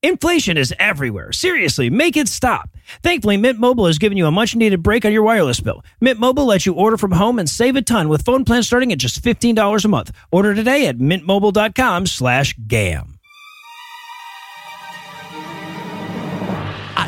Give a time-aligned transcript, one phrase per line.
[0.00, 1.32] Inflation is everywhere.
[1.32, 2.70] Seriously, make it stop.
[3.02, 5.84] Thankfully, Mint Mobile has given you a much needed break on your wireless bill.
[6.00, 8.92] Mint Mobile lets you order from home and save a ton with phone plans starting
[8.92, 10.12] at just $15 a month.
[10.30, 13.17] Order today at mintmobile.com slash GAM.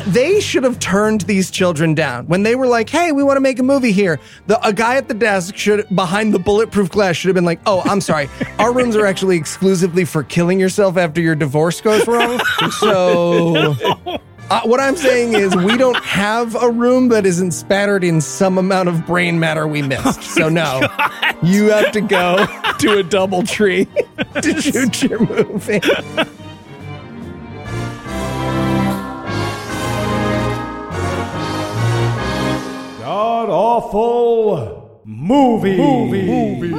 [0.07, 3.41] They should have turned these children down when they were like, "Hey, we want to
[3.41, 7.15] make a movie here." The a guy at the desk should behind the bulletproof glass
[7.15, 10.97] should have been like, "Oh, I'm sorry, our rooms are actually exclusively for killing yourself
[10.97, 12.39] after your divorce goes wrong."
[12.79, 13.75] So.
[14.49, 18.57] Uh, what I'm saying is, we don't have a room that isn't spattered in some
[18.57, 20.23] amount of brain matter we missed.
[20.23, 20.81] So, no,
[21.41, 22.45] you have to go
[22.79, 23.85] to a double tree
[24.41, 25.79] to shoot your movie.
[33.11, 35.75] God awful movie.
[35.75, 36.21] movie.
[36.69, 36.71] Movie.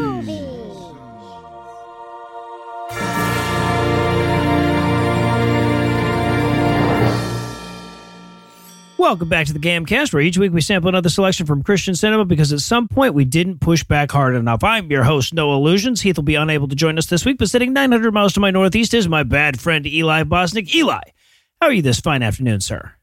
[8.97, 12.25] Welcome back to the Gamcast, where each week we sample another selection from Christian cinema
[12.25, 14.65] because at some point we didn't push back hard enough.
[14.65, 16.01] I'm your host, Noah Lugeons.
[16.01, 18.51] Heath will be unable to join us this week, but sitting 900 miles to my
[18.51, 20.75] northeast is my bad friend Eli Bosnick.
[20.75, 21.03] Eli,
[21.61, 22.95] how are you this fine afternoon, sir?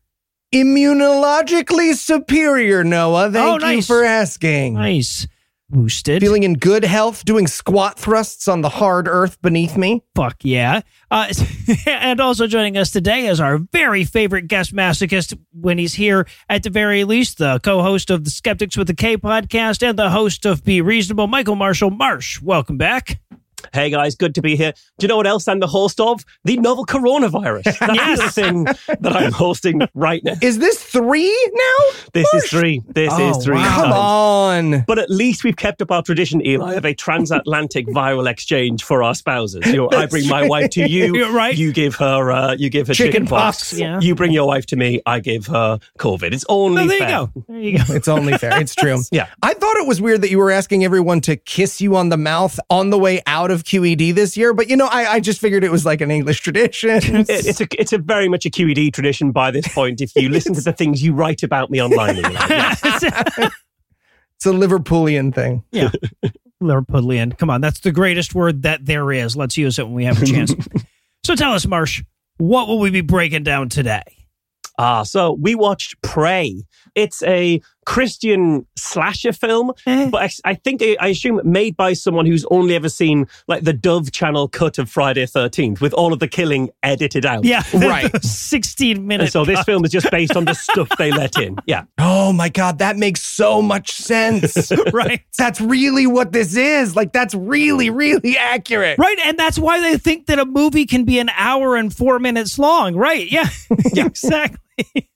[0.54, 3.32] Immunologically superior, Noah.
[3.32, 3.76] Thank Oh, nice.
[3.78, 4.74] you for asking.
[4.74, 5.28] Nice.
[5.72, 6.22] Boosted.
[6.24, 10.02] Feeling in good health, doing squat thrusts on the hard earth beneath me.
[10.16, 10.82] Fuck yeah.
[11.12, 11.32] Uh,
[11.86, 16.64] and also joining us today is our very favorite guest masochist when he's here, at
[16.64, 20.10] the very least, the co host of the Skeptics with the K podcast and the
[20.10, 22.42] host of Be Reasonable, Michael Marshall Marsh.
[22.42, 23.20] Welcome back.
[23.74, 24.74] Hey guys, good to be here.
[24.98, 26.24] Do you know what else I'm the host of?
[26.44, 27.64] The novel coronavirus.
[27.80, 28.20] That's Yes.
[28.22, 30.34] the thing that I'm hosting right now.
[30.42, 31.94] Is this three now?
[32.14, 32.82] This is three.
[32.88, 33.56] This Oh, is three.
[33.56, 33.76] wow.
[33.76, 34.84] Come on.
[34.88, 39.04] But at least we've kept up our tradition, Eli, of a transatlantic viral exchange for
[39.04, 39.66] our spouses.
[39.66, 41.16] You know, I bring my wife to you.
[41.20, 41.56] You're right.
[41.56, 43.58] You give her, uh, you give her Chicken chicken, pox.
[43.72, 43.74] pox.
[43.74, 44.00] Yeah.
[44.00, 45.02] You bring your wife to me.
[45.06, 46.34] I give her COVID.
[46.34, 47.10] It's only Oh, there fair.
[47.10, 47.44] you go.
[47.48, 47.94] There you go.
[47.94, 48.60] It's only fair.
[48.62, 49.02] It's true.
[49.12, 49.28] Yeah.
[49.44, 52.18] I thought it was weird that you were asking everyone to kiss you on the
[52.18, 55.40] mouth on the way out of QED this year, but you know, I, I just
[55.40, 56.90] figured it was like an English tradition.
[57.30, 60.02] It- it's a it's a very much a QED tradition by this point.
[60.02, 62.32] If you listen to the things you write about me online, Eli.
[62.50, 62.76] Yeah.
[64.36, 65.64] It's a Liverpoolian thing.
[65.72, 65.90] Yeah.
[66.64, 67.38] Liverpoolian.
[67.38, 67.62] Come on.
[67.62, 69.36] That's the greatest word that there is.
[69.36, 70.54] Let's use it when we have a chance.
[71.26, 72.04] so tell us, Marsh,
[72.38, 74.04] what will we be breaking down today?
[74.78, 76.64] Ah, so we watched Pray.
[76.96, 80.10] It's a Christian slasher film, Eh.
[80.12, 83.74] but I, I think I assume made by someone who's only ever seen like the
[83.74, 87.46] Dove Channel cut of Friday Thirteenth with all of the killing edited out.
[87.46, 87.64] Yeah.
[87.74, 88.24] Right.
[88.24, 89.32] 16 And minutes.
[89.32, 91.56] so this film is just based on the stuff they let in.
[91.66, 91.86] Yeah.
[91.98, 94.72] Oh my God, that makes so much sense.
[94.94, 95.22] right.
[95.38, 96.96] that's really what this is.
[96.96, 99.00] Like, that's really, really accurate.
[99.00, 99.18] Right.
[99.26, 102.60] And that's why they think that a movie can be an hour and four minutes
[102.60, 102.96] long.
[102.96, 103.32] Right.
[103.32, 103.50] Yeah.
[103.94, 104.06] yeah.
[104.06, 105.10] exactly.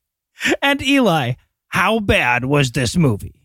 [0.62, 1.34] And Eli,
[1.74, 3.42] how bad was this movie?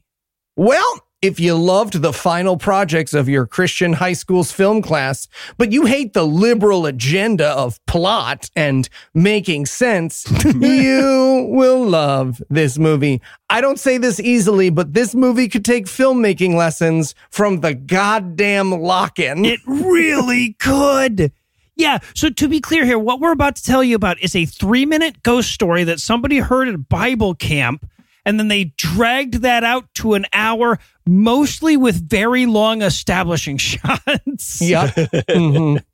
[0.55, 5.73] Well, if you loved the final projects of your Christian high school's film class, but
[5.73, 13.23] you hate the liberal agenda of plot and making sense, you will love this movie.
[13.49, 18.73] I don't say this easily, but this movie could take filmmaking lessons from the goddamn
[18.73, 19.47] lock-in.
[19.47, 21.33] It really could.
[21.77, 22.01] Yeah.
[22.15, 24.85] So to be clear here, what we're about to tell you about is a three
[24.85, 27.89] minute ghost story that somebody heard at Bible camp.
[28.29, 34.61] And then they dragged that out to an hour, mostly with very long establishing shots.
[34.61, 34.95] Yep.
[34.95, 35.83] Mhm.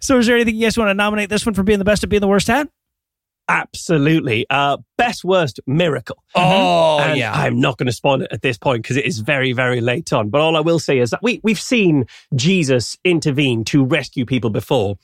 [0.00, 2.02] So, is there anything you guys want to nominate this one for being the best
[2.02, 2.68] at being the worst at?
[3.48, 4.46] Absolutely.
[4.48, 6.22] Uh, best worst miracle.
[6.34, 7.32] Oh, And yeah.
[7.32, 10.12] I'm not going to spoil it at this point because it is very, very late
[10.12, 10.30] on.
[10.30, 14.50] But all I will say is that we, we've seen Jesus intervene to rescue people
[14.50, 14.96] before.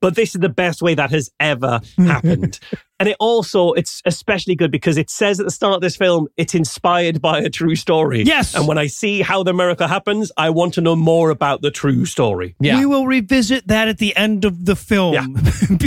[0.00, 2.60] But this is the best way that has ever happened.
[3.04, 6.26] And it also, it's especially good because it says at the start of this film,
[6.38, 8.22] it's inspired by a true story.
[8.22, 8.54] Yes.
[8.54, 11.70] And when I see how the miracle happens, I want to know more about the
[11.70, 12.56] true story.
[12.60, 12.78] Yeah.
[12.78, 15.12] We will revisit that at the end of the film.
[15.12, 15.26] Yeah.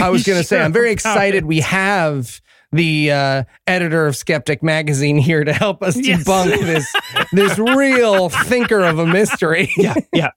[0.00, 3.42] I was going to say, I'm very Be sure about excited we have the uh,
[3.66, 6.22] editor of Skeptic Magazine here to help us Yes.
[6.22, 6.94] debunk this
[7.32, 9.72] this real thinker of a mystery.
[9.76, 9.94] Yeah.
[10.12, 10.30] Yeah.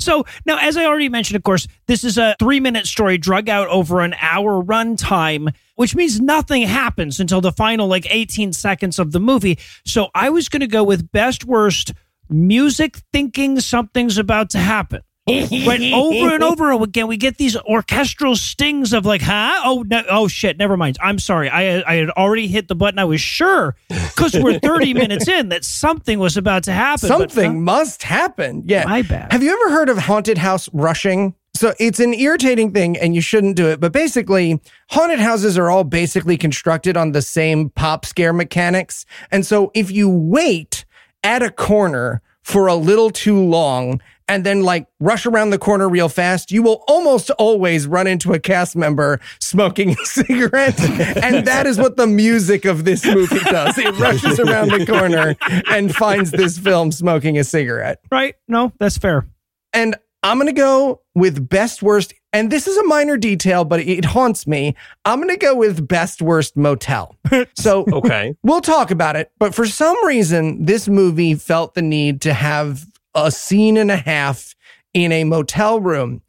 [0.00, 3.48] So now, as I already mentioned, of course, this is a three minute story drug
[3.48, 8.98] out over an hour runtime, which means nothing happens until the final like 18 seconds
[8.98, 9.58] of the movie.
[9.84, 11.92] So I was going to go with best worst
[12.28, 15.02] music thinking something's about to happen.
[15.26, 20.04] right over and over again we get these orchestral stings of like huh oh no,
[20.10, 23.22] oh shit never mind i'm sorry i i had already hit the button i was
[23.22, 27.60] sure because we're 30 minutes in that something was about to happen but, Something uh,
[27.60, 28.64] must happen.
[28.66, 28.84] Yeah.
[28.84, 29.32] My bad.
[29.32, 31.34] Have you ever heard of haunted house rushing?
[31.54, 33.78] So it's an irritating thing and you shouldn't do it.
[33.80, 34.60] But basically,
[34.90, 39.06] haunted houses are all basically constructed on the same pop scare mechanics.
[39.30, 40.84] And so if you wait
[41.22, 45.88] at a corner for a little too long and then like rush around the corner
[45.88, 50.78] real fast, you will almost always run into a cast member smoking a cigarette.
[51.22, 53.78] and that is what the music of this movie does.
[53.78, 55.36] It rushes around the corner
[55.70, 58.00] and finds this film smoking a cigarette.
[58.10, 59.26] right no that's fair
[59.72, 62.12] And I'm going to go with best worst.
[62.32, 64.74] And this is a minor detail, but it haunts me.
[65.04, 67.16] I'm going to go with best worst motel.
[67.54, 68.34] So Okay.
[68.42, 69.30] we'll talk about it.
[69.38, 73.96] But for some reason, this movie felt the need to have a scene and a
[73.96, 74.54] half
[74.94, 76.22] in a motel room.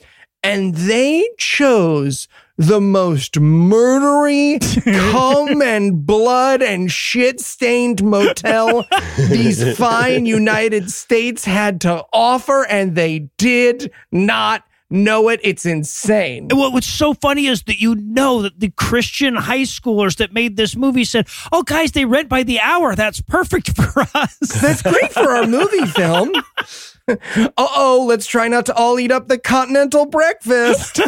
[0.43, 4.59] And they chose the most murdery,
[5.11, 8.85] cum and blood and shit stained motel
[9.17, 15.39] these fine United States had to offer, and they did not know it.
[15.43, 16.47] It's insane.
[16.51, 20.55] What, what's so funny is that you know that the Christian high schoolers that made
[20.55, 22.95] this movie said, "Oh, guys, they rent by the hour.
[22.95, 26.31] That's perfect for us." That's great for our movie film.
[27.07, 27.15] uh
[27.57, 31.01] oh, let's try not to all eat up the continental breakfast.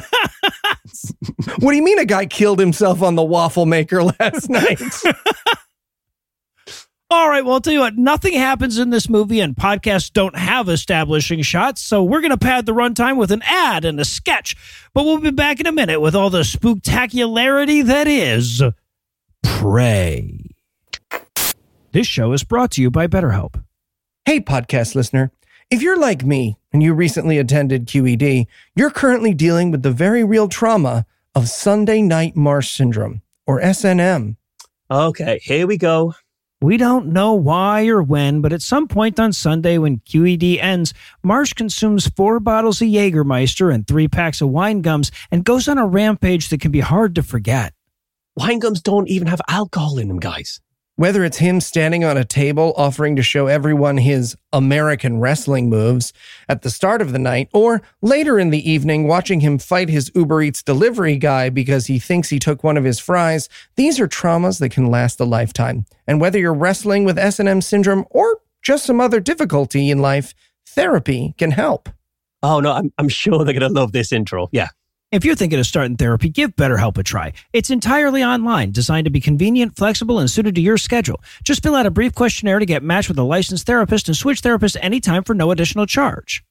[1.59, 4.81] What do you mean a guy killed himself on the waffle maker last night?
[7.09, 10.38] All right, well, I'll tell you what, nothing happens in this movie, and podcasts don't
[10.38, 14.03] have establishing shots, so we're going to pad the runtime with an ad and a
[14.03, 14.57] sketch.
[14.94, 18.61] But we'll be back in a minute with all the spooktacularity that is
[19.41, 20.49] Pray.
[21.94, 23.63] This show is brought to you by BetterHelp.
[24.25, 25.31] hey, podcast listener.
[25.71, 28.45] If you're like me and you recently attended QED,
[28.75, 34.35] you're currently dealing with the very real trauma of Sunday Night Marsh Syndrome, or SNM.
[34.91, 36.13] Okay, here we go.
[36.62, 40.94] We don't know why or when, but at some point on Sunday when QED ends,
[41.24, 45.80] Marsh consumes four bottles of Jägermeister and three packs of wine gums and goes on
[45.80, 47.73] a rampage that can be hard to forget.
[48.35, 50.62] Wine gums don't even have alcohol in them, guys.
[50.97, 56.11] Whether it's him standing on a table offering to show everyone his American wrestling moves
[56.49, 60.11] at the start of the night, or later in the evening watching him fight his
[60.15, 64.07] Uber Eats delivery guy because he thinks he took one of his fries, these are
[64.07, 65.85] traumas that can last a lifetime.
[66.07, 70.33] And whether you're wrestling with S&M syndrome or just some other difficulty in life,
[70.65, 71.89] therapy can help.
[72.41, 74.49] Oh no, I'm I'm sure they're gonna love this intro.
[74.51, 74.69] Yeah.
[75.09, 77.31] If you're thinking of starting therapy, give BetterHelp a try.
[77.54, 81.24] It's entirely online, designed to be convenient, flexible, and suited to your schedule.
[81.44, 84.42] Just fill out a brief questionnaire to get matched with a licensed therapist and switch
[84.42, 86.44] therapists anytime for no additional charge.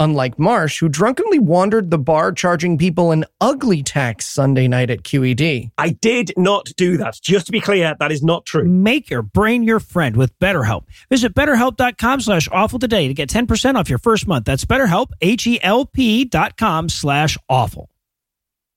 [0.00, 5.04] Unlike Marsh, who drunkenly wandered the bar charging people an ugly tax Sunday night at
[5.04, 5.70] QED.
[5.78, 7.18] I did not do that.
[7.22, 8.64] Just to be clear, that is not true.
[8.64, 10.86] Make your brain your friend with BetterHelp.
[11.10, 14.46] Visit betterhelp.com slash awful today to get 10% off your first month.
[14.46, 17.88] That's betterhelp, H-E-L-P dot com slash awful.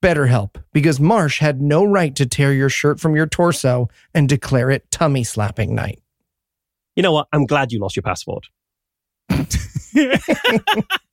[0.04, 4.70] BetterHelp, because Marsh had no right to tear your shirt from your torso and declare
[4.70, 6.00] it tummy slapping night.
[6.96, 7.28] You know what?
[7.34, 8.46] I'm glad you lost your passport.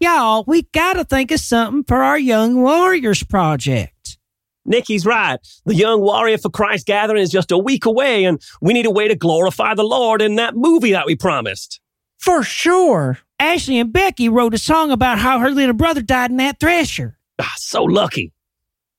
[0.00, 4.18] Y'all, we gotta think of something for our Young Warriors project.
[4.64, 5.40] Nikki's right.
[5.64, 8.90] The Young Warrior for Christ gathering is just a week away, and we need a
[8.90, 11.80] way to glorify the Lord in that movie that we promised.
[12.18, 13.18] For sure.
[13.40, 17.18] Ashley and Becky wrote a song about how her little brother died in that thresher.
[17.40, 18.32] Ah, so lucky.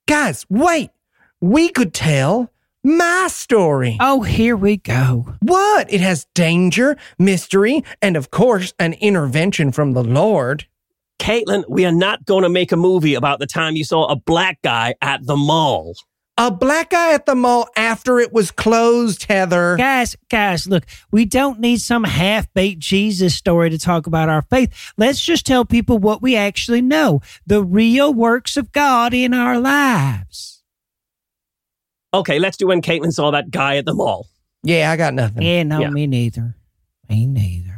[0.06, 0.90] Guys, wait.
[1.40, 2.50] We could tell
[2.82, 3.96] my story.
[4.00, 5.34] Oh, here we go.
[5.40, 5.90] What?
[5.92, 10.66] It has danger, mystery, and of course, an intervention from the Lord.
[11.20, 14.16] Caitlin, we are not going to make a movie about the time you saw a
[14.16, 15.94] black guy at the mall.
[16.38, 19.76] A black guy at the mall after it was closed, Heather.
[19.76, 24.40] Guys, guys, look, we don't need some half baked Jesus story to talk about our
[24.40, 24.92] faith.
[24.96, 29.60] Let's just tell people what we actually know the real works of God in our
[29.60, 30.62] lives.
[32.14, 34.26] Okay, let's do when Caitlin saw that guy at the mall.
[34.62, 35.42] Yeah, I got nothing.
[35.42, 35.90] Yeah, no, Yeah.
[35.90, 36.56] me neither.
[37.10, 37.69] Me neither.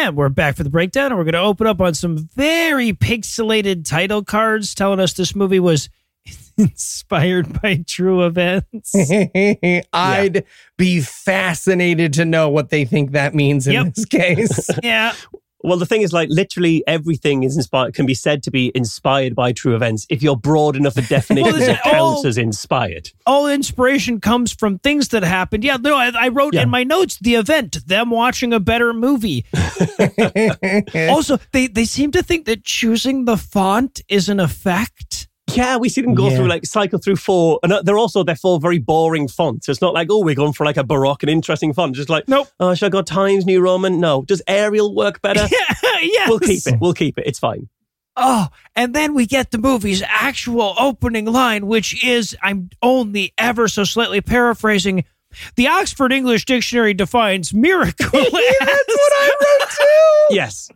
[0.00, 2.92] And we're back for the breakdown, and we're going to open up on some very
[2.92, 5.88] pixelated title cards telling us this movie was
[6.56, 8.94] inspired by true events.
[9.92, 10.44] I'd
[10.76, 13.94] be fascinated to know what they think that means in Yep.
[13.94, 14.70] this case.
[14.84, 15.14] yeah.
[15.62, 19.34] Well, the thing is, like, literally everything is inspired, can be said to be inspired
[19.34, 22.38] by true events if you're broad enough a definition Well, is that it all- as
[22.38, 23.10] inspired.
[23.26, 25.64] All inspiration comes from things that happened.
[25.64, 26.62] Yeah, no, I, I wrote Yeah.
[26.62, 29.44] in my notes the event, them watching a better movie.
[31.08, 35.07] also, they, they seem to think that choosing the font is an effect.
[35.58, 36.36] Yeah, we see them go Yeah.
[36.36, 39.68] through like cycle through four, and uh, they're also they're four very boring fonts.
[39.68, 41.94] It's not like oh we're going for like a baroque and interesting font.
[41.96, 42.48] Just like Nope.
[42.60, 43.98] oh should I go Times New Roman?
[44.00, 45.46] No, does Arial work better?
[46.02, 46.28] yes.
[46.28, 46.80] We'll keep it.
[46.80, 47.26] We'll keep it.
[47.26, 47.68] It's fine.
[48.20, 53.68] Oh, and then we get the movie's actual opening line, which is I'm only ever
[53.68, 55.04] so slightly paraphrasing.
[55.56, 58.08] The Oxford English Dictionary defines miracle.
[58.12, 59.84] That's what I wrote too.
[60.34, 60.68] Yes.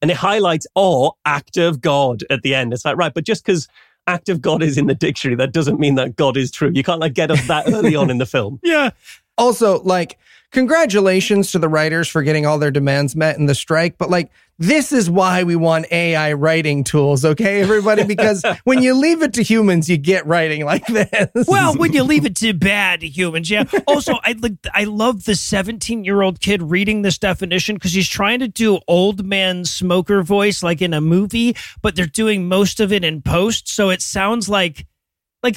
[0.00, 2.72] And it highlights or act of God at the end.
[2.72, 3.68] It's like, right, but just because
[4.06, 6.70] act of God is in the dictionary, that doesn't mean that God is true.
[6.72, 8.60] You can't like get us that early on in the film.
[8.68, 8.90] Yeah.
[9.36, 10.18] Also, like,
[10.50, 13.98] congratulations to the writers for getting all their demands met in the strike.
[13.98, 18.02] But like, this is why we want AI writing tools, okay, everybody?
[18.02, 21.46] Because when you leave it to humans, you get writing like this.
[21.46, 23.64] Well, when you leave it to bad humans, yeah.
[23.86, 28.08] Also, I like I love the 17 year old kid reading this definition because he's
[28.08, 32.80] trying to do old man smoker voice like in a movie, but they're doing most
[32.80, 34.86] of it in post, so it sounds like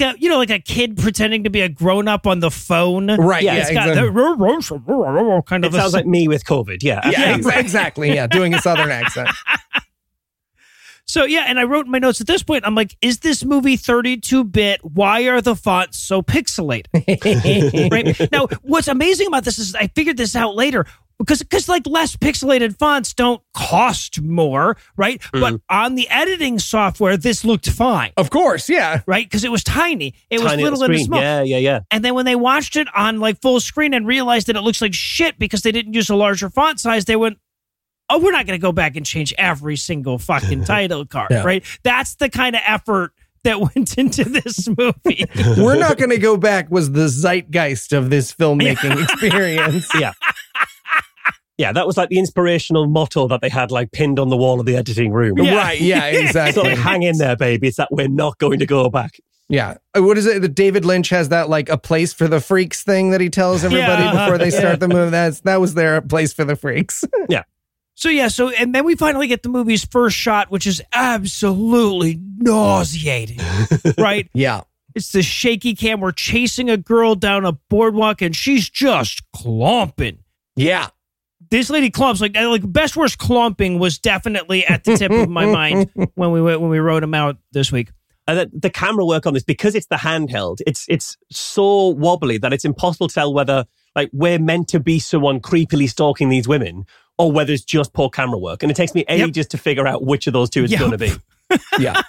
[0.00, 3.08] a you know like a kid pretending to be a grown up on the phone.
[3.08, 3.42] right?
[3.42, 4.04] Yeah, Yeah, It's got exactly.
[4.06, 4.12] the
[5.46, 6.82] kind It of a sounds like me with COVID.
[6.82, 7.00] Yeah.
[7.08, 8.14] yeah, exa- exactly.
[8.14, 9.28] Yeah, doing a southern accent.
[11.04, 13.44] So yeah, and I wrote in my notes at this point, I'm like, is this
[13.44, 14.80] movie 32 bit?
[14.82, 16.86] Why are the fonts so pixelated?
[17.92, 20.86] right now, what's amazing about this is I figured this out later
[21.24, 25.20] because because like less pixelated fonts don't cost more, right?
[25.20, 25.40] Mm-hmm.
[25.40, 29.02] But on the editing software, this looked fine, Of course, yeah.
[29.06, 29.24] right?
[29.24, 31.20] Because it was tiny, it was Tiny little little and small.
[31.20, 31.80] Yeah, yeah, yeah.
[31.90, 34.82] And then when they watched it on like full screen and realized that it looks
[34.82, 37.38] like shit because they didn't use a larger font size, they went,
[38.10, 41.44] "Oh, we're not going to go back and change every single fucking title card." Yeah.
[41.44, 41.64] Right?
[41.82, 43.12] That's the kind of effort
[43.44, 45.24] that went into this movie.
[45.60, 49.88] We're not going to go back was the zeitgeist of this filmmaking experience.
[49.98, 50.12] Yeah.
[51.62, 54.58] Yeah, that was like the inspirational motto that they had like pinned on the wall
[54.60, 55.38] of the editing room.
[55.38, 55.54] Yeah.
[55.56, 55.80] Right.
[55.80, 56.62] Yeah, It's exactly.
[56.64, 57.68] not like hang in there, baby.
[57.68, 59.12] It's that we're not going to go back.
[59.48, 59.76] Yeah.
[59.96, 60.42] Uh, What is it?
[60.42, 63.62] that David Lynch has that like a place for the freaks thing that he tells
[63.64, 64.12] everybody Yeah.
[64.24, 65.10] before they start the movie.
[65.10, 67.04] That's that was their place for the freaks.
[67.28, 67.42] Yeah.
[67.94, 72.18] So yeah, so and then we finally get the movie's first shot, which is absolutely
[72.38, 73.38] nauseating.
[73.98, 74.28] right?
[74.34, 74.62] yeah.
[74.94, 76.00] It's the shaky cam.
[76.00, 80.18] We're chasing a girl down a boardwalk and she's just clomping.
[80.56, 80.88] Yeah.
[81.52, 85.28] This lady clumps like uh, like best worst clumping was definitely at the tip of
[85.28, 87.90] my mind when we when we wrote him out this week.
[88.26, 90.60] And the, the camera work on this because it's the handheld.
[90.66, 94.98] It's it's so wobbly that it's impossible to tell whether like we're meant to be
[94.98, 96.86] someone creepily stalking these women
[97.18, 98.62] or whether it's just poor camera work.
[98.62, 99.28] And it takes me Yep.
[99.28, 100.80] ages to figure out which of those two it's Yep.
[100.80, 101.12] going to be.
[101.78, 102.00] Yeah.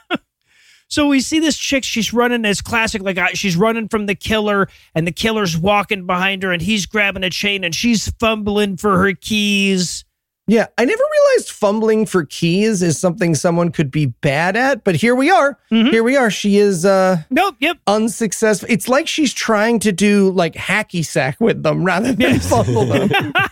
[0.94, 1.84] So we see this chick.
[1.84, 6.06] She's running as classic, like uh, she's running from the killer, and the killer's walking
[6.06, 10.06] behind her, and he's grabbing a chain, and she's fumbling for her keys.
[10.46, 10.68] Yeah.
[10.78, 15.16] I never realized fumbling for keys is something someone could be bad at, but here
[15.16, 15.58] we are.
[15.72, 15.90] Mhm.
[15.90, 16.30] Here we are.
[16.30, 17.56] She is uh Nope.
[17.60, 17.78] Yep.
[17.88, 18.70] unsuccessful.
[18.70, 22.48] It's like she's trying to do like hacky sack with them rather than Yes.
[22.48, 23.10] fumble them.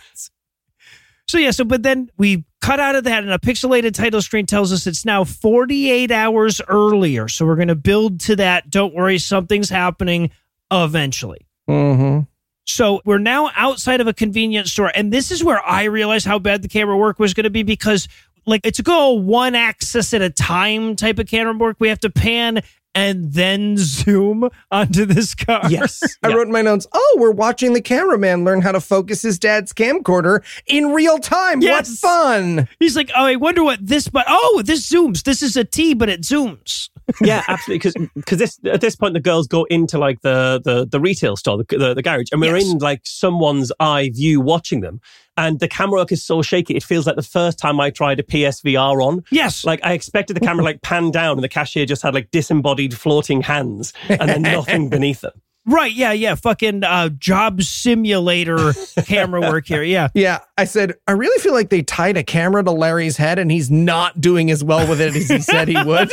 [1.26, 1.50] So yeah.
[1.50, 4.86] So but then we cut out of that, and a pixelated title screen tells us
[4.86, 7.28] it's now 48 hours earlier.
[7.28, 8.70] So we're going to build to that.
[8.70, 10.30] Don't worry, something's happening
[10.70, 11.46] eventually.
[11.68, 12.20] hmm
[12.64, 14.92] So we're now outside of a convenience store.
[14.94, 17.64] And this is where I realized how bad the camera work was going to be
[17.64, 18.08] because,
[18.46, 21.76] like, it's a go one axis at a time type of camera work.
[21.80, 22.62] We have to pan
[22.94, 25.62] and then zoom onto this car.
[25.70, 26.02] Yes.
[26.22, 26.34] I Yeah.
[26.36, 29.72] wrote in my notes, oh, we're watching the cameraman learn how to focus his dad's
[29.72, 31.60] camcorder in real time.
[31.62, 32.00] Yes.
[32.02, 32.68] What fun.
[32.78, 35.22] He's like, oh, I wonder what this, but oh, this zooms.
[35.22, 36.90] This is a T, but it zooms.
[37.20, 38.08] Yeah, absolutely.
[38.14, 41.58] Because this at this point the girls go into like the the, the retail store,
[41.58, 42.70] the, the the garage, and we're Yes.
[42.70, 45.00] in like someone's eye view watching them,
[45.36, 46.74] and the camera work is so shaky.
[46.74, 49.22] It feels like the first time I tried a PSVR on.
[49.30, 49.64] Yes.
[49.64, 52.96] Like I expected the camera like pan down, and the cashier just had like disembodied
[52.96, 55.32] floating hands, and then nothing beneath them.
[55.66, 55.92] Right.
[55.92, 56.12] Yeah.
[56.12, 56.34] Yeah.
[56.34, 58.72] Fucking uh, job simulator
[59.04, 59.82] camera work here.
[59.82, 60.08] Yeah.
[60.14, 63.50] Yeah, I said, I really feel like they tied a camera to Larry's head and
[63.50, 66.10] he's not doing as well with it as he said he would.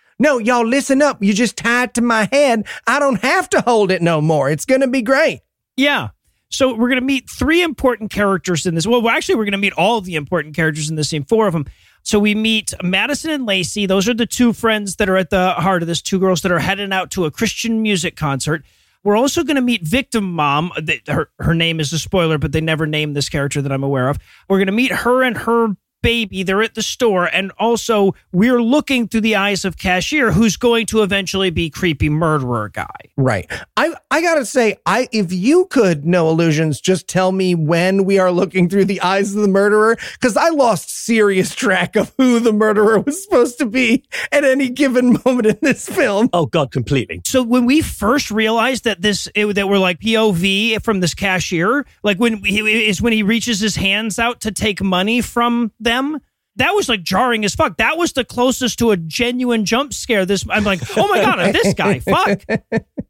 [0.18, 1.22] no, y'all listen up.
[1.22, 2.66] You just tied it to my head.
[2.86, 4.50] I don't have to hold it no more.
[4.50, 5.40] It's going to be great.
[5.76, 6.08] Yeah.
[6.50, 8.86] So we're going to meet three important characters in this.
[8.86, 11.46] Well, actually, we're going to meet all of the important characters in this scene, four
[11.46, 11.64] of them.
[12.02, 13.86] So we meet Madison and Lacey.
[13.86, 16.52] Those are the two friends that are at the heart of this, two girls that
[16.52, 18.64] are heading out to a Christian music concert.
[19.04, 20.72] We're also going to meet victim mom.
[21.08, 24.08] Her her name is a spoiler, but they never name this character that I'm aware
[24.08, 24.18] of.
[24.48, 26.42] We're going to meet her and her baby.
[26.42, 30.86] They're at the store, and also we're looking through the eyes of cashier, who's going
[30.86, 32.86] to eventually be creepy murderer guy.
[33.16, 33.50] Right.
[33.76, 38.18] I I gotta say, I if you could, Noah Lugeons, just tell me when we
[38.18, 42.40] are looking through the eyes of the murderer, because I lost serious track of who
[42.40, 46.28] the murderer was supposed to be at any given moment in this film.
[46.32, 47.20] Oh God, completely.
[47.24, 51.86] So when we first realized that this it, that we're like POV from this cashier,
[52.02, 56.20] like when he is when he reaches his hands out to take money from them,
[56.56, 57.76] that was like jarring as fuck.
[57.78, 60.26] That was the closest to a genuine jump scare.
[60.26, 62.42] This I'm like, oh my god, this guy, fuck.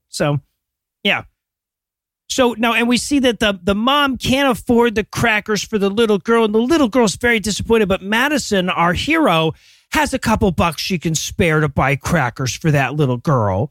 [0.09, 0.41] So,
[1.03, 1.25] yeah.
[2.29, 5.91] So now, and we see that the the mom can't afford the crackers for the
[5.91, 7.89] little girl, and the little girl's very disappointed.
[7.89, 9.53] But Madison, our hero,
[9.93, 13.71] has a couple bucks she can spare to buy crackers for that little girl.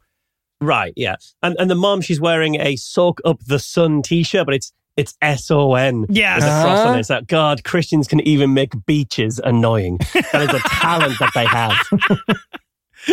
[0.60, 1.16] Right, yeah.
[1.42, 5.16] And and the mom, she's wearing a soak up the sun t-shirt, but it's it's
[5.22, 6.06] S O N.
[6.10, 7.00] Yeah, With a cross on it.
[7.00, 7.26] It's like, ah.
[7.28, 10.00] God, Christians can even make beaches annoying.
[10.32, 11.76] That is a talent that they have.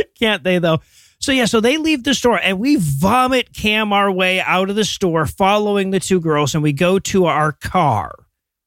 [0.19, 0.81] can't they though?
[1.21, 4.77] So yeah, so they leave the store and we vomit cam our way out of
[4.77, 8.15] the store following the two girls and we go to our car.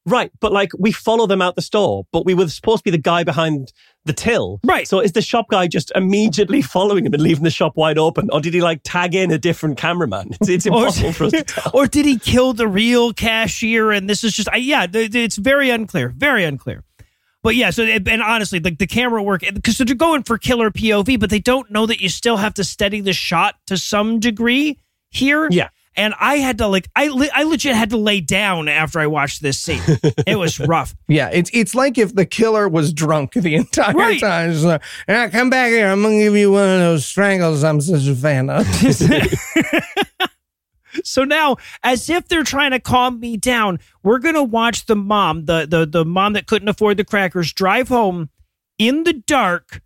[0.05, 2.91] Right, but like we follow them out the store, but we were supposed to be
[2.91, 3.71] the guy behind
[4.05, 4.59] the till.
[4.63, 4.87] Right.
[4.87, 8.29] So is the shop guy just immediately following him and leaving the shop wide open?
[8.31, 10.31] Or did he like tag in a different cameraman?
[10.41, 11.71] It's, it's Or, impossible for us to tell.
[11.75, 15.69] or did he kill the real cashier and this is just I, yeah, it's very
[15.69, 16.83] unclear, very unclear.
[17.43, 21.19] But yeah, so and honestly, like the camera work because they're going for killer POV,
[21.19, 24.77] but they don't know that you still have to steady the shot to some degree
[25.09, 25.47] here.
[25.51, 25.69] Yeah.
[25.97, 29.07] And I had to like I le- I legit had to lay down after I
[29.07, 29.81] watched this scene.
[30.25, 30.95] it was rough.
[31.09, 34.19] Yeah, it's it's like if the killer was drunk the entire Right.
[34.19, 34.51] time.
[34.51, 35.87] It's like, "Yeah, come back here.
[35.91, 38.65] I'm gonna give you one of those strangles I'm such a fan of.
[41.05, 45.45] So now, as if they're trying to calm me down, we're gonna watch the mom,
[45.45, 48.29] the the the mom that couldn't afford the crackers, drive home
[48.77, 49.81] in the dark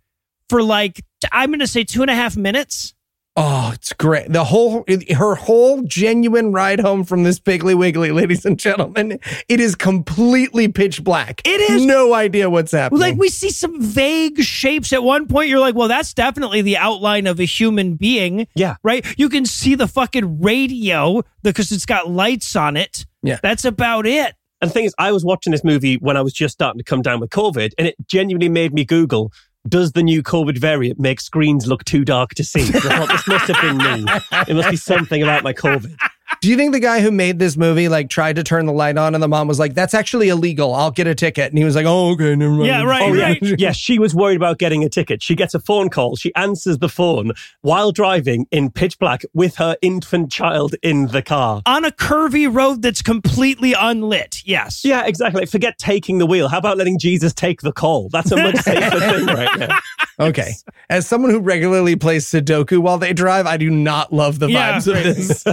[0.50, 2.92] for like I'm gonna say two and a half minutes.
[3.38, 4.32] Oh, it's great.
[4.32, 9.60] The whole her whole genuine ride home from this Piggly Wiggly, ladies and gentlemen, it
[9.60, 11.42] is completely pitch black.
[11.44, 11.84] It is.
[11.84, 13.00] no idea what's happening.
[13.00, 15.50] Like we see some vague shapes at one point.
[15.50, 18.48] You're like, well, that's definitely the outline of a human being.
[18.54, 18.76] Yeah.
[18.82, 19.04] Right?
[19.18, 23.04] You can see the fucking radio because it's got lights on it.
[23.22, 23.38] Yeah.
[23.42, 24.34] That's about it.
[24.62, 26.84] And the thing is, I was watching this movie when I was just starting to
[26.84, 29.30] come down with COVID, and it genuinely made me Google,
[29.68, 32.64] does the new COVID variant make screens look too dark to see?
[32.64, 34.10] Thought, this must have been me.
[34.48, 35.96] It must be something about my COVID.
[36.40, 38.98] Do you think the guy who made this movie like tried to turn the light
[38.98, 40.74] on and the mom was like, "That's actually illegal.
[40.74, 43.12] I'll get a ticket." And he was like, "Oh, okay, never mind." Yeah, right, Oh,
[43.14, 43.22] yeah.
[43.24, 43.38] right.
[43.58, 45.22] yeah, she was worried about getting a ticket.
[45.22, 46.16] She gets a phone call.
[46.16, 51.22] She answers the phone while driving in pitch black with her infant child in the
[51.22, 51.62] car.
[51.66, 54.42] On a curvy road that's completely unlit.
[54.44, 54.84] Yes.
[54.84, 55.46] Yeah, exactly.
[55.46, 56.48] Forget taking the wheel.
[56.48, 58.08] How about letting Jesus take the call?
[58.10, 59.78] That's a much safer thing right now.
[60.18, 60.52] Okay.
[60.88, 64.78] As someone who regularly plays Sudoku while they drive, I do not love the Yeah,
[64.78, 65.06] vibes right.
[65.06, 65.44] of this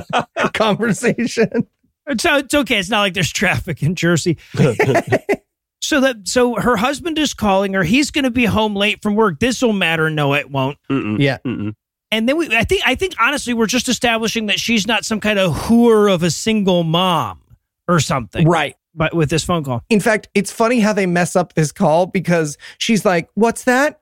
[0.67, 1.67] conversation.
[2.07, 2.79] It's, it's okay.
[2.79, 4.37] It's not like there's traffic in Jersey.
[5.81, 7.83] so that so her husband is calling her.
[7.83, 9.39] He's going to be home late from work.
[9.39, 10.09] This will matter.
[10.09, 10.77] No, it won't.
[10.89, 11.37] Mm-mm, Yeah.
[11.45, 11.73] mm-mm.
[12.11, 15.19] And then we, I think, I think honestly, we're just establishing that she's not some
[15.19, 17.41] kind of whore of a single mom
[17.87, 18.47] or something.
[18.47, 18.75] Right.
[18.93, 22.05] But with this phone call, In fact, it's funny how they mess up this call
[22.05, 23.99] because she's like, What's that?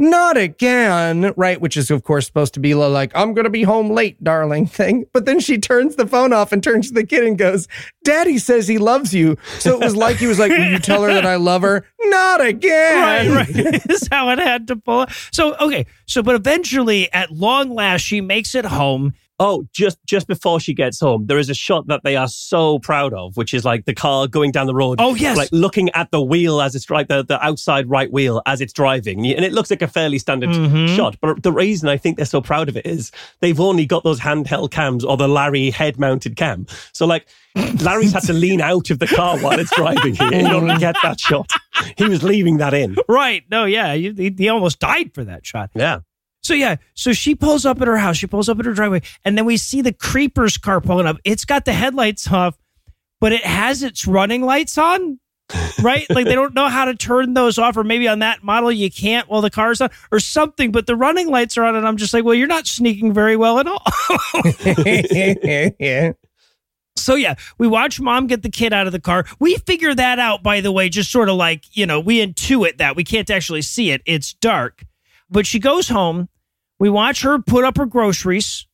[0.00, 1.32] "Ugh, Not again.
[1.36, 1.60] Right.
[1.60, 4.66] Which is, of course, supposed to be like, I'm going to be home late, darling
[4.78, 5.04] thing.
[5.12, 7.68] But then she turns the phone off and turns to the kid and goes,
[8.04, 9.36] Daddy says he loves you.
[9.58, 11.84] So it was like he was like, Will you tell her that I love her?
[12.00, 13.32] Not again.
[13.34, 13.86] right, right.
[13.90, 15.06] is how it had to pull.
[15.32, 19.14] So okay, so but eventually, at long last, she makes it home.
[19.40, 22.78] Oh, just just before she gets home, there is a shot that they are so
[22.80, 24.96] proud of, which is like the car going down the road.
[25.00, 25.36] Oh, yes.
[25.36, 28.72] like looking at the wheel as it's like the, the outside right wheel as it's
[28.72, 30.96] driving, and it looks like a fairly standard Mhm.
[30.96, 31.16] shot.
[31.20, 34.20] But the reason I think they're so proud of it is they've only got those
[34.20, 36.66] handheld cams or the Larry head-mounted cam.
[36.92, 37.28] So like
[37.80, 40.78] Larry's had to lean out of the car while it's driving here in order to
[40.80, 41.50] get that shot.
[41.96, 42.96] He was leaving that in.
[43.08, 43.44] Right?
[43.50, 45.70] No, yeah, he- he almost died for that shot.
[45.74, 46.00] Yeah.
[46.42, 48.16] So yeah, so she pulls up at her house.
[48.16, 51.18] She pulls up at her driveway, and then we see the creepers car pulling up.
[51.24, 52.56] It's got the headlights off,
[53.20, 55.18] but it has its running lights on.
[55.82, 56.04] Right?
[56.10, 58.90] like they don't know how to turn those off, or maybe on that model you
[58.90, 60.72] can't while the car's on, or something.
[60.72, 63.36] But the running lights are on, and I'm just like, well, you're not sneaking very
[63.36, 63.82] well at all.
[65.78, 66.12] yeah.
[66.98, 69.24] So yeah, we watch mom get the kid out of the car.
[69.38, 72.78] We figure that out, by the way, just sort of like, you know, we intuit
[72.78, 72.96] that.
[72.96, 74.02] We can't actually see it.
[74.04, 74.84] It's dark.
[75.30, 76.28] But she goes home.
[76.78, 78.66] We watch her put up her groceries.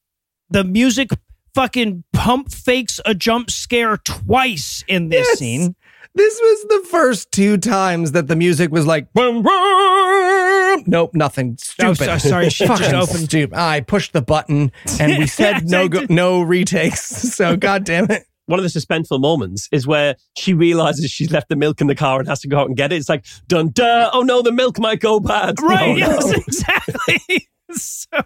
[0.51, 1.11] The music
[1.55, 5.39] fucking pump fakes a jump scare twice in this Yes.
[5.39, 5.77] scene.
[6.17, 10.85] This was the first two times that the music was like, boom, boom.
[10.87, 11.57] nope, nothing.
[11.83, 11.97] Oh, Stupid.
[12.05, 13.59] so- sorry, she just Fucking opened- Stupid.
[13.59, 17.01] I pushed the button and we said no, go, no retakes.
[17.35, 18.25] So, god damn it.
[18.47, 21.95] One of the suspenseful moments is where she realizes she's left the milk in the
[21.95, 22.97] car and has to go out and get it.
[22.97, 25.61] It's like, dun duh, oh no, the milk might go bad.
[25.61, 25.83] Right.
[25.83, 25.97] Oh, no.
[25.97, 27.49] yes, exactly.
[27.73, 28.21] So,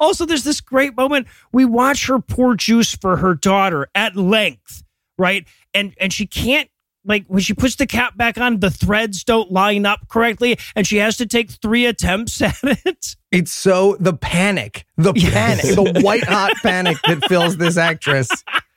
[0.00, 1.26] also, there's this great moment.
[1.52, 4.82] We watch her pour juice for her daughter at length,
[5.18, 5.46] right?
[5.74, 6.68] And and she can't
[7.04, 10.86] like when she puts the cap back on, the threads don't line up correctly, and
[10.86, 13.16] she has to take three attempts at it.
[13.30, 18.28] It's so the panic, the panic, the white hot panic that fills this actress.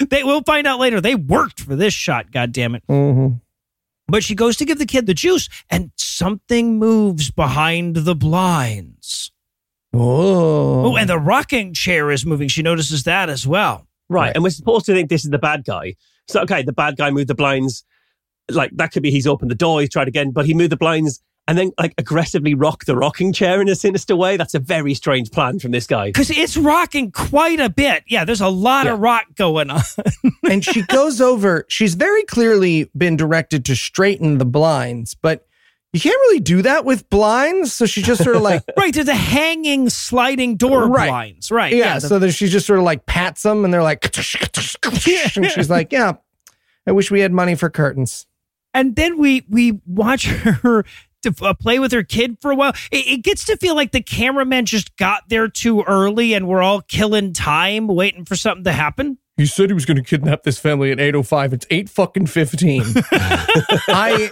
[0.00, 1.00] They will find out later.
[1.00, 2.30] They worked for this shot.
[2.30, 2.82] God damn it!
[2.88, 3.36] Mm-hmm.
[4.06, 9.32] But she goes to give the kid the juice, and something moves behind the blinds.
[9.92, 10.86] Whoa.
[10.86, 12.48] Oh, and the rocking chair is moving.
[12.48, 13.86] She notices that as well.
[14.08, 14.32] Right.
[14.34, 15.94] And we're supposed to think this is the bad guy.
[16.28, 17.84] So, okay, the bad guy moved the blinds.
[18.50, 20.76] Like, that could be he's opened the door, he's tried again, but he moved the
[20.76, 24.36] blinds and then, like, aggressively rock the rocking chair in a sinister way.
[24.36, 26.06] That's a very strange plan from this guy.
[26.08, 28.04] Because it's rocking quite a bit.
[28.08, 29.82] Yeah, there's a lot of rock going on.
[30.50, 31.66] and she goes over.
[31.68, 35.46] She's very clearly been directed to straighten the blinds, but
[35.92, 37.72] you can't really do that with blinds.
[37.74, 41.08] So she just sort of like, right, there's a hanging sliding door Right.
[41.08, 41.50] blinds.
[41.50, 41.74] Right.
[41.74, 41.98] yeah.
[41.98, 45.70] the- so that she just sort of like pats them, and they're like, and she's
[45.70, 46.14] like, yeah.
[46.86, 48.26] I wish we had money for curtains.
[48.74, 50.84] and then we we watch her
[51.24, 52.72] to uh, play with her kid for a while.
[52.90, 56.62] It, it gets to feel like the cameraman just got there too early, and we're
[56.62, 59.18] all killing time waiting for something to happen.
[59.36, 61.52] He said he was going to kidnap this family at 8.05.
[61.54, 62.82] It's 8 fucking 15.
[63.12, 64.30] I,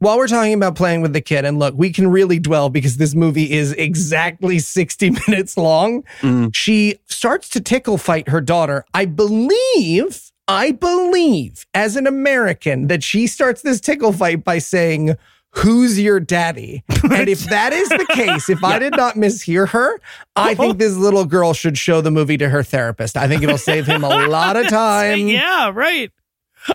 [0.00, 2.98] while we're talking about playing with the kid, and look, we can really dwell because
[2.98, 6.04] this movie is exactly 60 minutes long.
[6.52, 8.84] She starts to tickle fight her daughter.
[8.92, 15.16] I believe, I believe as an American that she starts this tickle fight by saying,
[15.58, 16.84] Who's your daddy?
[17.10, 19.98] And if that is the case, if I did not mishear her,
[20.36, 23.16] I think this little girl should show the movie to her therapist.
[23.16, 25.26] I think it'll save him a lot of time.
[25.28, 26.10] yeah, right.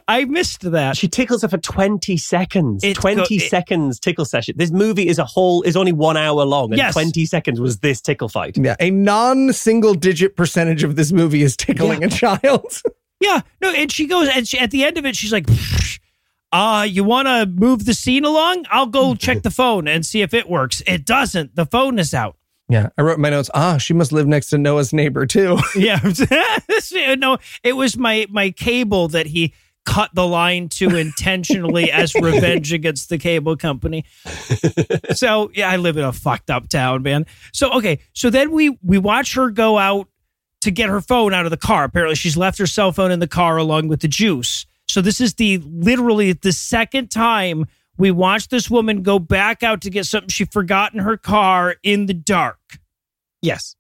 [0.08, 0.98] I missed that.
[0.98, 2.84] She tickles her for 20 seconds.
[2.84, 4.56] It's 20 go- it- seconds tickle session.
[4.58, 6.94] This movie is a whole, is only one hour long, and Yes.
[6.94, 8.58] 20 seconds was this tickle fight.
[8.58, 12.82] Yeah, a non-single digit percentage of this movie is tickling a child.
[13.20, 15.46] Yeah, no, and she goes, and she, at the end of it, she's like,
[16.54, 18.66] uh, you want to move the scene along?
[18.70, 20.84] I'll go check the phone and see if it works.
[20.86, 21.56] It doesn't.
[21.56, 22.38] The phone is out.
[22.70, 23.50] Yeah, I wrote my notes.
[23.56, 25.58] Ah, she must live next to Noah's neighbor too.
[25.76, 26.00] Yeah.
[27.18, 29.54] no, it was my, my cable that he
[29.86, 34.06] cut the line to intentionally as revenge against the cable company.
[35.16, 37.26] So, yeah, I live in a fucked up town, man.
[37.52, 38.00] So, okay.
[38.14, 40.08] So then we, we watch her go out
[40.62, 41.84] to get her phone out of the car.
[41.84, 44.68] Apparently, she's left her cell phone in the car along with the juice.
[44.94, 47.66] So this is the literally the second time
[47.98, 51.78] we watch this woman go back out to get something she forgot in her car
[51.82, 52.60] in the dark.
[53.42, 53.76] Yes.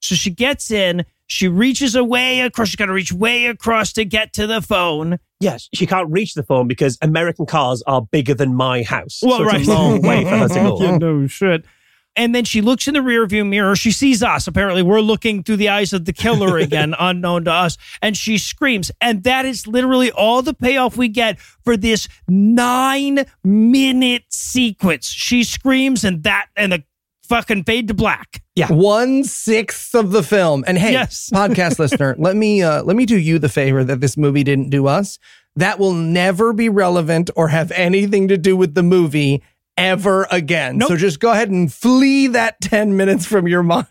[0.00, 4.04] So she gets in, she reaches away across, she's got to reach way across to
[4.04, 5.18] get to the phone.
[5.40, 5.70] Yes.
[5.72, 9.20] She can't reach the phone because American cars are bigger than my house.
[9.22, 9.60] Well, so right.
[9.60, 10.82] It's a long way for her to go.
[10.82, 11.64] Yeah, no shit.
[12.14, 13.74] And then she looks in the rearview mirror.
[13.74, 14.46] She sees us.
[14.46, 17.78] Apparently, we're looking through the eyes of the killer again, unknown to us.
[18.02, 18.90] And she screams.
[19.00, 25.06] And that is literally all the payoff we get for this nine minute sequence.
[25.08, 26.84] She screams, and that, and the
[27.28, 28.42] fucking fade to black.
[28.54, 28.70] Yeah.
[28.70, 30.64] One sixth of the film.
[30.66, 31.30] And hey, Yes.
[31.34, 34.68] podcast listener, let me uh, let me do you the favor that this movie didn't
[34.68, 35.18] do us.
[35.56, 39.42] That will never be relevant or have anything to do with the movie
[39.76, 40.78] ever again.
[40.78, 40.88] Nope.
[40.88, 43.86] So just go ahead and flee that 10 minutes from your mind.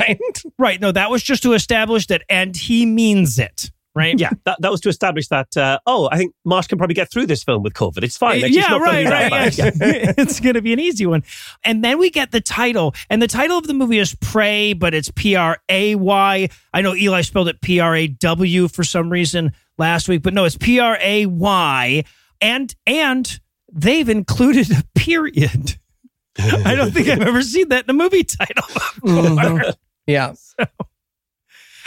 [0.57, 0.79] Right.
[0.79, 3.71] No, that was just to establish that, and he means it.
[3.93, 4.17] Right.
[4.17, 7.11] Yeah, that, that was to establish that, uh, oh, I think Marsh can probably get
[7.11, 8.03] through this film with COVID.
[8.03, 8.41] It's fine.
[8.41, 9.57] Like, yeah, not gonna right, be right.
[9.57, 9.71] yeah.
[10.17, 11.23] it's going to be an easy one.
[11.65, 14.93] And then we get the title, and the title of the movie is Pray, but
[14.93, 16.49] it's P R A Y.
[16.73, 20.33] I know Eli spelled it P R A W for some reason last week, but
[20.33, 22.03] no, it's P R A Y.
[22.39, 23.40] And and
[23.71, 25.77] they've included a period.
[26.37, 28.63] I don't think I've ever seen that in a movie title.
[29.03, 29.55] Mm-hmm.
[29.57, 29.73] before.
[30.07, 30.33] Yeah.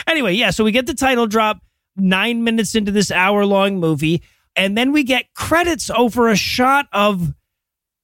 [0.07, 1.61] Anyway, yeah, so we get the title drop
[1.95, 4.21] nine minutes into this hour long movie,
[4.55, 7.33] and then we get credits over a shot of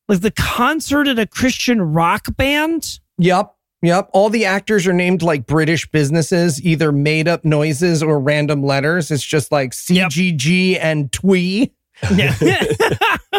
[0.08, 3.00] like the concert at a Christian rock band.
[3.20, 3.54] Yep.
[3.84, 4.10] Yep.
[4.14, 9.12] All the actors are named like British businesses, either made up noises or random letters.
[9.12, 10.10] It's just like Yep.
[10.10, 11.72] CGG and Twee.
[12.16, 12.36] Yeah.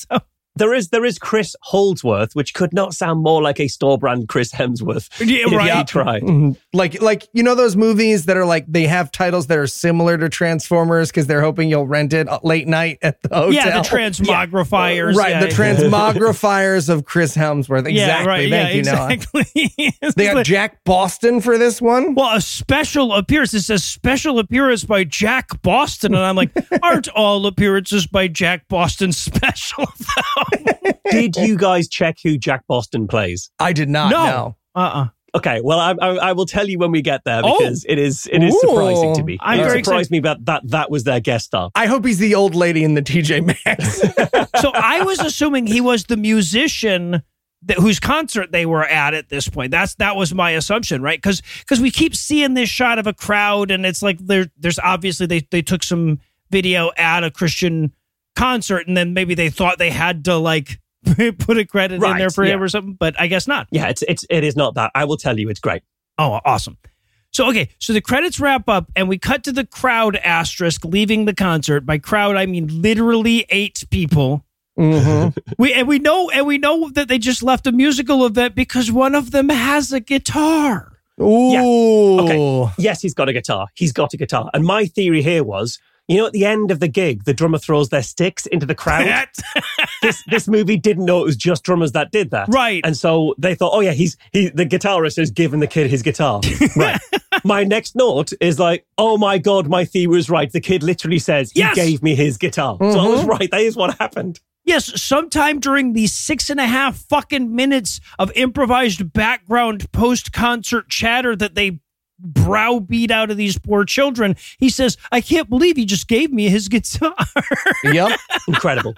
[0.10, 0.29] so
[0.60, 4.28] there is there is Chris Holdsworth, which could not sound more like a store brand
[4.28, 5.08] Chris Hemsworth.
[5.30, 5.78] Yeah, if right.
[5.78, 6.22] you tried.
[6.22, 6.56] Mhm.
[6.72, 10.18] Like, like you know those movies that are like they have titles that are similar
[10.18, 13.52] to Transformers because they're hoping you'll rent it late night at the hotel.
[13.52, 15.14] Yeah, the transmogrifiers.
[15.14, 15.40] right, yeah.
[15.40, 17.86] the transmogrifiers of Chris Hemsworth.
[17.88, 17.94] Exactly.
[17.94, 18.50] Yeah, right.
[18.50, 19.12] Thank yeah, you, Noah.
[19.12, 20.10] exactly.
[20.16, 22.14] They got Jack Boston for this one.
[22.14, 23.54] well, a special appearance.
[23.54, 26.50] It says special appearance by Jack Boston, and I'm like,
[26.82, 29.86] aren't all appearances by Jack Boston special?
[31.10, 33.50] Did you guys check who Jack Boston plays?
[33.58, 34.24] I did not No.
[34.24, 34.56] know.
[34.74, 37.56] uh uh Okay, well, I, I, I will tell you when we get there Oh.
[37.56, 38.60] because it is it is Ooh.
[38.68, 39.38] surprising to me.
[39.40, 41.70] I'm it very surprised me that, that that was their guest star.
[41.76, 44.00] I hope he's the old lady in the TJ Maxx.
[44.60, 47.22] So I was assuming he was the musician
[47.62, 49.70] that, whose concert they were at at this point.
[49.70, 51.16] That's that was my assumption, right?
[51.18, 54.78] Because because we keep seeing this shot of a crowd, and it's like there there's
[54.80, 56.18] obviously they they took some
[56.50, 57.92] video at a Christian
[58.40, 60.80] concert, and then maybe they thought they had to like
[61.38, 63.68] put a credit in Right, there for him or something, but I guess not.
[63.70, 64.90] Yeah, it's it's it is not that.
[64.94, 65.82] I will tell you, it's great.
[66.18, 66.76] Oh, awesome.
[67.32, 71.26] So, okay, so the credits wrap up and we cut to the crowd asterisk leaving
[71.26, 71.86] the concert.
[71.86, 74.44] By crowd, I mean literally eight people.
[74.78, 75.36] Mhm.
[75.58, 78.90] We and we know and we know that they just left a musical event because
[78.90, 80.92] one of them has a guitar.
[81.20, 82.20] Ooh.
[82.20, 82.72] Okay.
[82.78, 83.68] Yes, he's got a guitar.
[83.74, 84.50] He's got a guitar.
[84.54, 85.78] And my theory here was,
[86.10, 88.74] you know, at the end of the gig, the drummer throws their sticks into the
[88.74, 89.28] crowd.
[90.02, 92.48] this this movie didn't know it was just drummers that did that.
[92.48, 92.84] Right.
[92.84, 96.02] And so they thought, oh yeah, he's he the guitarist is giving the kid his
[96.02, 96.40] guitar.
[96.76, 97.00] right.
[97.44, 100.50] My next note is like, oh my god, my theory was right.
[100.50, 101.76] The kid literally says he Yes.
[101.76, 102.76] gave me his guitar.
[102.80, 103.30] So I was mm-hmm.
[103.30, 103.50] right.
[103.52, 104.40] That is what happened.
[104.64, 110.88] Yes, sometime during these six and a half fucking minutes of improvised background post concert
[110.88, 111.80] chatter that they
[112.20, 116.48] browbeat out of these poor children, he says, I can't believe he just gave me
[116.48, 117.14] his guitar.
[117.84, 118.18] Yep.
[118.48, 118.94] Incredible.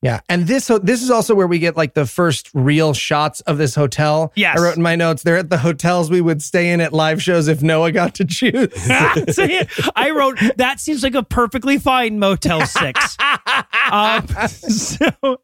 [0.00, 3.58] Yeah, and this this is also where we get like the first real shots of
[3.58, 4.32] this hotel.
[4.36, 4.56] Yes.
[4.56, 7.20] I wrote in my notes they're at the hotels we would stay in at live
[7.20, 8.68] shows if Noah got to choose.
[9.32, 9.64] So, yeah,
[9.96, 13.16] I wrote that seems like a perfectly fine Motel Six.
[13.90, 15.40] um, so,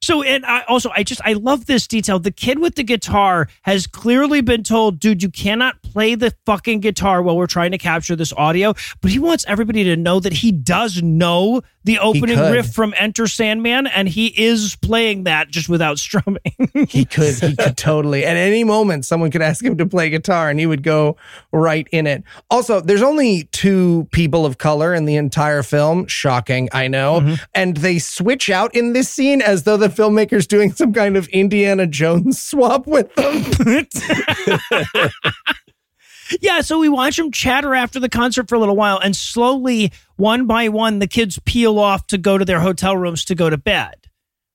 [0.00, 2.18] so, and I also I just I love this detail.
[2.18, 6.80] The kid with the guitar has clearly been told, "Dude, you cannot play the fucking
[6.80, 10.34] guitar while we're trying to capture this audio." But he wants everybody to know that
[10.34, 15.70] he does know the opening riff from Enter Sandman, and he is playing that just
[15.70, 16.38] without strumming.
[16.86, 20.50] he could he could totally at any moment someone could ask him to play guitar
[20.50, 21.16] and he would go
[21.50, 22.22] right in it.
[22.50, 26.06] Also, there's only two people of color in the entire film.
[26.06, 27.20] Shocking, I know.
[27.20, 27.34] Mm-hmm.
[27.54, 31.26] And they switch out in this scene as though the filmmaker's doing some kind of
[31.28, 33.86] Indiana Jones swap with them.
[36.40, 39.92] Yeah, so we watch them chatter after the concert for a little while, and slowly,
[40.16, 43.48] one by one, the kids peel off to go to their hotel rooms to go
[43.50, 43.94] to bed.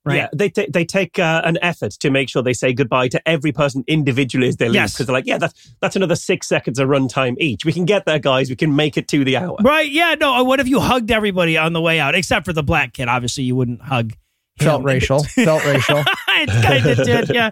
[0.06, 0.18] Right?
[0.18, 3.26] Yeah, they ta- they take uh, an effort to make sure they say goodbye to
[3.26, 4.92] every person individually as they leave Yes.
[4.94, 7.64] because they're like, yeah, that's that's another six seconds of runtime each.
[7.64, 8.50] We can get there, guys.
[8.50, 9.56] We can make it to the hour.
[9.62, 9.90] Right?
[9.90, 10.16] Yeah.
[10.20, 10.44] No.
[10.44, 13.08] What if you hugged everybody on the way out, except for the black kid?
[13.08, 14.12] Obviously, you wouldn't hug.
[14.60, 14.86] Felt him.
[14.88, 15.24] racial.
[15.24, 16.00] Felt racial.
[16.06, 17.30] it kind of did.
[17.34, 17.52] Yeah.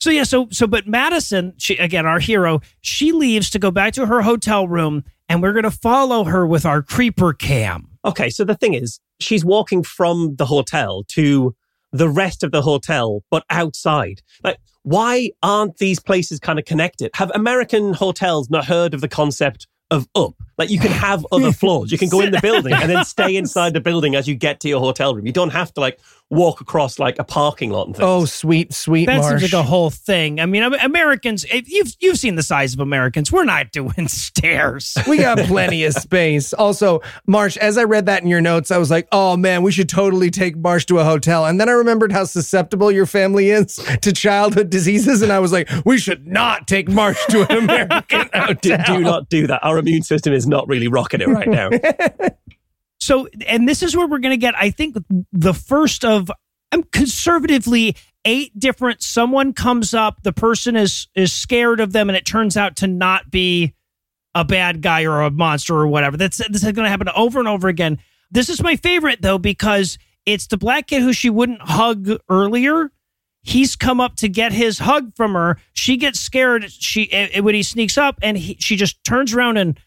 [0.00, 0.24] So yeah.
[0.24, 4.22] So so, but Madison, she again, our hero, she leaves to go back to her
[4.22, 7.88] hotel room, and we're gonna follow her with our creeper cam.
[8.04, 11.54] Okay, so the thing is, she's walking from the hotel to
[11.92, 14.22] the rest of the hotel, but outside.
[14.44, 17.10] Like, why aren't these places kind of connected?
[17.14, 20.34] Have American hotels not heard of the concept of up?
[20.58, 21.90] Like, you can have other floors.
[21.90, 24.60] You can go in the building and then stay inside the building as you get
[24.60, 25.26] to your hotel room.
[25.26, 25.98] You don't have to like
[26.30, 28.04] walk across like a parking lot and things.
[28.06, 29.40] Oh, sweet, sweet That Marsh.
[29.40, 30.40] seems like a whole thing.
[30.40, 33.32] I mean, Americans, if you've you've seen the size of Americans.
[33.32, 34.96] We're not doing stairs.
[35.08, 36.52] we got plenty of space.
[36.52, 39.72] Also, Marsh, as I read that in your notes, I was like, oh man, we
[39.72, 41.46] should totally take Marsh to a hotel.
[41.46, 45.22] And then I remembered how susceptible your family is to childhood diseases.
[45.22, 48.38] And I was like, we should not take Marsh to an American do,
[48.74, 48.96] hotel.
[48.96, 49.64] do not do that.
[49.64, 51.70] Our immune system is not really rocking it right now.
[53.08, 54.94] So, and this is where we're going to get, I think,
[55.32, 56.30] the first of,
[56.72, 59.02] I'm conservatively eight different.
[59.02, 62.86] Someone comes up, the person is is scared of them, and it turns out to
[62.86, 63.72] not be
[64.34, 66.18] a bad guy or a monster or whatever.
[66.18, 67.98] That's this is going to happen over and over again.
[68.30, 72.92] This is my favorite though because it's the black kid who she wouldn't hug earlier.
[73.40, 75.56] He's come up to get his hug from her.
[75.72, 76.70] She gets scared.
[76.70, 79.80] She eh, when he sneaks up, and he, she just turns around and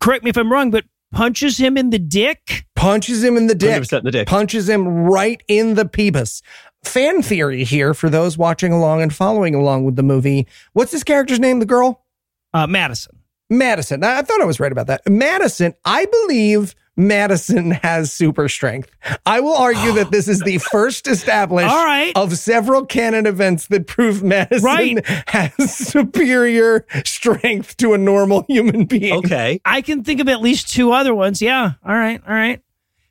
[0.00, 2.66] correct me if I'm wrong, but punches him in the dick.
[2.74, 3.82] Punches him in the dick.
[3.82, 4.28] 100% in the dick.
[4.28, 6.42] Punches him right in the peebus.
[6.84, 10.48] Fan theory here for those watching along and following along with the movie.
[10.72, 11.60] What's this character's name?
[11.60, 12.04] The girl?
[12.52, 13.18] Uh, Madison.
[13.48, 14.02] Madison.
[14.02, 15.02] I I thought I was right about that.
[15.08, 18.90] Madison, I believe Madison has super strength.
[19.24, 22.12] I will argue that this is the first established All right.
[22.14, 25.06] of several canon events that prove Madison Right.
[25.28, 29.14] has superior strength to a normal human being.
[29.18, 29.60] Okay.
[29.64, 31.40] I can think of at least two other ones.
[31.40, 31.72] Yeah.
[31.86, 32.20] All right.
[32.26, 32.60] All right.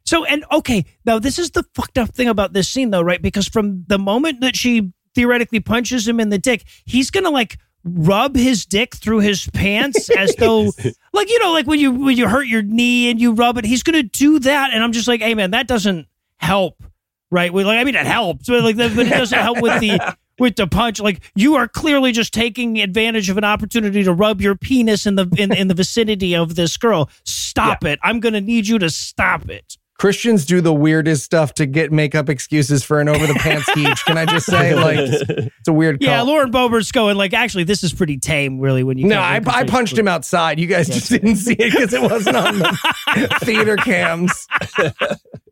[0.05, 3.21] So, and okay, now this is the fucked up thing about this scene, though, right?
[3.21, 7.57] Because from the moment that she theoretically punches him in the dick, he's gonna like
[7.83, 10.71] rub his dick through his pants as though,
[11.13, 13.65] like you know, like when you when you hurt your knee and you rub it,
[13.65, 16.83] he's gonna do that, and I'm just like, hey man, that doesn't help,
[17.29, 17.53] right?
[17.53, 20.15] Well, like I mean, it helps, but like, but it doesn't help with the.
[20.39, 24.41] With the punch, like you are clearly just taking advantage of an opportunity to rub
[24.41, 27.11] your penis in the in, in the vicinity of this girl.
[27.25, 27.99] Stop it!
[28.01, 29.77] I'm going to need you to stop it.
[30.01, 33.71] Christians do the weirdest stuff to get make up excuses for an over the pants
[33.75, 33.95] heat.
[34.07, 36.09] Can I just say, like, it's a weird call.
[36.09, 38.83] Yeah, Lauren Boebert's going like, actually, this is pretty tame, really.
[38.83, 40.59] When you No, I, I punched him outside.
[40.59, 44.47] You guys just didn't see it because it wasn't on the theater cams.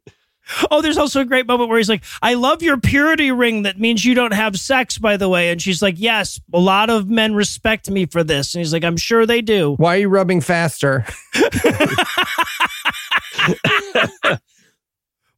[0.72, 3.64] Oh, there's also a great moment where he's like, "I love your purity ring.
[3.64, 6.90] That means you don't have sex, by the way." And she's like, "Yes, a lot
[6.90, 10.00] of men respect me for this." And he's like, "I'm sure they do." Why are
[10.00, 11.06] you rubbing faster?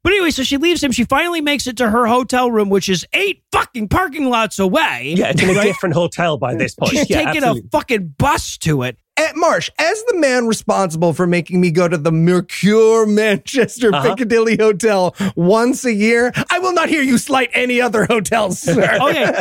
[0.03, 0.91] But anyway, so she leaves him.
[0.91, 5.13] She finally makes it to her hotel room, which is eight fucking parking lots away.
[5.15, 6.91] Yeah, it's in a different hotel by this point.
[6.91, 7.67] She's yeah, taking absolutely.
[7.67, 8.97] a fucking bus to it.
[9.17, 14.09] At Marsh, as the man responsible for making me go to the Mercure Manchester Uh-huh.
[14.09, 18.97] Piccadilly Hotel once a year, I will not hear you slight any other hotels, sir.
[19.01, 19.33] Okay.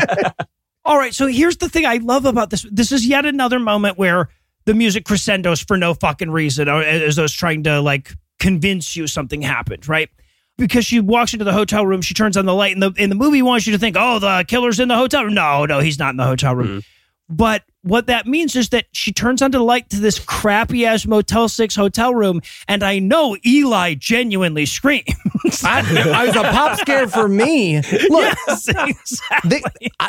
[0.85, 1.15] All right.
[1.15, 2.67] So here's the thing I love about this.
[2.71, 4.29] This is yet another moment where
[4.67, 8.97] the music crescendos for no fucking reason, or as though it's trying to like convince
[8.97, 10.11] you something happened, right?
[10.59, 13.09] Because she walks into the hotel room, she turns on the light, and the in
[13.09, 15.35] the movie wants you to think, oh, the killer's in the hotel room.
[15.35, 16.67] No, no, he's not in the hotel room.
[16.69, 17.35] Mm-hmm.
[17.37, 21.07] But what that means is that she turns on the light to this crappy ass
[21.07, 25.05] Motel 6 hotel room, and I know Eli genuinely screams.
[25.65, 25.81] I,
[26.15, 27.77] I was a pop scare for me.
[28.09, 29.51] Look, yes, exactly.
[29.51, 29.63] they,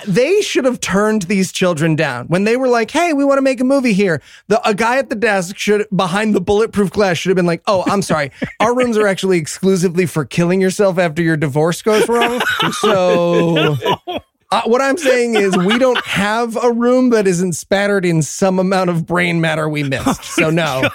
[0.08, 3.42] they should have turned these children down when they were like, "Hey, we want to
[3.42, 7.18] make a movie here." The a guy at the desk should behind the bulletproof glass
[7.18, 10.98] should have been like, "Oh, I'm sorry, our rooms are actually exclusively for killing yourself
[10.98, 12.42] after your divorce goes wrong."
[12.82, 13.78] So.
[14.08, 14.20] Oh
[14.52, 18.60] Uh, what I'm saying is, we don't have a room that isn't spattered in some
[18.60, 20.26] amount of brain matter we missed.
[20.26, 20.90] So, no,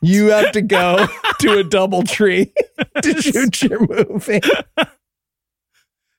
[0.00, 1.08] you have to go
[1.40, 2.52] to a double tree
[3.02, 4.40] to shoot your movie.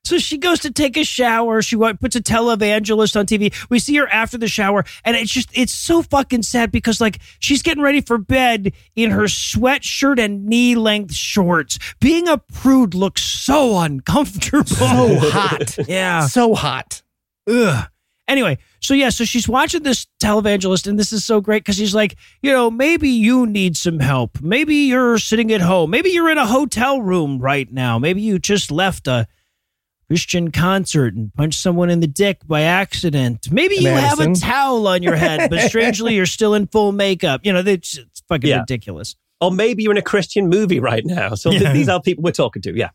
[0.03, 1.61] So she goes to take a shower.
[1.61, 3.53] She puts a televangelist on TV.
[3.69, 7.19] We see her after the shower, and it's just it's so fucking sad because like
[7.39, 11.77] she's getting ready for bed in her sweatshirt and knee length shorts.
[11.99, 14.65] Being a prude looks so uncomfortable.
[14.65, 15.77] So hot.
[15.87, 16.27] yeah.
[16.27, 17.03] So hot.
[17.47, 17.87] Ugh.
[18.27, 21.93] Anyway, so yeah, so she's watching this televangelist, and this is so great because he's
[21.93, 24.41] like, you know, maybe you need some help.
[24.41, 25.89] Maybe you're sitting at home.
[25.89, 27.99] Maybe you're in a hotel room right now.
[27.99, 29.27] Maybe you just left a
[30.11, 33.49] Christian concert and punch someone in the dick by accident.
[33.49, 37.41] Maybe you have a towel on your head, but strangely you're still in full makeup.
[37.45, 38.59] You know, it's, it's fucking Yeah.
[38.59, 39.15] ridiculous.
[39.39, 41.35] Or maybe you're in a Christian movie right now.
[41.35, 42.75] So th- these are people we're talking to.
[42.77, 42.89] Yeah.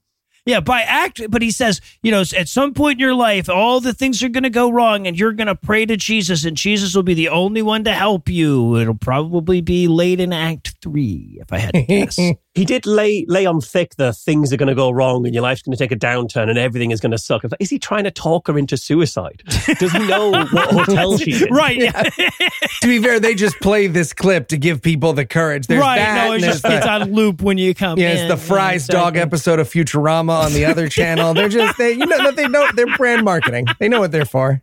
[0.47, 3.81] Yeah, by act, but he says, you know, at some point in your life, all
[3.81, 6.57] the things are going to go wrong, and you're going to pray to Jesus, and
[6.57, 8.77] Jesus will be the only one to help you.
[8.77, 12.19] It'll probably be late in Act Three, if I had to guess.
[12.57, 15.43] He did lay lay on thick the things are going to go wrong and your
[15.43, 17.45] life's going to take a downturn and everything is going to suck.
[17.61, 19.43] Is he trying to talk her into suicide?
[19.79, 21.53] Does he know what hotel she's in?
[21.53, 21.77] right?
[21.77, 21.91] Yeah.
[22.81, 25.67] to be fair, they just play this clip to give people the courage.
[25.67, 25.99] There's right.
[25.99, 26.29] that.
[26.29, 27.99] no, and it's just there's it's the, on loop when you come.
[27.99, 31.35] yeah, it's the Fry's dog episode of Futurama on the other channel.
[31.35, 33.67] They're just they, you know that they know they're brand marketing.
[33.79, 34.63] They know what they're for.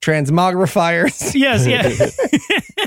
[0.00, 1.34] Transmogrifiers.
[1.40, 2.86] Yes, yeah.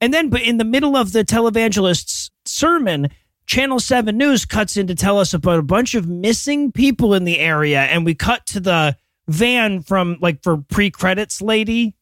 [0.00, 3.08] and then, but in the middle of the televangelist's sermon,
[3.46, 7.24] Channel 7 News cuts in to tell us about a bunch of missing people in
[7.24, 7.82] the area.
[7.82, 8.96] And we cut to the
[9.28, 11.94] van from like for pre credits lady,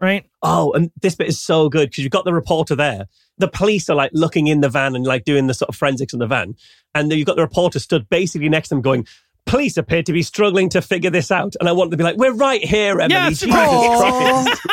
[0.00, 0.24] right?
[0.42, 3.06] Oh, and this bit is so good because you've got the reporter there.
[3.38, 6.12] The police are like looking in the van and like doing the sort of forensics
[6.12, 6.54] in the van.
[6.98, 9.06] And then you've got the reporter stood basically next to them going,
[9.46, 11.54] Police appear to be struggling to figure this out.
[11.58, 13.14] And I want them to be like, We're right here, Emily.
[13.14, 14.60] Yeah, Jesus Christ.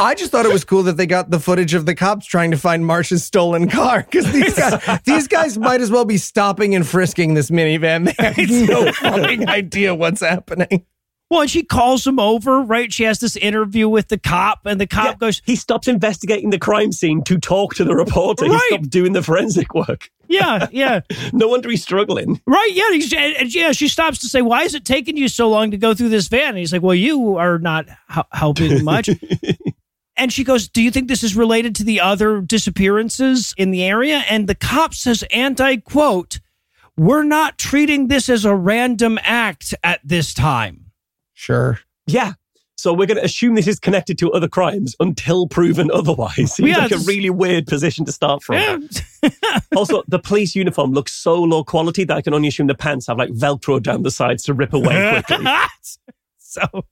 [0.00, 2.52] I just thought it was cool that they got the footage of the cops trying
[2.52, 6.74] to find Marsh's stolen car because these guys, these guys might as well be stopping
[6.74, 8.14] and frisking this minivan.
[8.16, 10.86] They have no fucking idea what's happening.
[11.30, 12.90] Well, and she calls him over, right?
[12.90, 16.50] She has this interview with the cop, and the cop Yeah, goes, he stops investigating
[16.50, 18.46] the crime scene to talk to the reporter.
[18.46, 18.60] Right.
[18.70, 20.10] He stops doing the forensic work.
[20.26, 21.00] Yeah, yeah.
[21.32, 22.40] No wonder he's struggling.
[22.46, 23.72] Right, yeah, he's, and, and, yeah.
[23.72, 26.28] She stops to say, "Why is it taking you so long to go through this
[26.28, 29.10] van?" And he's like, "Well, you are not h- helping much."
[30.18, 33.84] And she goes, Do you think this is related to the other disappearances in the
[33.84, 34.24] area?
[34.28, 36.40] And the cop says, and I quote,
[36.96, 40.87] We're not treating this as a random act at this time.
[41.38, 41.78] Sure.
[42.08, 42.32] Yeah.
[42.74, 46.34] So we're going to assume this is connected to other crimes until proven otherwise.
[46.54, 48.56] Seems Yeah, like a really weird position to start from.
[49.22, 49.30] Yeah.
[49.76, 53.06] Also, the police uniform looks so low quality that I can only assume the pants
[53.06, 55.46] have like Velcro down the sides to rip away quickly.
[56.38, 56.84] so, all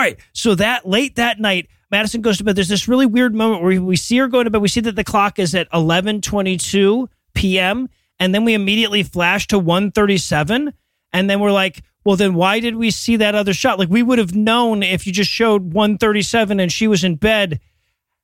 [0.00, 0.16] right.
[0.32, 2.54] So that late that night, Madison goes to bed.
[2.54, 4.62] There's this really weird moment where we see her going to bed.
[4.62, 7.88] We see that the clock is at 11:22 p.m.
[8.20, 10.72] and then we immediately flash to 1:37
[11.12, 13.78] and then we're like, well then why did we see that other shot?
[13.78, 17.60] Like we would have known if you just showed 137 and she was in bed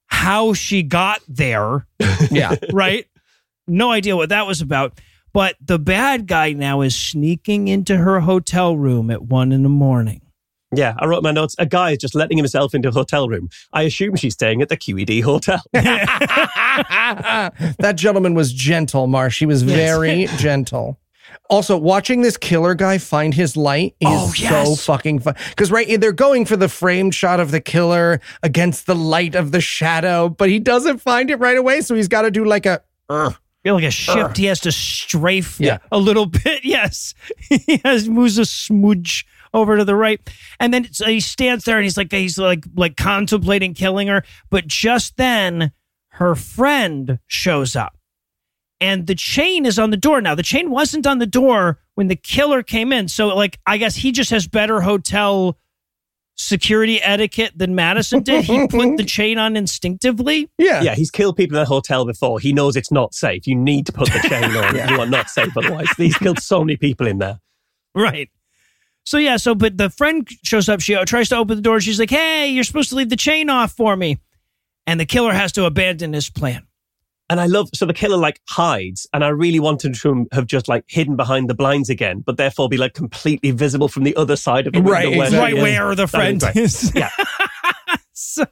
[0.07, 1.87] how she got there
[2.31, 2.57] Yeah.
[2.73, 3.07] right?
[3.67, 5.01] No idea what that was about.
[5.33, 9.69] But the bad guy now is sneaking into her hotel room at one in the
[9.69, 10.23] morning.
[10.73, 11.57] Yeah, I wrote my notes.
[11.59, 13.49] A guy is just letting himself into a hotel room.
[13.73, 15.61] I assume she's staying at the QED hotel.
[15.73, 17.53] that
[17.97, 19.41] gentleman was gentle, Marsh.
[19.41, 21.00] He was very gentle.
[21.49, 25.35] Also, watching this killer guy find his light is Oh, so fucking fun.
[25.51, 29.51] Because, right, they're going for the framed shot of the killer against the light of
[29.53, 31.81] the shadow, but he doesn't find it right away.
[31.81, 32.83] So he's got to do like a.
[33.09, 34.39] "Ugh." feel like a shift.
[34.39, 35.79] He has to strafe Yeah.
[35.93, 36.65] a little bit.
[36.65, 37.13] Yes.
[37.51, 40.19] he has moves a smudge over to the right.
[40.59, 44.09] And then so uh, he stands there and he's like he's like like contemplating killing
[44.09, 44.25] her.
[44.49, 45.73] But just then
[46.13, 47.95] her friend shows up.
[48.81, 50.35] And the chain is on the door now.
[50.35, 53.09] The chain wasn't on the door when the killer came in.
[53.09, 55.59] So like I guess he just has better hotel
[56.37, 58.45] security etiquette than Madison did.
[58.45, 60.49] He put the chain on instinctively.
[60.59, 60.83] Yeah.
[60.83, 62.41] yeah, he's killed people in a hotel before.
[62.41, 63.47] He knows it's not safe.
[63.47, 64.71] You need to put the chain on.
[64.91, 65.89] You are not safe otherwise.
[65.97, 67.39] He's killed so many people in there.
[67.95, 68.31] Right.
[69.05, 70.81] So yeah, so but the friend shows up.
[70.81, 71.81] She uh, tries to open the door.
[71.81, 74.19] She's like, "Hey, you're supposed to leave the chain off for me,"
[74.87, 76.67] and the killer has to abandon his plan.
[77.31, 80.67] And I love, so the killer like hides, and I really wanted to have just
[80.69, 84.35] like hidden behind the blinds again, but therefore be like completely visible from the other
[84.37, 85.25] side of the Right, window.
[85.27, 85.55] exactly.
[85.55, 86.93] Right where the That friend is.
[86.95, 87.11] Yeah.
[88.13, 88.45] so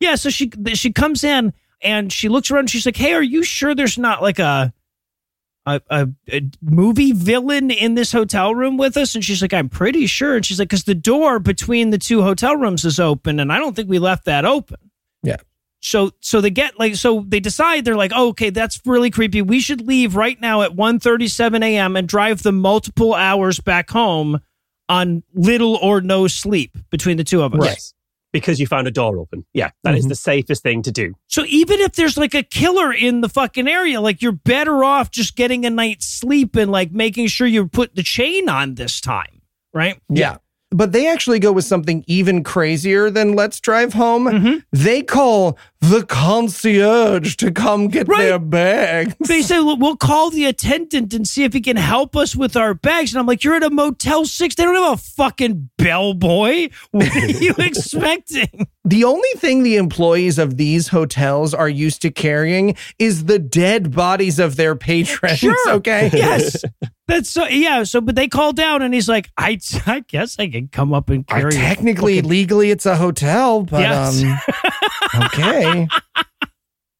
[0.00, 1.52] yeah, so she she comes in
[1.82, 2.60] and she looks around.
[2.60, 4.72] And she's like, "Hey, are you sure there's not like a
[5.66, 9.68] a, a a movie villain in this hotel room with us?" And she's like, "I'm
[9.68, 13.38] pretty sure." And she's like, "Because the door between the two hotel rooms is open,
[13.38, 14.78] and I don't think we left that open."
[15.82, 15.86] Yeah.
[15.88, 19.42] So so they get like so they decide they're like, oh, okay, that's really creepy.
[19.42, 21.96] We should leave right now at 1.37 a.m.
[21.96, 24.40] and drive the multiple hours back home
[24.88, 27.64] on little or no sleep between the two of us.
[27.64, 27.94] Yes.
[28.32, 29.44] Because you found a door open.
[29.54, 29.70] Yeah.
[29.82, 30.10] that is Mhm.
[30.10, 31.14] the safest thing to do.
[31.28, 35.10] So even if there's like a killer in the fucking area, like you're better off
[35.10, 39.00] just getting a night's sleep and like making sure you put the chain on this
[39.00, 39.40] time,
[39.74, 39.98] right?
[40.08, 40.36] Yeah.
[40.72, 44.26] But they actually go with something even crazier than let's drive home.
[44.26, 44.58] Mm-hmm.
[44.70, 48.22] They call the concierge to come get Right.
[48.24, 49.14] their bags.
[49.26, 52.56] They say "Look, we'll call the attendant and see if he can help us with
[52.56, 53.12] our bags.
[53.12, 54.54] And I'm like, you're at a Motel Six.
[54.54, 56.68] They don't have a fucking bellboy.
[56.90, 58.66] What are you expecting?
[58.84, 63.94] The only thing the employees of these hotels are used to carrying is the dead
[63.94, 65.38] bodies of their patrons.
[65.38, 65.54] Sure.
[65.68, 66.10] Okay.
[66.20, 66.62] Yes,
[67.08, 67.46] that's so.
[67.46, 67.84] Yeah.
[67.84, 71.08] So, but they call down, and he's like, I, I guess I can come up
[71.08, 71.54] and I- carry.
[71.54, 74.22] a technically, fucking- legally, it's a hotel, but Yes.
[74.22, 74.38] um,
[75.14, 75.88] okay.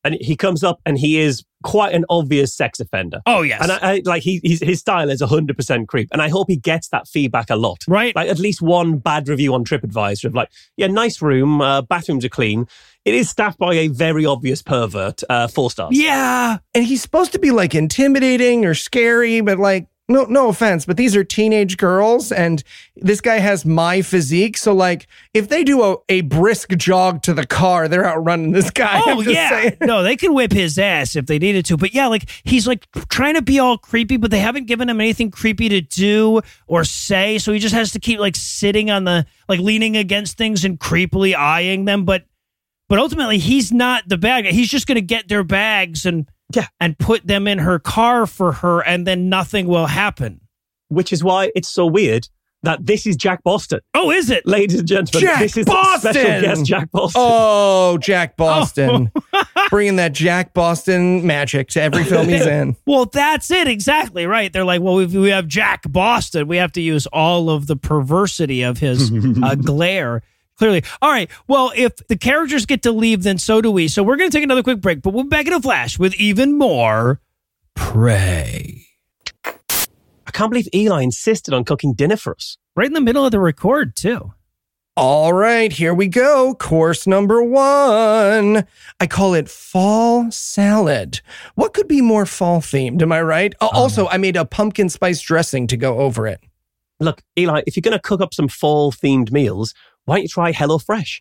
[0.03, 3.21] And he comes up and he is quite an obvious sex offender.
[3.27, 3.61] oh yes.
[3.61, 6.09] And I, I like he, he's, his style is 100% creep.
[6.11, 7.85] And I hope he gets that feedback a lot.
[7.87, 8.17] Right.
[8.17, 10.49] Like at least one bad review on TripAdvisor of like,
[10.79, 12.67] yeah, nice room, uh, bathrooms are clean.
[13.05, 15.91] It is staffed by a very obvious pervert, uh, four stars.
[15.93, 16.59] yeah.
[16.75, 20.97] And he's supposed to be like intimidating or scary, but like, no, no offense, but
[20.97, 22.65] these are teenage girls, and
[22.97, 24.57] this guy has my physique.
[24.57, 28.71] So, like, if they do a, a brisk jog to the car, they're outrunning this
[28.71, 29.01] guy.
[29.11, 29.49] Oh yeah.
[29.49, 29.77] saying.
[29.81, 31.77] no, they can whip his ass if they needed to.
[31.77, 35.01] But yeah, like he's like trying to be all creepy, but they haven't given him
[35.01, 37.39] anything creepy to do or say.
[37.39, 40.79] So he just has to keep like sitting on the like leaning against things and
[40.79, 42.05] creepily eyeing them.
[42.05, 42.25] But
[42.89, 44.51] but ultimately he's not the bad guy.
[44.51, 46.67] He's just gonna get their bags and Yeah.
[46.81, 50.41] and put them in her car for her and then nothing will happen.
[50.89, 52.29] Which is why it's so weird
[52.63, 53.81] that this is Jack Boston.
[53.95, 54.47] Oh, is it?
[54.47, 56.13] Ladies and gentlemen, Jack this is Boston!
[56.13, 57.23] special guest Jack Boston.
[57.25, 59.11] Oh, Jack Boston.
[59.71, 62.77] Bringing that Jack Boston magic to every film he's in.
[62.87, 64.53] Well, that's it exactly right.
[64.53, 67.77] They're like, well, if we have Jack Boston, we have to use all of the
[67.77, 70.23] perversity of his uh, glare.
[70.61, 71.31] Clearly, all right.
[71.49, 73.89] Well, if the characters get to leave, then so do we.
[73.89, 75.99] So we're going to take another quick break, but we'll be back in a flash
[75.99, 77.19] with even more
[77.75, 78.85] prey.
[79.47, 82.59] I can't believe Eli insisted on cooking dinner for us.
[82.77, 84.35] Right in the middle of the record, too.
[84.99, 86.55] All right, here we go.
[86.55, 88.67] Course number one.
[89.01, 91.23] I call it fall salad.
[91.55, 93.01] What could be more fall themed?
[93.01, 93.55] Am I right?
[93.63, 96.41] Uh, Also, I made a pumpkin spice dressing to go over it.
[97.03, 99.73] Look, Eli, if you're going to cook up some fall themed meals,
[100.05, 101.21] why don't you try HelloFresh?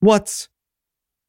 [0.00, 0.48] What's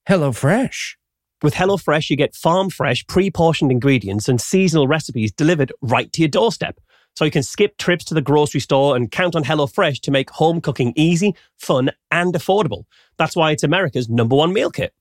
[0.08, 0.96] HelloFresh?
[1.42, 6.22] With HelloFresh, you get farm fresh, pre portioned ingredients and seasonal recipes delivered right to
[6.22, 6.80] your doorstep.
[7.16, 10.30] So you can skip trips to the grocery store and count on HelloFresh to make
[10.30, 12.86] home cooking easy, fun, and affordable.
[13.18, 14.94] That's why it's America's number one meal kit.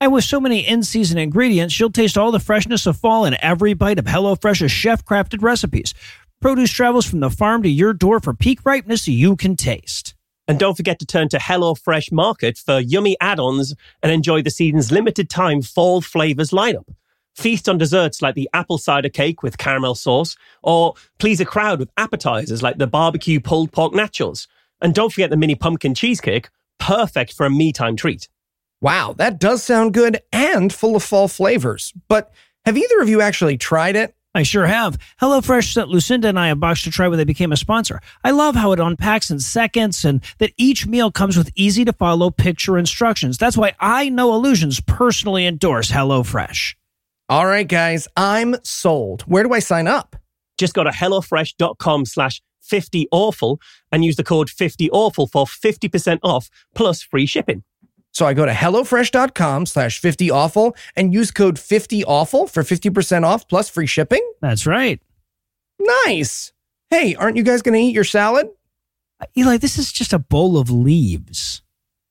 [0.00, 3.36] And with so many in season ingredients, you'll taste all the freshness of fall in
[3.42, 5.92] every bite of HelloFresh's chef crafted recipes.
[6.40, 10.14] Produce travels from the farm to your door for peak ripeness you can taste.
[10.48, 14.50] And don't forget to turn to HelloFresh Market for yummy add ons and enjoy the
[14.50, 16.88] season's limited time fall flavors lineup.
[17.36, 21.78] Feast on desserts like the apple cider cake with caramel sauce, or please a crowd
[21.78, 24.48] with appetizers like the barbecue pulled pork nachos.
[24.80, 26.48] And don't forget the mini pumpkin cheesecake,
[26.80, 28.28] perfect for a me time treat.
[28.80, 31.92] Wow, that does sound good and full of fall flavors.
[32.08, 32.32] But
[32.64, 34.14] have either of you actually tried it?
[34.34, 34.98] I sure have.
[35.20, 38.00] HelloFresh sent Lucinda and I a box to try when they became a sponsor.
[38.22, 41.92] I love how it unpacks in seconds and that each meal comes with easy to
[41.92, 43.38] follow picture instructions.
[43.38, 46.74] That's why I know Lugeons personally endorse HelloFresh.
[47.30, 49.22] All right, guys, I'm sold.
[49.22, 50.16] Where do I sign up?
[50.58, 53.58] Just go to HelloFresh.com slash 50awful
[53.90, 57.62] and use the code 50awful for 50% off plus free shipping.
[58.18, 63.70] So I go to HelloFresh.com slash 50awful and use code 50awful for 50% off plus
[63.70, 64.28] free shipping?
[64.40, 65.00] That's right.
[65.78, 66.52] Nice.
[66.90, 68.48] Hey, aren't you guys going to eat your salad?
[69.36, 71.62] Eli, this is just a bowl of leaves.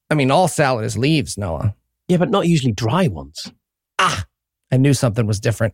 [0.09, 1.75] I mean, all salad is leaves, Noah.
[2.07, 3.51] Yeah, but not usually dry ones.
[3.99, 4.23] Ah,
[4.71, 5.73] I knew something was different.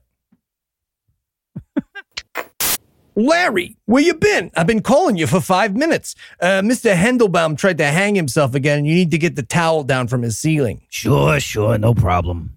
[3.15, 4.51] Larry, where you been?
[4.55, 6.15] I've been calling you for five minutes.
[6.39, 6.95] Uh, Mr.
[6.95, 10.21] Hendelbaum tried to hang himself again, and you need to get the towel down from
[10.21, 10.81] his ceiling.
[10.89, 12.55] Sure, sure, no problem.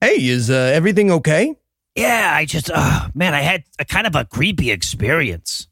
[0.00, 1.56] Hey, is uh, everything okay?
[1.94, 5.68] Yeah, I just, uh, man, I had a kind of a creepy experience.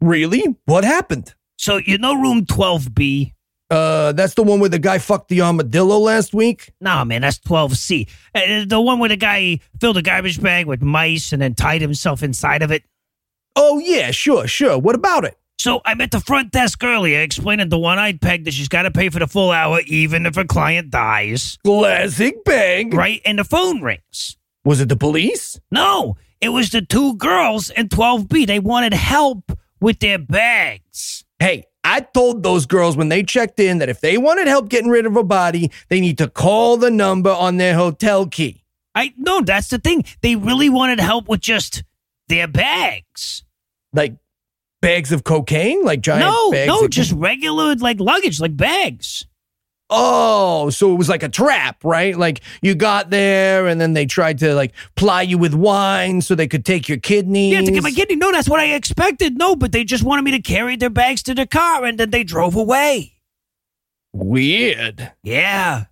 [0.00, 0.56] Really?
[0.64, 1.34] What happened?
[1.58, 3.32] So, you know room 12B?
[3.68, 6.72] Uh, that's the one where the guy fucked the armadillo last week?
[6.80, 8.08] Nah, man, that's 12C.
[8.32, 11.80] Uh, the one where the guy filled a garbage bag with mice and then tied
[11.80, 12.84] himself inside of it.
[13.56, 14.78] Oh, yeah, sure, sure.
[14.78, 15.36] What about it?
[15.58, 18.68] So I'm at the front desk earlier explaining to the one eyed peg that she's
[18.68, 21.58] got to pay for the full hour even if her client dies.
[21.64, 22.92] Classic bag.
[22.92, 23.22] Right?
[23.24, 24.36] And the phone rings.
[24.64, 25.58] Was it the police?
[25.70, 28.46] No, it was the two girls in 12B.
[28.46, 29.50] They wanted help
[29.80, 31.24] with their bags.
[31.38, 34.90] Hey, I told those girls when they checked in that if they wanted help getting
[34.90, 38.64] rid of a body, they need to call the number on their hotel key.
[38.94, 40.04] I no, that's the thing.
[40.20, 41.84] They really wanted help with just
[42.28, 43.44] their bags.
[43.96, 44.14] Like
[44.80, 45.82] bags of cocaine?
[45.82, 46.68] Like giant no, bags?
[46.68, 49.26] no, just regular like luggage, like bags.
[49.88, 52.16] Oh, so it was like a trap, right?
[52.16, 56.34] Like you got there and then they tried to like ply you with wine so
[56.34, 57.52] they could take your kidneys.
[57.54, 58.16] Yeah, to get my kidney.
[58.16, 59.38] No, that's what I expected.
[59.38, 62.10] No, but they just wanted me to carry their bags to the car and then
[62.10, 63.14] they drove away.
[64.12, 65.12] Weird.
[65.22, 65.84] Yeah.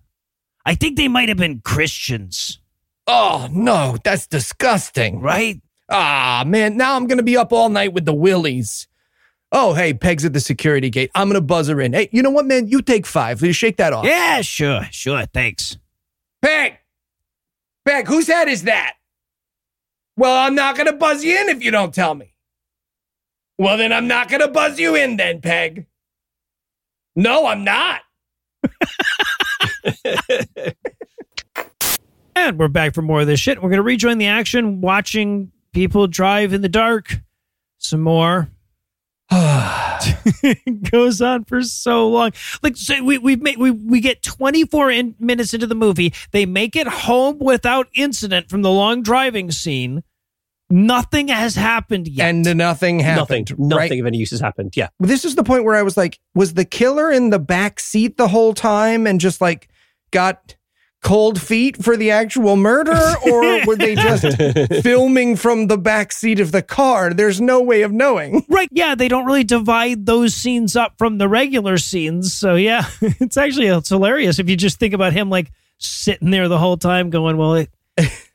[0.65, 2.59] I think they might have been Christians,
[3.07, 5.21] Oh, no, that's disgusting.
[5.21, 5.61] right?
[5.89, 8.87] Ah, man, now I'm going to be up all night with the willies.
[9.51, 11.11] Oh, hey, Peg's at the security gate.
[11.15, 11.93] I'm going to buzz her in.
[11.93, 12.67] Hey, you know what, man?
[12.67, 13.41] You take five.
[13.41, 14.05] You shake that off.
[14.05, 15.25] Yeah, sure, sure.
[15.27, 15.77] Thanks.
[16.41, 16.79] Peg!
[17.85, 18.95] Peg, whose head is that?
[20.17, 22.33] Well, I'm not going to buzz you in if you don't tell me.
[23.57, 25.85] Well, then I'm not going to buzz you in then, Peg.
[27.15, 28.01] No, I'm not.
[32.35, 33.63] And we're back for more of this shit.
[33.63, 37.17] We're going to rejoin the action, watching people drive in the dark
[37.77, 38.49] some more.
[39.31, 42.31] it goes on for so long.
[42.63, 46.13] Like so we we make we we get 24 in, minutes into the movie.
[46.31, 50.03] They make it home without incident from the long driving scene.
[50.69, 52.29] Nothing has happened yet.
[52.29, 52.99] And nothing Nothing.
[52.99, 53.53] happened.
[53.59, 53.99] Nothing right?
[53.99, 54.75] of any use has happened.
[54.75, 54.87] Yeah.
[54.99, 58.17] This is the point where I was like, was the killer in the back seat
[58.17, 59.69] the whole time and just like
[60.09, 60.55] got
[61.05, 62.99] cold feet for the actual murder?
[63.31, 64.25] Or were they just
[64.81, 67.13] filming from the back seat of the car?
[67.13, 68.43] There's no way of knowing.
[68.49, 68.67] Right.
[68.71, 72.33] Yeah, they don't really divide those scenes up from the regular scenes.
[72.33, 76.47] So yeah, it's actually it's hilarious if you just think about him like sitting there
[76.47, 77.69] the whole time going, "Well, it,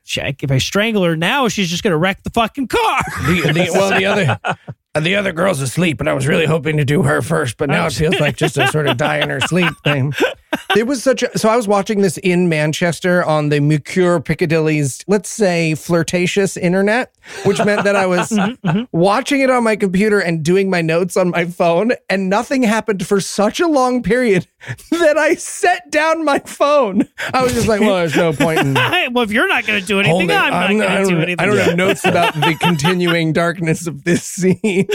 [0.05, 3.53] check if I strangle her now, she's just going to wreck the fucking car." The,
[3.53, 4.39] the, well, the other.
[5.01, 7.87] The other girl's asleep, and I was really hoping to do her first, but now
[7.87, 10.13] it feels like just a sort of die in her sleep thing.
[10.75, 15.05] There was such a so I was watching this in Manchester on the Mercure Piccadilly's,
[15.07, 18.83] let's say, flirtatious internet, which meant that I was mm-hmm, mm-hmm.
[18.93, 23.07] watching it on my computer and doing my notes on my phone, and nothing happened
[23.07, 24.47] for such a long period
[24.91, 27.09] that I set down my phone.
[27.33, 28.75] I was just like, well, there's no point in
[29.13, 30.37] well, if you're not going to do anything, it.
[30.37, 31.41] I'm not gonna do anything.
[31.41, 34.87] I don't have notes about the continuing darkness of this scene.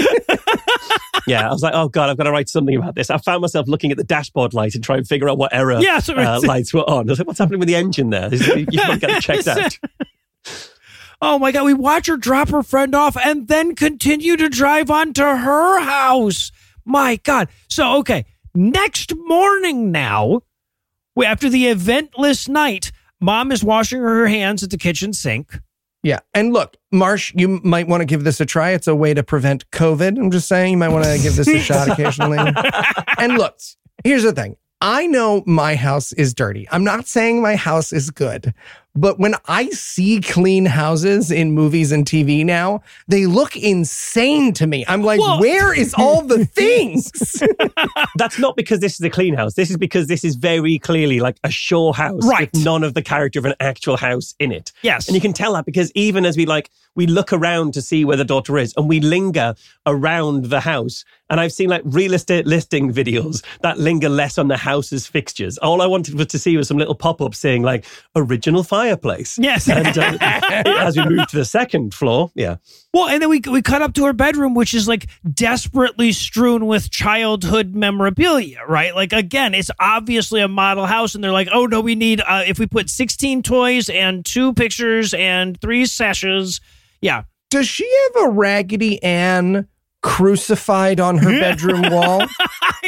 [1.28, 3.10] Yeah, I was like, oh god, I've got to write something about this.
[3.10, 5.80] I found myself looking at the dashboard light and trying to figure out what error
[5.82, 7.10] Yeah, uh, lights were on.
[7.10, 8.34] I was like, what's happening with the engine there?
[8.34, 9.78] You've got to get it checked out.
[11.22, 14.92] Oh my God, we watch her drop her friend off and then continue to drive
[14.92, 16.52] on to her house.
[16.84, 17.48] My God.
[17.70, 20.42] So, okay, next morning now,
[21.24, 25.60] after the eventless night, mom is washing her hands at the kitchen sink.
[26.06, 26.20] Yeah.
[26.36, 28.70] And look, Marsh, you might want to give this a try.
[28.74, 30.20] It's a way to prevent COVID.
[30.20, 32.38] I'm just saying you might want to give this a shot occasionally.
[33.18, 33.58] and look,
[34.03, 34.56] here's the thing.
[34.82, 36.68] I know my house is dirty.
[36.70, 38.53] I'm not saying my house is good,
[38.96, 44.68] but when I see clean houses in movies and TV now, they look insane to
[44.68, 44.86] me.
[44.88, 47.12] I'm like, Well- where is all the things?
[48.16, 49.54] That's not because this is a clean house.
[49.56, 52.52] This is because this is very clearly like a shore house Right.
[52.54, 54.72] with none of the character of an actual house in it.
[54.82, 55.08] Yes.
[55.08, 58.06] And you can tell that because even as we like, we look around to see
[58.06, 61.04] where the daughter is and we linger around the house.
[61.30, 65.58] And I've seen like real estate listing videos that linger less on the house's fixtures.
[65.58, 67.86] All I wanted was to see was some little pop up saying like
[68.16, 69.38] original fireplace.
[69.40, 69.68] Yes.
[69.70, 70.18] And uh,
[70.66, 72.58] as we move to the second floor, yeah.
[72.94, 76.66] Well, and then we we cut up to her bedroom, which is like desperately strewn
[76.66, 78.96] with childhood memorabilia, right?
[78.96, 82.44] Like again, it's obviously a model house, and they're like, "Oh no, we need uh,
[82.46, 86.62] if we put sixteen toys and two pictures and three sashes."
[87.02, 89.68] Yeah, Does she have a Raggedy Ann
[90.02, 92.22] crucified on her bedroom wall?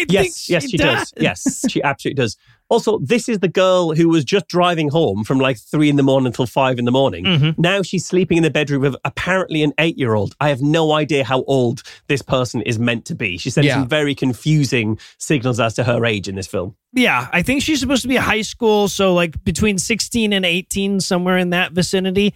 [0.10, 1.14] Yes, yes, she does.
[1.20, 2.38] Yes, she absolutely does.
[2.70, 6.04] Also, this is the girl who was just driving home from like three in the
[6.04, 7.24] morning until five in the morning.
[7.24, 7.62] Mm-hmm.
[7.62, 10.36] Now she's sleeping in the bedroom of apparently an eight year old.
[10.42, 13.38] I have no idea how old this person is meant to be.
[13.38, 13.76] She sent Yeah.
[13.76, 16.76] some very confusing signals as to her age in this film.
[16.94, 21.00] Yeah, I think she's supposed to be high school, so like between 16 and 18,
[21.00, 22.34] somewhere in that vicinity.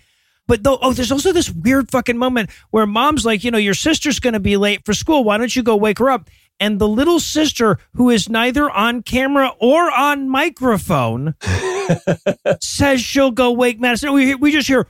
[0.47, 3.73] But though, oh, there's also this weird fucking moment where mom's like, you know, your
[3.73, 5.23] sister's going to be late for school.
[5.23, 6.29] Why don't you go wake her up?
[6.61, 11.33] And the little sister, who is neither on camera or on microphone,
[12.61, 14.13] says she'll go wake Madison.
[14.13, 14.87] We, we just hear,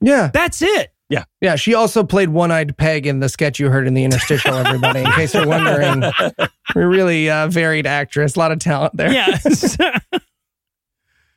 [0.00, 0.30] Yeah.
[0.32, 0.88] that's it.
[1.10, 1.56] Yeah, Yeah.
[1.56, 5.00] she also played One Eyed Peg in the sketch you heard in the interstitial, everybody,
[5.00, 6.02] in case you're wondering.
[6.74, 9.12] We're really uh, varied actress, a lot of talent there.
[9.12, 9.38] Yeah.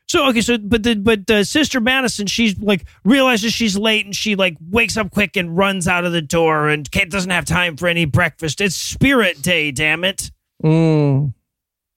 [0.08, 4.16] so okay, so but the but uh, sister Madison, she's like realizes she's late and
[4.16, 7.45] she like wakes up quick and runs out of the door and Kate doesn't have
[7.45, 8.62] time for any breakfast.
[8.62, 10.32] It's Spirit Day, damn it.
[10.64, 11.34] Mm.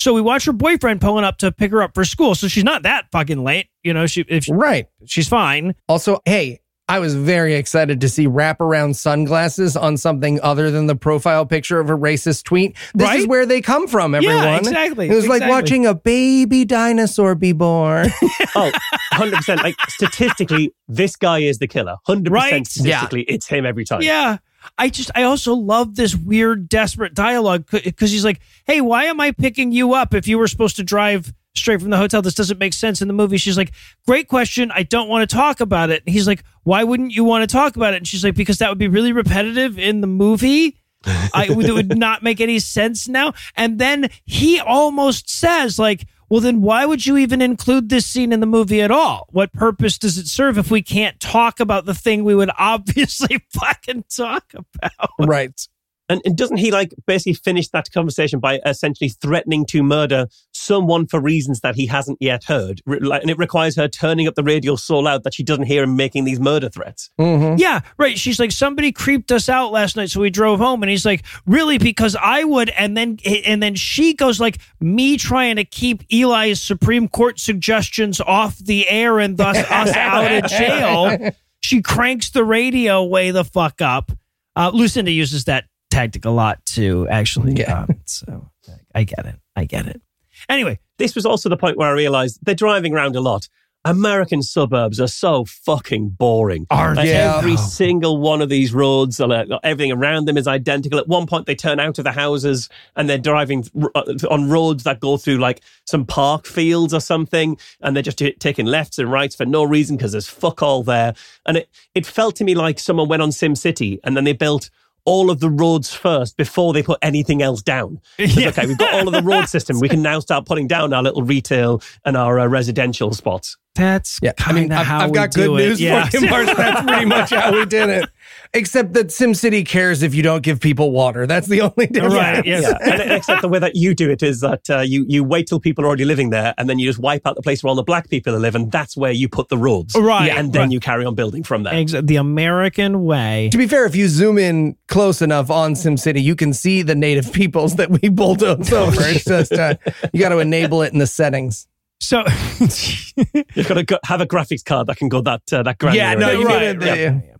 [0.00, 2.34] So we watch her boyfriend pulling up to pick her up for school.
[2.34, 4.06] So she's not that fucking late, you know.
[4.06, 4.86] She if she, Right.
[5.06, 5.74] she's fine.
[5.88, 10.96] Also, hey, I was very excited to see wraparound sunglasses on something other than the
[10.96, 12.76] profile picture of a racist tweet.
[12.94, 14.36] This is where they come from, everyone.
[14.42, 18.08] Yeah, exactly, It was like watching a baby dinosaur be born.
[18.54, 18.72] Oh,
[19.12, 19.62] 100%.
[19.62, 21.96] Like statistically, this guy is the killer.
[22.08, 22.66] 100% Right.
[22.66, 24.00] statistically, it's him every time.
[24.02, 24.38] Yeah.
[24.78, 29.20] I just, I also love this weird, desperate dialogue because he's like, hey, why am
[29.20, 32.22] I picking you up if you were supposed to drive straight from the hotel?
[32.22, 33.36] This doesn't make sense in the movie.
[33.36, 33.72] She's like,
[34.06, 34.70] great question.
[34.72, 36.02] I don't want to talk about it.
[36.06, 37.98] And he's like, why wouldn't you want to talk about it?
[37.98, 40.78] And she's like, because that would be really repetitive in the movie.
[41.04, 43.32] I, it would not make any sense now.
[43.56, 48.32] And then he almost says, like, well, then why would you even include this scene
[48.32, 49.28] in the movie at all?
[49.30, 53.42] What purpose does it serve if we can't talk about the thing we would obviously
[53.50, 55.10] fucking talk about?
[55.18, 55.68] right.
[56.08, 61.06] And, and doesn't he like basically finish that conversation by essentially threatening to murder someone
[61.06, 62.80] for reasons that he hasn't yet heard?
[62.86, 65.66] Re- like- And it requires her turning up the radio so loud that she doesn't
[65.66, 67.10] hear him making these murder threats.
[67.20, 67.58] Mm-hmm.
[67.58, 68.18] Yeah, right.
[68.18, 70.82] She's like, somebody creeped us out last night, so we drove home.
[70.82, 71.76] And he's like, really?
[71.78, 72.70] Because I would.
[72.70, 78.20] And then, and then she goes like, me trying to keep Eli's Supreme Court suggestions
[78.20, 81.30] off the air and thus us out of jail.
[81.60, 84.10] She cranks the radio way the fuck up.
[84.56, 85.64] Uh, Lucinda uses that
[85.98, 87.54] tactic a lot too, actually.
[87.54, 87.80] Yeah.
[87.82, 88.50] Um, so
[88.94, 89.36] I get it.
[89.56, 90.00] I get it.
[90.48, 93.48] Anyway, This was also the point where I realized they're driving around a lot.
[93.84, 96.66] American suburbs are so fucking boring.
[96.70, 97.14] Aren't Like, they?
[97.14, 100.98] Every single one of these roads, like, everything around them is identical.
[100.98, 104.82] At one point, they turn out of the houses and they're driving uh, on roads
[104.82, 108.98] that go through like some park fields or something, and they're just t- taking lefts
[108.98, 111.14] and rights for no reason because there's fuck all there.
[111.46, 114.34] And it it felt to me like someone went on Sim City and then they
[114.34, 114.70] built
[115.04, 118.00] all of the roads first before they put anything else down.
[118.18, 118.48] Yeah.
[118.48, 119.80] Okay, we've got all of the road system.
[119.80, 123.56] We can now start putting down our little retail and our uh, residential spots.
[123.74, 125.68] That's Yeah, I mean, kinda I've, how I've we got do good it.
[125.68, 126.08] news Yeah.
[126.08, 126.46] for you, Marsh.
[126.56, 128.10] That's pretty much how we did it.
[128.54, 131.26] Except that SimCity cares if you don't give people water.
[131.26, 132.14] That's the only difference.
[132.14, 132.62] Right, yes.
[132.62, 135.46] Yeah, and except the way that you do it is that uh, you you wait
[135.46, 137.68] till people are already living there, and then you just wipe out the place where
[137.68, 138.70] all the black people are living.
[138.70, 140.70] That's where you put the roads, Right, And then right.
[140.72, 141.74] you carry on building from there.
[141.74, 143.48] Ex- the American way.
[143.52, 146.94] To be fair, if you zoom in close enough on SimCity, you can see the
[146.94, 148.96] native peoples that we bulldoze over.
[149.02, 149.74] It's just uh,
[150.12, 151.66] you got to enable it in the settings.
[152.00, 152.22] So,
[152.60, 156.04] You've got to go, have a graphics card that can go that uh, that granular.
[156.04, 157.10] Yeah, no, you Right, get it.
[157.10, 157.34] right.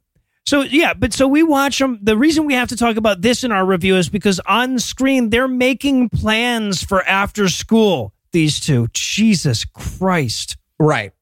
[0.48, 1.98] So yeah, but so we watch them.
[2.00, 5.28] The reason we have to talk about this in our review is because on screen
[5.28, 8.14] they're making plans for after school.
[8.32, 10.56] These two, Jesus Christ.
[10.78, 11.12] Right.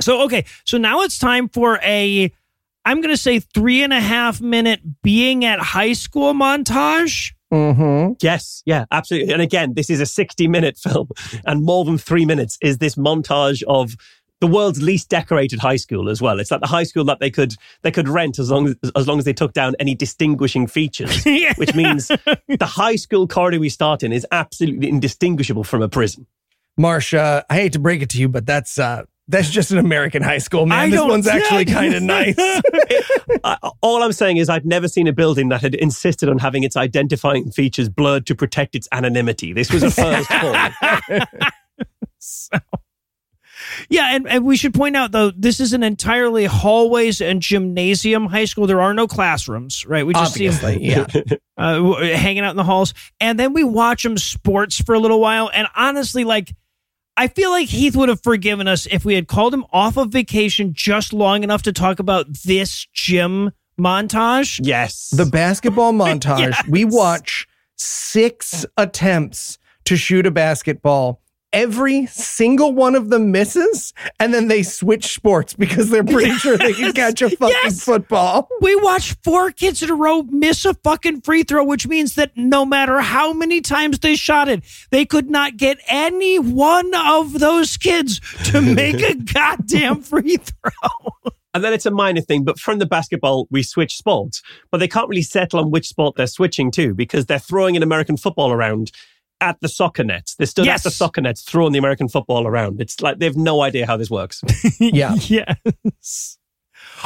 [0.00, 2.32] So okay, so now it's time for a,
[2.84, 7.34] I'm going to say three and a half minute being at high school montage.
[7.52, 8.14] Mm-hmm.
[8.20, 9.32] Yes, yeah, absolutely.
[9.32, 11.06] And again, this is a 60 minute film,
[11.44, 13.94] and more than three minutes is this montage of
[14.40, 16.40] the world's least decorated high school as well.
[16.40, 19.08] It's like the high school that they could they could rent as long as as
[19.08, 21.54] long as they took down any distinguishing features, Yeah.
[21.56, 26.26] which means the high school corridor we start in is absolutely indistinguishable from a prison.
[26.78, 30.22] Marsha, I hate to break it to you, but that's uh that's just an American
[30.22, 30.78] high school, man.
[30.78, 31.74] I this one's actually yeah.
[31.74, 32.36] kind of nice.
[33.44, 36.62] I, all I'm saying is I've never seen a building that had insisted on having
[36.62, 39.52] its identifying features blurred to protect its anonymity.
[39.52, 40.52] This was a first for
[42.70, 42.76] me.
[43.88, 48.26] Yeah, and, and we should point out though, this is an entirely hallways and gymnasium
[48.26, 48.66] high school.
[48.66, 50.06] There are no classrooms, right?
[50.06, 51.06] We just see 'em, Obviously, yeah.
[51.56, 55.20] uh, hanging out in the halls, and then we watch them sports for a little
[55.20, 55.50] while.
[55.52, 56.54] And honestly, like,
[57.16, 60.10] I feel like Heath would have forgiven us if we had called him off of
[60.10, 64.60] vacation just long enough to talk about this gym montage.
[64.62, 65.10] Yes.
[65.16, 66.62] The basketball montage, Yes.
[66.68, 67.46] we watch
[67.76, 71.20] six attempts to shoot a basketball.
[71.52, 76.58] Every single one of them misses, and then they switch sports because they're pretty sure
[76.58, 77.82] they can catch a fucking Yes.
[77.82, 78.48] football.
[78.60, 82.32] We watched four kids in a row miss a fucking free throw, which means that
[82.36, 87.38] no matter how many times they shot it, they could not get any one of
[87.38, 88.20] those kids
[88.50, 91.32] to make a goddamn free throw.
[91.54, 94.88] And then it's a minor thing, but from the basketball, we switch sports, but they
[94.88, 98.52] can't really settle on which sport they're switching to because they're throwing an American football
[98.52, 98.92] around
[99.40, 100.34] at the soccer nets.
[100.36, 100.80] They stood Yes.
[100.80, 102.80] at the soccer nets throwing the American football around.
[102.80, 104.42] It's like they have no idea how this works.
[104.80, 105.14] Yeah.
[105.84, 106.38] yes.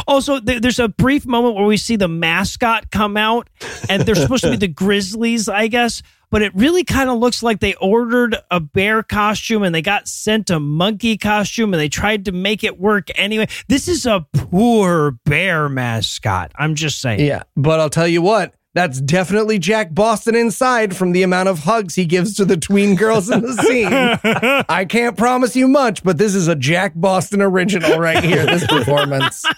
[0.06, 3.48] Also, th- there's a brief moment where we see the mascot come out,
[3.88, 6.02] and they're supposed to be the Grizzlies, I guess.
[6.30, 10.06] But it really kind of looks like they ordered a bear costume and they got
[10.06, 13.48] sent a monkey costume and they tried to make it work anyway.
[13.66, 16.52] This is a poor bear mascot.
[16.54, 17.18] I'm just saying.
[17.20, 17.42] Yeah.
[17.56, 21.96] But I'll tell you what, that's definitely Jack Boston inside from the amount of hugs
[21.96, 24.64] he gives to the tween girls in the scene.
[24.68, 28.66] I can't promise you much, but this is a Jack Boston original right here, this
[28.66, 29.44] performance.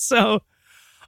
[0.00, 0.40] So,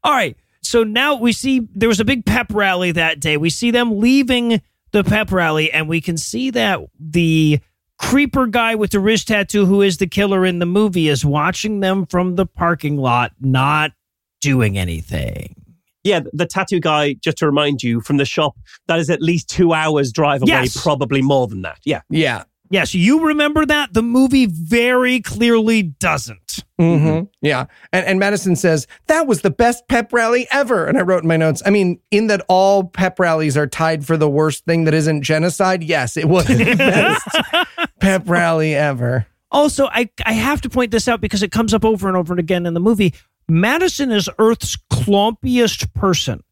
[0.05, 0.37] all right.
[0.61, 3.37] So now we see there was a big pep rally that day.
[3.37, 4.61] We see them leaving
[4.93, 7.61] the pep rally, and we can see that the
[7.99, 11.81] creeper guy with the wrist tattoo, who is the killer in the movie, is watching
[11.81, 13.93] them from the parking lot, not
[14.41, 15.62] doing anything.
[16.05, 18.57] Yeah, the tattoo guy, just to remind you, from the shop,
[18.89, 20.81] that is at least two hours drive away, Yes.
[20.83, 21.79] probably more than that.
[21.85, 22.01] Yeah.
[22.11, 22.45] Yeah.
[22.71, 23.93] Yes, you remember that.
[23.93, 26.65] The movie very clearly doesn't.
[26.81, 27.27] Mm-hmm.
[27.43, 27.67] Yeah.
[27.93, 30.87] And, and Madison says, that was the best pep rally ever.
[30.87, 34.07] And I wrote in my notes, I mean, in that all pep rallies are tied
[34.07, 35.83] for the worst thing that isn't genocide.
[35.85, 39.27] Yes, it was the best pep rally ever.
[39.51, 42.33] Also, I I have to point this out because it comes up over and over
[42.33, 43.13] and again in the movie.
[43.49, 46.43] Madison is Earth's clumpiest person,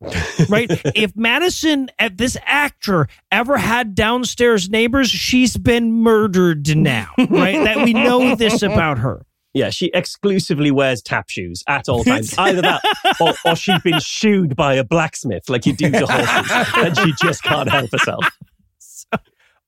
[0.49, 0.69] right?
[0.95, 7.65] if Madison, if this actor, ever had downstairs neighbors, she's been murdered now, right?
[7.65, 9.25] That we know this about her.
[9.53, 12.37] Yeah, she exclusively wears tap shoes at all times.
[12.39, 12.83] Either that
[13.21, 17.13] or, or she's been shooed by a blacksmith like you do to horses and she
[17.21, 18.25] just can't help herself.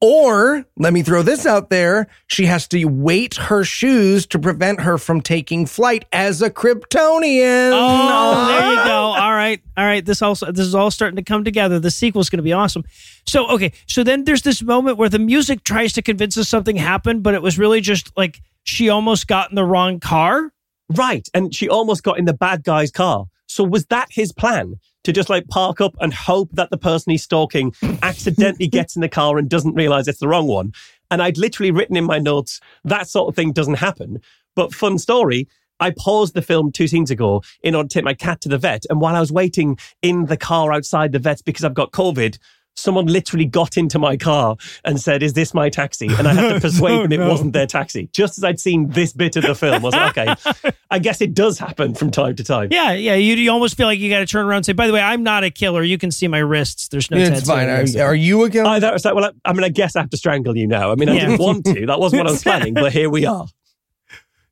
[0.05, 2.09] Or let me throw this out there.
[2.26, 7.70] She has to weight her shoes to prevent her from taking flight as a Kryptonian.
[7.72, 8.90] Oh, there you go.
[8.90, 10.05] All right, all right.
[10.05, 11.78] This also this is all starting to come together.
[11.78, 12.82] The sequel's going to be awesome.
[13.28, 16.74] So okay, so then there's this moment where the music tries to convince us something
[16.74, 20.53] happened, but it was really just like she almost got in the wrong car.
[20.88, 21.28] Right.
[21.32, 23.26] And she almost got in the bad guy's car.
[23.46, 24.80] So was that his plan?
[25.05, 29.03] To just like park up and hope that the person he's stalking accidentally gets in
[29.03, 30.72] the car and doesn't realize it's the wrong one.
[31.11, 34.20] And I'd literally written in my notes, that sort of thing doesn't happen.
[34.55, 35.48] But fun story,
[35.80, 38.59] I paused the film two scenes ago in order to take my cat to the
[38.59, 38.84] vet.
[38.88, 42.38] And while I was waiting in the car outside the vet because I've got COVID,
[42.74, 46.06] someone literally got into my car and said, Is this my taxi?
[46.08, 47.28] And I had to persuade Oh, them it no.
[47.28, 48.08] wasn't their taxi.
[48.12, 51.20] Just as I'd seen this bit of the film, I was like, Okay, I guess
[51.20, 52.68] it does happen from time to time.
[52.70, 53.14] Yeah, yeah.
[53.14, 55.00] You, you almost feel like you got to turn around and say, by the way,
[55.00, 55.82] I'm not a killer.
[55.82, 56.88] You can see my wrists.
[56.88, 57.68] There's no it's tattoo fine.
[57.68, 58.66] Are, are you a killer?
[58.68, 60.66] I, that was like, well, I, I mean, I guess I have to strangle you
[60.66, 60.90] now.
[60.92, 61.26] I mean, I Yeah.
[61.26, 61.86] didn't want to.
[61.86, 63.46] That wasn't what I was planning, but here we are.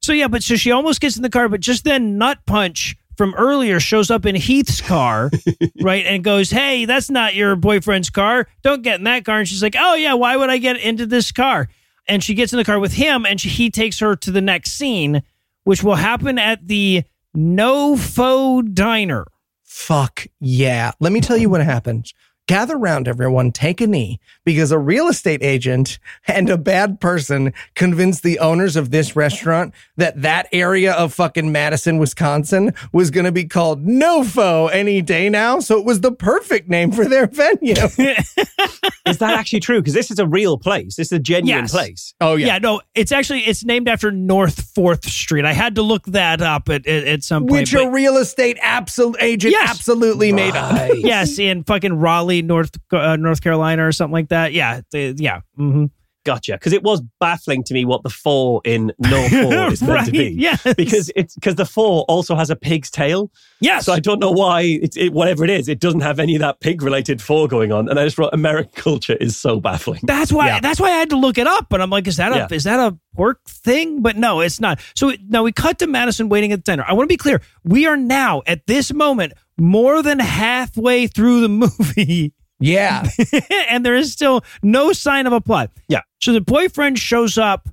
[0.02, 2.96] So yeah, but so she almost gets in the car, but just then Nut Punch
[3.20, 5.30] from earlier shows up in Heath's car,
[5.82, 8.46] right, and goes, "Hey, that's not your boyfriend's car.
[8.62, 11.04] Don't get in that car." And she's like, "Oh yeah, why would I get into
[11.04, 11.68] this car?"
[12.08, 14.40] And she gets in the car with him, and she, he takes her to the
[14.40, 15.22] next scene,
[15.64, 17.02] which will happen at the
[17.36, 19.26] NoFo Diner.
[19.64, 20.92] Fuck yeah.
[20.98, 22.14] Let me tell you what happened.
[22.50, 27.52] Gather round, everyone, take a knee, because a real estate agent and a bad person
[27.76, 33.24] convinced the owners of this restaurant that that area of fucking Madison, Wisconsin was going
[33.26, 35.60] to be called NoFo any day now.
[35.60, 37.74] So it was the perfect name for their venue.
[39.06, 39.80] Is that actually true?
[39.80, 40.96] Because this is a real place.
[40.96, 41.70] This is a genuine Yes.
[41.72, 42.14] place.
[42.20, 42.46] oh, Yeah.
[42.48, 45.44] Yeah, no, it's actually it's named after North Fourth Street.
[45.44, 47.52] I had to look that up at at, at some point.
[47.60, 49.70] Which but- a real estate absol- agent Yes.
[49.70, 50.90] absolutely made up.
[50.96, 54.52] yes, in fucking Raleigh, North uh, North Carolina, or something like that.
[54.52, 55.40] Yeah, yeah.
[55.56, 55.86] hmm
[56.26, 56.52] Gotcha.
[56.52, 60.04] Because it was baffling to me what the four in North Four is meant right.
[60.04, 60.28] to be.
[60.38, 60.62] Yes.
[60.76, 63.30] Because it's because the four also has a pig's tail.
[63.62, 63.86] yes.
[63.86, 66.40] So I don't know why it's it, whatever it is, it doesn't have any of
[66.40, 67.88] that pig related four going on.
[67.88, 70.00] And I just wrote American culture is so baffling.
[70.02, 70.48] that's why.
[70.48, 70.60] Yeah.
[70.60, 71.68] That's why I had to look it up.
[71.70, 72.48] But I'm like, is that a Yeah.
[72.50, 74.02] is that a pork thing?
[74.02, 74.78] But no, it's not.
[74.94, 76.84] So now we cut to Madison waiting at the diner.
[76.86, 77.40] I want to be clear.
[77.64, 82.32] We are now at this moment more than halfway through the movie.
[82.58, 83.06] Yeah.
[83.70, 85.70] and there is still no sign of a plot.
[85.88, 86.00] Yeah.
[86.20, 87.68] So the boyfriend shows up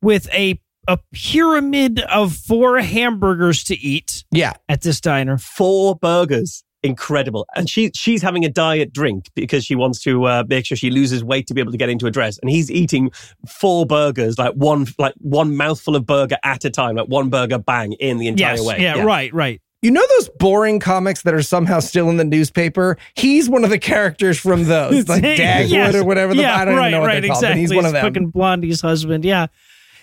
[0.00, 4.54] with a a pyramid of four hamburgers to eat Yeah.
[4.68, 5.38] at this diner.
[5.38, 6.64] Four burgers.
[6.82, 7.46] Incredible.
[7.54, 10.90] And she she's having a diet drink because she wants to uh, make sure she
[10.90, 12.38] loses weight to be able to get into a dress.
[12.38, 13.12] And he's eating
[13.46, 17.58] four burgers, like one like one mouthful of burger at a time, like one burger
[17.58, 18.66] bang in the entire Yes.
[18.66, 18.80] way.
[18.80, 19.32] Yeah, Right.
[19.32, 19.60] Right.
[19.82, 22.96] You know those boring comics that are somehow still in the newspaper?
[23.14, 25.94] He's one of the characters from those, like Dagwood Yes.
[25.96, 26.34] or whatever.
[26.34, 27.54] The, yeah, I don't right, even know what right, they're called, exactly.
[27.54, 28.02] but he's one of them.
[28.04, 29.24] Fucking Blondie's husband.
[29.24, 29.48] Yeah.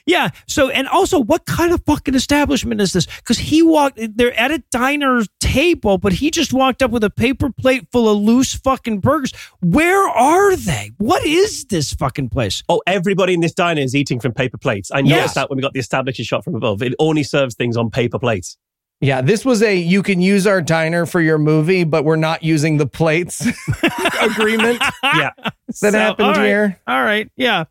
[0.06, 0.30] Yeah.
[0.48, 3.06] So, and also, what kind of fucking establishment is this?
[3.06, 7.10] Because he walked, they're at a diner table, but he just walked up with a
[7.10, 9.32] paper plate full of loose fucking burgers.
[9.62, 10.92] Where are they?
[10.98, 12.64] What is this fucking place?
[12.68, 14.90] Oh, everybody in this diner is eating from paper plates.
[14.92, 15.34] I noticed Yes.
[15.36, 16.82] that when we got the establishing shot from above.
[16.82, 18.58] It only serves things on paper plates.
[19.02, 22.44] Yeah, this was a you can use our diner for your movie, but we're not
[22.44, 23.42] using the plates
[24.22, 25.32] agreement Yeah.
[25.40, 26.46] that So, happened all right.
[26.46, 26.80] here.
[26.88, 27.32] All right.
[27.38, 27.66] Yeah.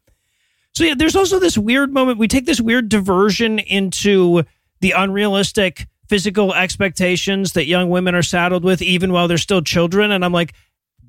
[0.74, 2.18] So yeah, there's also this weird moment.
[2.18, 4.44] We take this weird diversion into
[4.80, 10.10] the unrealistic physical expectations that young women are saddled with, even while they're still children.
[10.12, 10.54] And I'm like,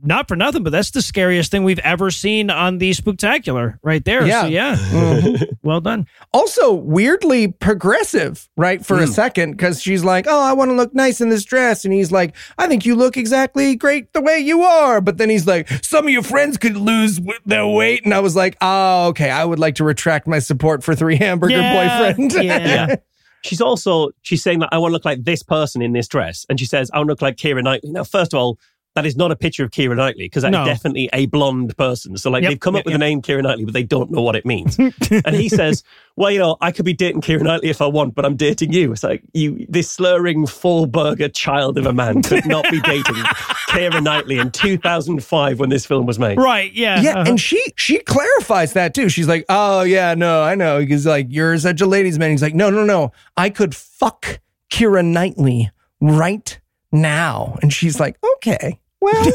[0.03, 4.03] not for nothing, but that's the scariest thing we've ever seen on the Spooktacular right
[4.05, 4.25] there.
[4.25, 4.41] Yeah.
[4.43, 5.47] So yeah, Mhm.
[5.63, 6.07] well done.
[6.33, 8.85] Also, weirdly progressive, right?
[8.85, 11.83] For a second, because she's like, Oh, I want to look nice in this dress.
[11.85, 15.01] And he's like, I think you look exactly great the way you are.
[15.01, 18.05] But then he's like, Some of your friends could lose their weight.
[18.05, 19.29] And I was like, Oh, okay.
[19.29, 22.33] I would like to retract my support for Three Hamburger Yeah, Boyfriend.
[22.43, 22.95] yeah.
[23.41, 26.45] She's also she's saying that I want to look like this person in this dress,
[26.49, 27.89] and she says I want to look like Keira Knightley.
[27.91, 28.59] Now, first of all,
[28.95, 30.65] that is not a picture of Keira Knightley because that is No.
[30.65, 32.17] definitely a blonde person.
[32.17, 32.99] So, like, Yep, they've come yep, up with yep.
[32.99, 34.77] the name Keira Knightley, but they don't know what it means.
[35.25, 35.83] and he says,
[36.15, 38.73] "Well, you know, I could be dating Keira Knightley if I want, but I'm dating
[38.73, 42.81] you." It's like you, this slurring full burger child of a man could not be
[42.81, 43.15] dating
[43.69, 46.37] Keira Knightley in 2005 when this film was made.
[46.37, 46.73] Right.
[46.73, 46.99] Yeah.
[47.01, 47.29] Yeah, uh-huh.
[47.29, 49.07] and she she clarifies that too.
[49.07, 52.41] She's like, "Oh yeah, no, I know." He's like, "You're such a ladies' man." He's
[52.41, 53.11] like, "No, no, no.
[53.37, 54.39] I could fuck
[54.71, 55.69] Keira Knightley
[56.01, 56.59] right
[56.91, 59.13] now." And she's like, "Okay, well,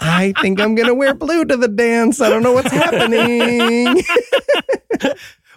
[0.00, 2.20] I think I'm gonna wear blue to the dance.
[2.20, 4.02] I don't know what's happening."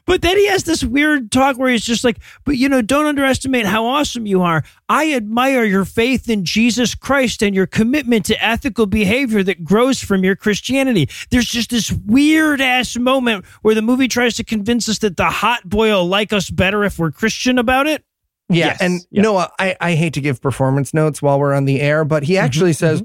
[0.09, 3.05] But then he has this weird talk where he's just like, but you know, don't
[3.05, 4.63] underestimate how awesome you are.
[4.89, 10.01] I admire your faith in Jesus Christ and your commitment to ethical behavior that grows
[10.01, 11.09] from your Christianity.
[11.29, 15.29] There's just this weird ass moment where the movie tries to convince us that the
[15.29, 18.03] hot boy will like us better if we're Christian about it.
[18.49, 19.21] Yeah, Yes, and yeah.
[19.21, 22.33] Noah, I, I hate to give performance notes while we're on the air, but he
[22.33, 22.99] mm-hmm, actually mm-hmm.
[22.99, 23.03] says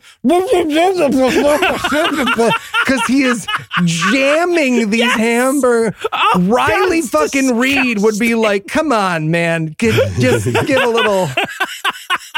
[2.86, 3.46] because he is
[3.84, 5.94] jamming these hamburgers.
[6.12, 10.88] Oh, Riley that's fucking Reed would be like, "Come on, man, get, just give a
[10.88, 11.28] little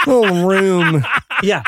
[0.07, 1.05] little room.
[1.43, 1.63] Yeah.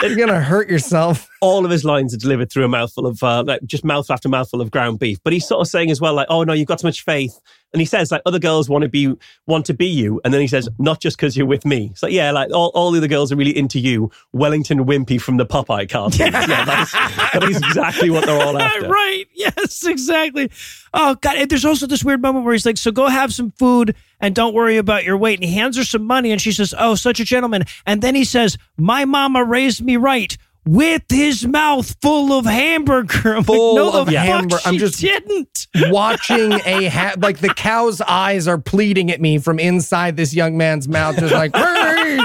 [0.00, 3.44] You're gonna hurt yourself." all of his lines are delivered through a mouthful of uh,
[3.46, 5.18] like just mouthful after mouthful of ground beef.
[5.22, 7.38] But he's sort of saying as well, like, "Oh no, you've got so much faith.
[7.72, 9.14] And he says like other girls want to be
[9.46, 11.92] want to be you, and then he says not just because you're with me.
[11.94, 15.36] So, yeah, like all, all the other girls are really into you, Wellington Wimpy from
[15.36, 16.18] the Popeye cartoons.
[16.18, 18.88] yeah, that is, that is exactly what they're all after.
[18.88, 19.24] right.
[19.34, 20.50] Yes, exactly.
[20.94, 21.36] Oh God.
[21.36, 24.34] And there's also this weird moment where he's like, "So go have some food and
[24.34, 26.94] don't worry about your weight." And he hands her some money, and she says, "Oh,
[26.94, 30.36] such a gentleman." And then he says, "My mama raised me right."
[30.66, 34.60] With his mouth full of hamburger, I'm Full like, no, of hamburger.
[34.66, 35.66] I'm just- didn't.
[35.86, 40.58] Watching a ha- like the cow's eyes are pleading at me from inside this young
[40.58, 42.18] man's mouth, just like, "Hey,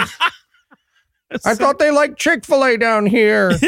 [1.45, 3.51] I thought they liked Chick Fil A down here.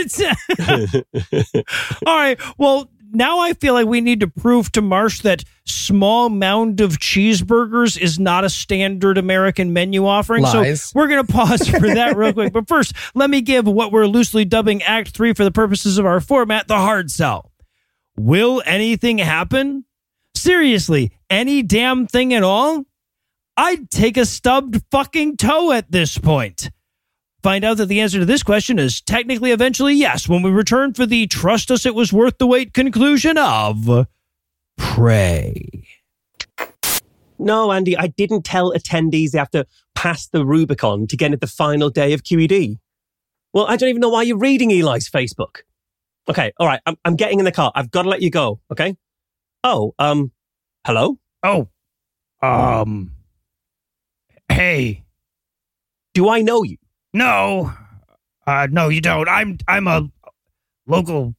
[2.06, 2.40] All right.
[2.58, 7.00] Well, now I feel like we need to prove to Marsh that small mound of
[7.00, 10.44] cheeseburgers is not a standard American menu offering.
[10.44, 10.84] Lies.
[10.84, 12.54] So we're going to pause for that real quick.
[12.54, 16.06] But first, let me give what we're loosely dubbing Act Three for the purposes of
[16.06, 17.52] our format the hard sell.
[18.18, 19.86] Will anything happen?
[20.36, 22.86] Seriously, any damn thing at all?
[23.58, 26.70] I'd take a stubbed fucking toe at this point.
[27.46, 30.96] Find out that the answer to this question is technically eventually yes when we return
[30.96, 34.08] for the trust us it was worth the wait conclusion of
[34.78, 35.86] pray.
[37.38, 41.38] No, Andy, I didn't tell attendees they have to pass the Rubicon to get into
[41.38, 42.80] the final day of QED.
[43.54, 45.58] Well, I don't even know why you're reading Eli's Facebook.
[46.28, 47.72] Okay, all right, I'm, I'm getting in the car.
[47.76, 48.98] I've got to let you go, okay?
[49.64, 50.32] Oh, um,
[50.84, 51.20] hello?
[51.44, 51.68] Oh,
[52.42, 53.12] um,
[54.50, 55.04] hey,
[56.16, 56.78] Do I know you?
[57.16, 57.74] No,
[58.46, 59.28] uh, no, you don't.
[59.28, 60.10] I'm I'm a
[60.88, 61.36] local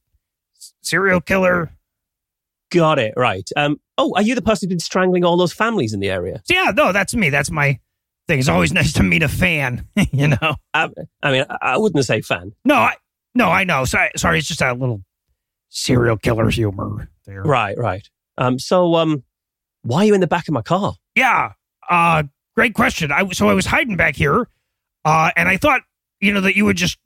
[0.81, 1.71] serial killer.
[2.69, 3.49] Got it, right.
[3.55, 6.41] Um, oh, are you the person who's been strangling all those families in the area?
[6.49, 7.29] Yeah, no, that's me.
[7.29, 7.79] That's my
[8.27, 8.39] thing.
[8.39, 9.87] It's always nice to meet a fan.
[10.11, 10.55] you know.
[10.73, 12.51] Um, I mean, I, I wouldn't say fan.
[12.65, 12.95] No, I
[13.35, 13.85] no, I know.
[13.85, 14.39] Sorry, sorry.
[14.39, 15.01] It's just a little
[15.69, 17.43] serial killer humor there.
[17.43, 18.07] Right, right.
[18.37, 19.23] Um, so, um,
[19.83, 20.95] why are you in the back of my car?
[21.15, 21.53] Yeah.
[21.89, 22.23] Uh,
[22.55, 23.11] great question.
[23.11, 24.49] I so I was hiding back here,
[25.07, 25.81] uh, and I thought
[26.19, 26.97] you know that you would just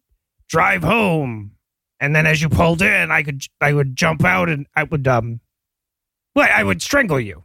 [0.49, 1.51] drive home,
[1.99, 5.07] and then as you pulled in, I could I would jump out and I would
[5.07, 5.39] um,
[6.35, 7.43] well, I would strangle you.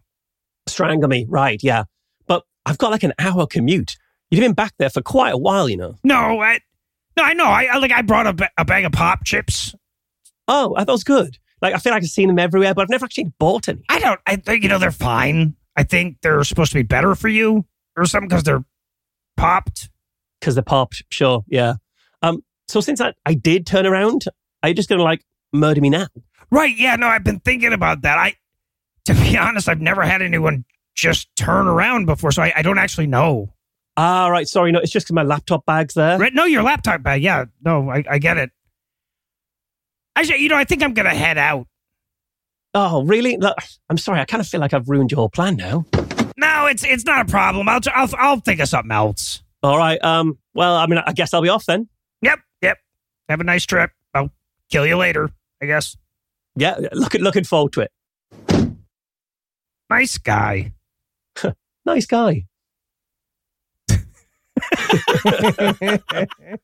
[0.67, 1.85] Strangle me, right, yeah.
[2.27, 3.97] But I've got like an hour commute.
[4.31, 5.97] You've been back there for quite a while, you know.
[6.03, 6.61] No, I
[7.17, 7.45] no, I know.
[7.45, 9.75] I, I like I brought a, ba- a bag of pop chips.
[10.49, 11.39] Oh, that was good.
[11.63, 13.83] Like, I feel like I've seen them everywhere, but I've never actually bought any.
[13.89, 14.21] I don't.
[14.27, 15.57] I think you know they're fine.
[15.77, 17.65] I think they're supposed to be better for you
[17.97, 18.65] or something because they're
[19.37, 19.91] popped.
[20.47, 21.75] Because they're popped, sure, yeah.
[22.23, 24.27] Um, so since I, I did turn around,
[24.63, 26.07] are you just going to like murder me now?
[26.53, 26.73] Right.
[26.77, 26.95] Yeah.
[26.95, 28.17] No, I've been thinking about that.
[28.17, 28.35] I,
[29.07, 32.79] to be honest, I've never had anyone just turn around before, so I, I don't
[32.79, 33.55] actually know.
[33.97, 36.17] Ah, right, sorry, no, it's just because my laptop bag's there.
[36.17, 36.33] Right?
[36.33, 37.25] No, your laptop bag.
[37.25, 37.47] Yeah.
[37.65, 38.51] No, I, I get it.
[40.15, 41.67] Actually, you know, I think I'm gonna head out.
[42.73, 43.37] Oh, really?
[43.37, 43.57] Look,
[43.91, 45.87] I'm sorry, I kind of feel like I've ruined your whole plan now.
[46.37, 47.69] No, it's it's not a problem.
[47.69, 49.43] I'll I'll I'll think of something else.
[49.63, 51.89] All right, um, well, I mean, I guess I'll be off then.
[52.23, 52.39] Yep.
[52.63, 52.79] Yep.
[53.29, 53.91] Have a nice trip.
[54.15, 54.31] I'll
[54.71, 55.31] kill you later.
[55.63, 55.97] I guess.
[56.57, 58.77] Yeah, look, looking forward to it.
[59.91, 60.73] Nice guy.
[61.87, 62.47] Nice guy.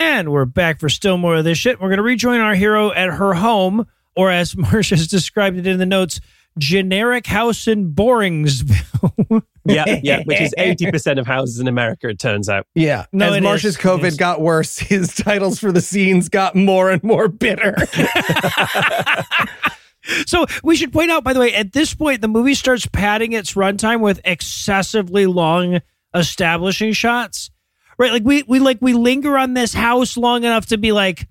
[0.00, 1.80] And we're back for still more of this shit.
[1.80, 5.78] We're going to rejoin our hero at her home, or as Marcia's described it in
[5.78, 6.20] the notes,
[6.56, 9.42] generic house in Boringsville.
[9.68, 12.66] Yeah, yeah, which is 80% of houses in America, it turns out.
[12.74, 13.06] Yeah.
[13.12, 13.76] No, As it Marsh's is.
[13.76, 17.76] COVID got worse, his titles for the scenes got more and more bitter.
[20.26, 23.32] so we should point out, by the way, at this point, the movie starts padding
[23.32, 25.80] its runtime with excessively long
[26.14, 27.50] establishing shots.
[27.98, 28.12] Right?
[28.12, 31.28] Like we we like we linger on this house long enough to be like,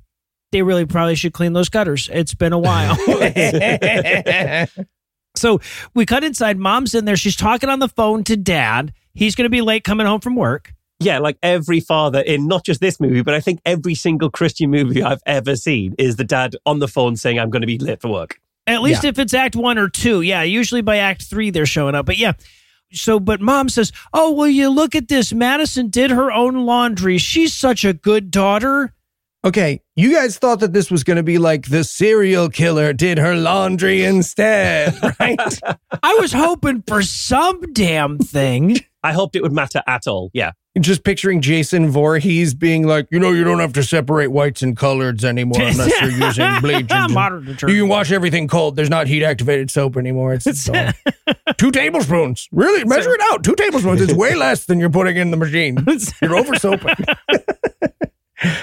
[0.52, 2.10] they really probably should clean those gutters.
[2.12, 2.98] It's been a while.
[5.38, 5.62] So
[5.94, 6.58] we cut inside.
[6.58, 7.16] Mom's in there.
[7.18, 8.94] She's talking on the phone to dad.
[9.14, 10.74] He's going to be late coming home from work.
[11.00, 14.72] Yeah, like every father in not just this movie, but I think every single Christian
[14.72, 17.78] movie I've ever seen is the dad on the phone saying, I'm going to be
[17.78, 18.40] late for work.
[18.66, 20.22] At least if it's act one or two.
[20.22, 20.42] Yeah.
[20.42, 22.06] Usually by act three, they're showing up.
[22.06, 22.34] But yeah.
[22.92, 25.34] So, but mom says, Oh, well, you look at this.
[25.34, 27.18] Madison did her own laundry.
[27.18, 28.94] She's such a good daughter.
[29.46, 33.18] Okay, you guys thought that this was going to be like the serial killer did
[33.18, 35.40] her laundry instead, right?
[36.04, 38.78] I was hoping for some damn thing.
[39.04, 40.32] I hoped it would matter at all.
[40.34, 40.52] Yeah.
[40.80, 44.78] Just picturing Jason Voorhees being like, you know, you don't have to separate whites and
[44.78, 46.86] coloreds anymore unless you're using bleach.
[46.92, 48.76] and- Modern you can wash everything cold.
[48.76, 50.34] There's not heat activated soap anymore.
[50.34, 50.92] It's, it's all-
[51.58, 52.48] two tablespoons.
[52.52, 52.84] Really?
[52.86, 53.44] Measure it out.
[53.44, 54.02] Two tablespoons.
[54.02, 55.78] It's way less than you're putting in the machine.
[56.22, 56.94] You're over soaping.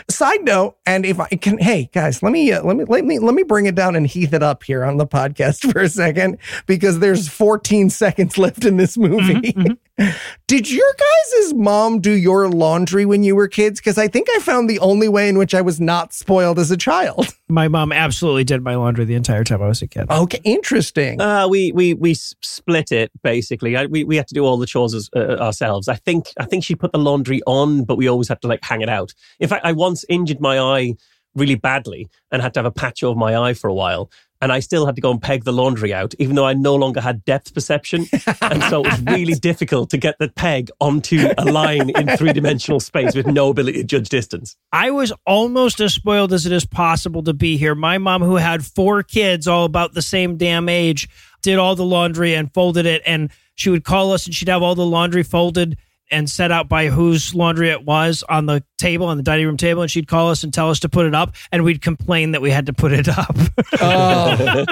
[0.09, 3.19] Side note, and if I can, hey guys, let me uh, let me let me
[3.19, 5.89] let me bring it down and heath it up here on the podcast for a
[5.89, 9.55] second because there's 14 seconds left in this movie.
[10.49, 13.79] Did your guys' mom do your laundry when you were kids?
[13.79, 16.73] Because I think I found the only way in which I was not spoiled as
[16.73, 17.29] a child.
[17.49, 20.11] My mom absolutely did my laundry the entire time I was a kid.
[20.11, 21.21] Okay, interesting.
[21.21, 23.77] Uh, we we we split it basically.
[23.77, 25.87] I, we we had to do all the chores as, uh, ourselves.
[25.87, 28.65] I think I think she put the laundry on, but we always had to like
[28.65, 29.13] hang it out.
[29.39, 30.95] In fact, I once injured my eye
[31.35, 34.11] really badly and had to have a patch over my eye for a while.
[34.41, 36.75] And I still had to go and peg the laundry out, even though I no
[36.75, 38.07] longer had depth perception.
[38.43, 42.33] and so it was really difficult to get the peg onto a line in three
[42.33, 44.57] dimensional space with no ability to judge distance.
[44.71, 47.75] I was almost as spoiled as it is possible to be here.
[47.75, 51.09] My mom, who had four kids, all about the same damn age,
[51.41, 53.01] did all the laundry and folded it.
[53.07, 55.79] And she would call us and she'd have all the laundry folded
[56.15, 59.57] and set out by whose laundry it was on the table, on the dining room
[59.57, 59.83] table.
[59.83, 61.35] And she'd call us and tell us to put it up.
[61.51, 63.37] And we'd complain that we had to put it up.
[63.81, 64.37] Oh,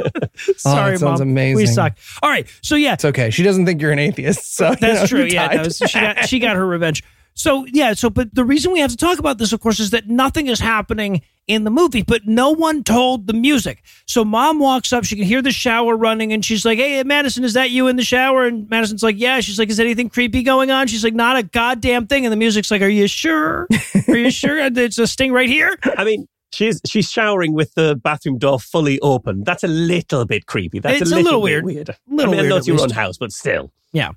[0.57, 1.21] Sorry, oh, that sounds mom.
[1.23, 1.57] amazing.
[1.57, 1.97] We suck.
[2.23, 2.47] All right.
[2.63, 3.31] So, yeah, it's okay.
[3.31, 5.25] She doesn't think you're an atheist, so you That's know, true.
[5.25, 5.59] Yeah, tied.
[5.59, 7.03] that was, she got she got her revenge.
[7.35, 9.91] So yeah, so but the reason we have to talk about this, of course, is
[9.91, 13.83] that nothing is happening in the movie, but no one told the music.
[14.07, 17.43] So mom walks up, she can hear the shower running, and she's like, "Hey, Madison,
[17.43, 20.43] is that you in the shower?" And Madison's like, "Yeah." She's like, "Is anything creepy
[20.43, 23.67] going on?" She's like, "Not a goddamn thing." And the music's like, "Are you sure?
[24.09, 24.59] Are you sure?
[24.59, 29.01] It's a sting right here." I mean, she's she's showering with the bathroom door fully
[29.01, 29.43] open.
[29.43, 30.79] That's a little bit creepy.
[30.81, 31.65] That's It's a a little, little weird.
[31.65, 31.97] weird.
[32.09, 33.73] Little I mean, weird, I know it's your own house, but still.
[33.93, 34.11] Yeah.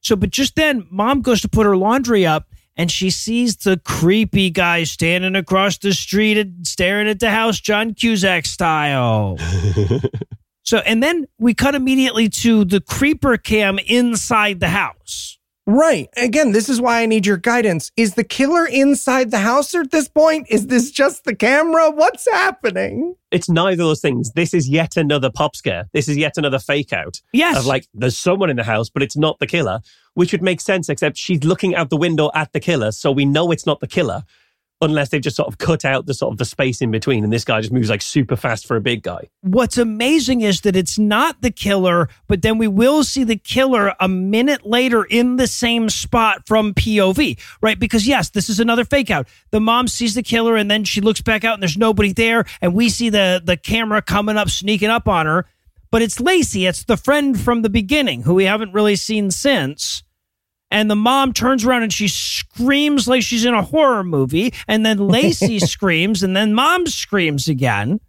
[0.00, 3.78] So, but just then, mom goes to put her laundry up and she sees the
[3.84, 9.36] creepy guy standing across the street and staring at the house, John Cusack style.
[10.62, 15.38] so, and then we cut immediately to the creeper cam inside the house.
[15.64, 16.08] Right.
[16.16, 17.92] Again, this is why I need your guidance.
[17.96, 20.48] Is the killer inside the house at this point?
[20.50, 21.88] Is this just the camera?
[21.92, 23.14] What's happening?
[23.30, 24.32] It's neither of those things.
[24.32, 25.88] This is yet another pop scare.
[25.92, 27.56] This is yet another fake out Yes.
[27.58, 29.80] of like there's someone in the house, but it's not the killer,
[30.14, 30.88] which would make sense.
[30.88, 33.88] Except she's looking out the window at the killer, so we know it's not the
[33.88, 34.24] killer,
[34.82, 37.32] unless they've just sort of cut out the sort of the space in between, and
[37.32, 39.28] this guy just moves like super fast for a big guy.
[39.40, 43.94] What's amazing is that it's not the killer, but then we will see the killer
[44.00, 47.78] a minute later in the same spot from POV, right?
[47.78, 49.28] Because yes, this is another fake out.
[49.50, 52.44] The mom sees the killer and then she looks back out and there's nobody there,
[52.60, 55.46] and we see the the camera coming up, sneaking up on her.
[55.92, 60.02] But it's Lacey, it's the friend from the beginning who we haven't really seen since.
[60.70, 64.54] And the mom turns around and she screams like she's in a horror movie.
[64.66, 68.00] And then Lacey screams, and then mom screams again.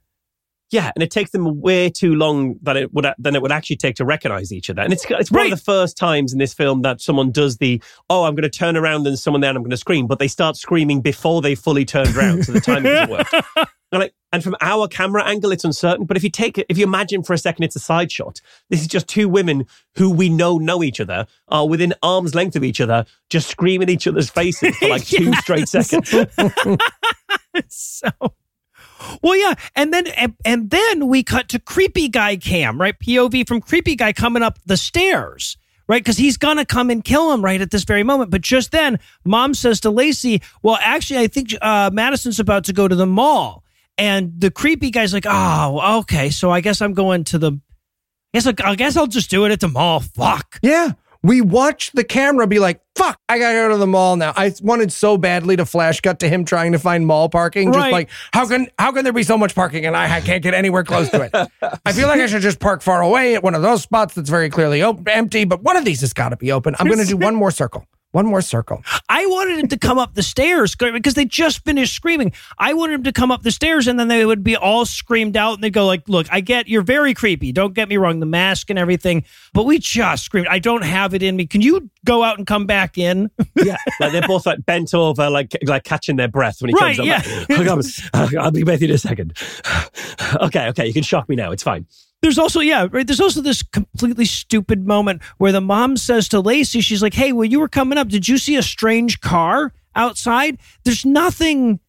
[0.71, 3.75] Yeah, and it takes them way too long that it would than it would actually
[3.75, 4.81] take to recognize each other.
[4.81, 5.51] And it's it's one Right.
[5.53, 7.79] of the first times in this film that someone does the
[8.09, 10.17] oh I'm going to turn around and someone there and I'm going to scream, but
[10.17, 13.27] they start screaming before they fully turned around, so the timing doesn't work.
[13.93, 16.05] And like, and from our camera angle, it's uncertain.
[16.05, 18.41] But if you take it, if you imagine for a second, it's a side shot.
[18.69, 22.55] This is just two women who we know know each other, are within arm's length
[22.55, 26.09] of each other, just screaming each other's faces for like two straight seconds.
[27.67, 28.09] so
[29.21, 33.47] well yeah and then and, and then we cut to creepy guy cam right pov
[33.47, 37.43] from creepy guy coming up the stairs right because he's gonna come and kill him
[37.43, 41.27] right at this very moment but just then mom says to lacey well actually i
[41.27, 43.63] think uh, madison's about to go to the mall
[43.97, 47.59] and the creepy guy's like oh okay so i guess i'm going to the
[48.35, 49.99] I guess, I guess I'll just do it at the mall.
[49.99, 50.57] Fuck.
[50.63, 50.93] Yeah.
[51.21, 54.33] We watched the camera be like, fuck, I gotta go to the mall now.
[54.35, 57.71] I wanted so badly to flash cut to him trying to find mall parking.
[57.71, 57.91] Just Right.
[57.93, 60.55] like, how can how can there be so much parking and I, I can't get
[60.55, 61.31] anywhere close to it?
[61.85, 64.31] I feel like I should just park far away at one of those spots that's
[64.31, 66.75] very clearly open, empty, but one of these has got to be open.
[66.79, 67.85] I'm gonna do one more circle.
[68.13, 68.83] One more circle.
[69.09, 72.31] I wanted him to come up the stairs because they just finished screaming.
[72.59, 75.35] I wanted him to come up the stairs and then they would be all screamed
[75.35, 77.51] out and they'd go like, "Look, I get you're very creepy.
[77.51, 80.47] Don't get me wrong, the mask and everything, but we just screamed.
[80.47, 81.47] I don't have it in me.
[81.47, 85.31] Can you go out and come back in?" Yeah, like they're both like bent over,
[85.31, 87.05] like like catching their breath when he Right, comes up.
[87.25, 87.45] yeah.
[87.49, 87.67] Like,
[88.13, 89.33] "Hang I'll be with you in a second.
[90.35, 91.51] okay, okay, you can shock me now.
[91.51, 91.87] It's fine.
[92.23, 93.05] There's also yeah, right.
[93.05, 97.33] There's also this completely stupid moment where the mom says to Lacey, she's like, "Hey,
[97.33, 100.57] when you were coming up, did you see a strange car outside?
[100.85, 101.81] There's nothing.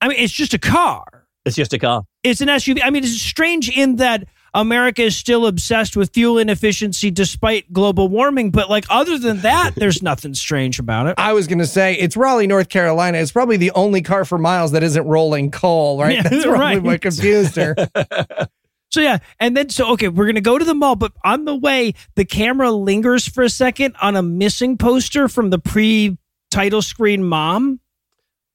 [0.00, 2.02] I mean, it's just a car." It's just a car.
[2.24, 2.80] it's an SUV.
[2.82, 8.08] I mean, it's strange in that America is still obsessed with fuel inefficiency despite global
[8.08, 11.14] warming, but like other than that, there's nothing strange about it.
[11.18, 13.18] I was gonna say it's Raleigh, North Carolina.
[13.18, 16.14] It's probably the only car for miles that isn't rolling coal, right?
[16.14, 16.82] Yeah, That's probably right.
[16.82, 17.76] what confused her.
[18.96, 21.54] So yeah, and then so okay, we're gonna go to the mall, but on the
[21.54, 27.22] way, the camera lingers for a second on a missing poster from the pre-title screen
[27.22, 27.80] mom.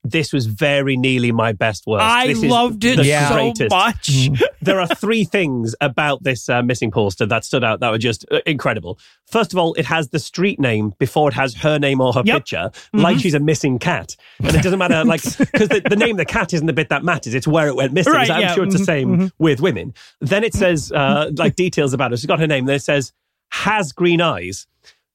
[0.03, 2.01] This was very nearly my best work.
[2.01, 3.29] I loved it the Yeah.
[3.29, 3.69] so greatest.
[3.69, 4.29] much.
[4.61, 8.25] there are three things about this uh, missing poster that stood out that were just
[8.31, 8.97] uh, incredible.
[9.27, 12.23] First of all, it has the street name before it has her name or her
[12.25, 12.35] Yep.
[12.35, 14.15] picture, like she's a missing cat.
[14.39, 16.89] And it doesn't matter, like, because the, the name of the cat isn't the bit
[16.89, 18.13] that matters, it's where it went missing.
[18.13, 19.93] Right, So I'm yeah, sure it's the mhm, same with women.
[20.19, 22.17] Then it says, uh, like, details about her.
[22.17, 23.13] She's got her name, then it says,
[23.51, 24.65] has green eyes.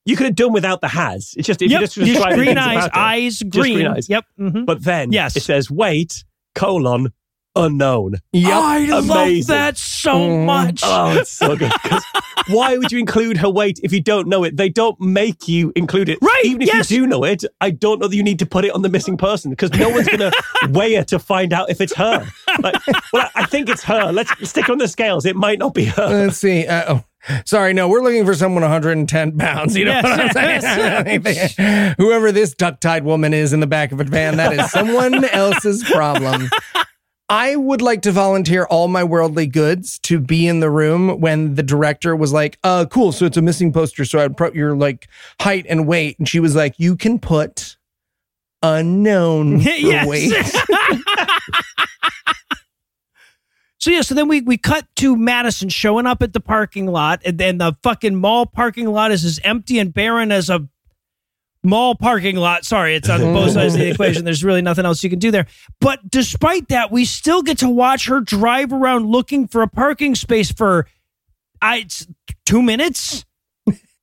[0.06, 1.34] You could have done without the has.
[1.36, 3.86] It's just, if Yep, you just just describe green eyes, about her, eyes just green.
[3.86, 4.08] eyes.
[4.08, 4.24] Yep.
[4.40, 4.64] mhm.
[4.64, 5.36] But then Yes.
[5.36, 6.24] it says, wait,
[6.54, 7.12] colon,
[7.54, 8.14] unknown.
[8.32, 8.52] Yep.
[8.52, 10.44] I love that so Mm.
[10.46, 10.80] much.
[10.84, 11.72] Oh, it's so good.
[11.72, 12.04] 'Cause
[12.48, 14.56] why would you include her weight if you don't know it?
[14.56, 16.18] They don't make you include it.
[16.20, 16.90] Right, Even if yes.
[16.90, 18.88] you do know it, I don't know that you need to put it on the
[18.90, 20.32] missing person because no one's going to
[20.70, 22.26] weigh her to find out if it's her.
[22.60, 22.76] Like,
[23.12, 24.12] well, I think it's her.
[24.12, 25.24] Let's stick on the scales.
[25.24, 26.06] It might not be her.
[26.26, 26.66] Let's see.
[26.66, 27.04] Uh, oh,
[27.44, 27.72] sorry.
[27.72, 29.76] No, we're looking for someone 110 pounds.
[29.76, 31.94] You know Yes, what I'm saying?
[31.98, 35.82] Whoever this duck-tied woman is in the back of a van, that is someone else's
[35.84, 36.48] problem.
[37.28, 41.56] I would like to volunteer all my worldly goods to be in the room when
[41.56, 43.10] the director was like, "Uh, cool.
[43.10, 44.04] So it's a missing poster.
[44.04, 45.08] So I'd put your like
[45.40, 47.76] height and weight." And she was like, "You can put
[48.62, 50.06] unknown Yes.
[50.06, 50.32] weight."
[53.86, 57.22] So yeah, so then we we cut to Madison showing up at the parking lot,
[57.24, 60.66] and then the fucking mall parking lot is as empty and barren as a
[61.62, 62.64] mall parking lot.
[62.64, 64.24] Sorry, it's on both sides of the equation.
[64.24, 65.46] There's really nothing else you can do there.
[65.80, 70.16] But despite that, we still get to watch her drive around looking for a parking
[70.16, 70.88] space for
[71.62, 71.86] I
[72.44, 73.24] two minutes.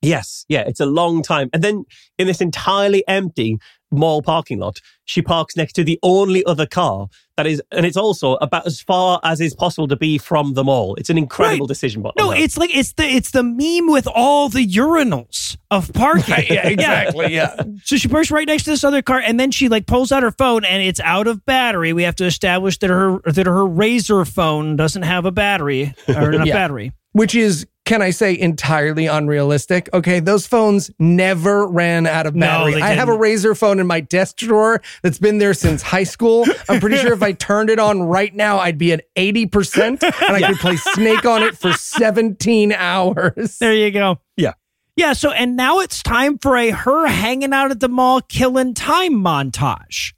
[0.00, 1.50] Yes, yeah, it's a long time.
[1.52, 1.84] And then
[2.18, 3.58] in this entirely empty
[3.94, 7.96] mall parking lot, she parks next to the only other car that is, and it's
[7.96, 10.94] also about as far as is possible to be from the mall.
[10.96, 11.68] It's an incredible Right.
[11.68, 12.00] decision.
[12.02, 16.44] But No, it's like it's the it's the meme with all the urinals of parking.
[16.48, 17.34] yeah, exactly.
[17.34, 17.54] Yeah.
[17.84, 20.22] So she parks right next to this other car, and then she like pulls out
[20.22, 21.92] her phone, and it's out of battery.
[21.92, 26.32] We have to establish that her that her Razr phone doesn't have a battery or
[26.32, 26.54] enough Yeah.
[26.54, 26.92] battery.
[27.12, 29.88] which is can I say entirely unrealistic?
[29.92, 32.74] Okay, those phones never ran out of No, battery.
[32.74, 33.12] they I have a.
[33.12, 36.46] Razr phone in my desk drawer that's been there since high school.
[36.68, 40.36] I'm pretty sure if I turned it on right now, I'd be at 80% and
[40.36, 43.58] I could play Snake on it for 17 hours.
[43.58, 44.18] There you go.
[44.36, 44.54] Yeah.
[44.96, 45.12] Yeah.
[45.12, 49.12] So and now it's time for a her hanging out at the mall killing time
[49.14, 50.12] montage.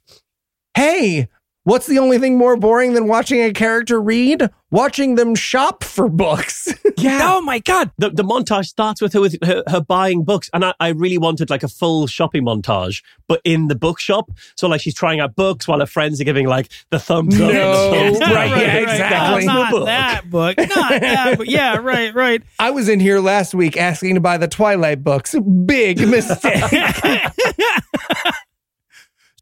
[0.73, 1.27] Hey,
[1.67, 4.49] what's the only thing more boring than watching a character read?
[4.69, 6.67] Watching them shop for books.
[6.97, 7.19] yeah.
[7.23, 7.89] Oh my god.
[7.99, 11.17] The, the montage starts with her with her, her buying books, and I, I really
[11.17, 14.29] wanted like a full shopping montage, but in the bookshop.
[14.57, 17.51] So like she's trying out books while her friends are giving like the thumbs up.
[17.53, 19.45] No, and right, yeah, It's exactly.
[19.45, 19.85] that's Oh, not book.
[19.85, 20.57] that book.
[20.57, 21.37] Not that.
[21.37, 21.77] But yeah.
[21.77, 22.13] Right.
[22.13, 22.43] Right.
[22.59, 25.33] I was in here last week asking to buy the Twilight books.
[25.65, 26.61] Big mistake.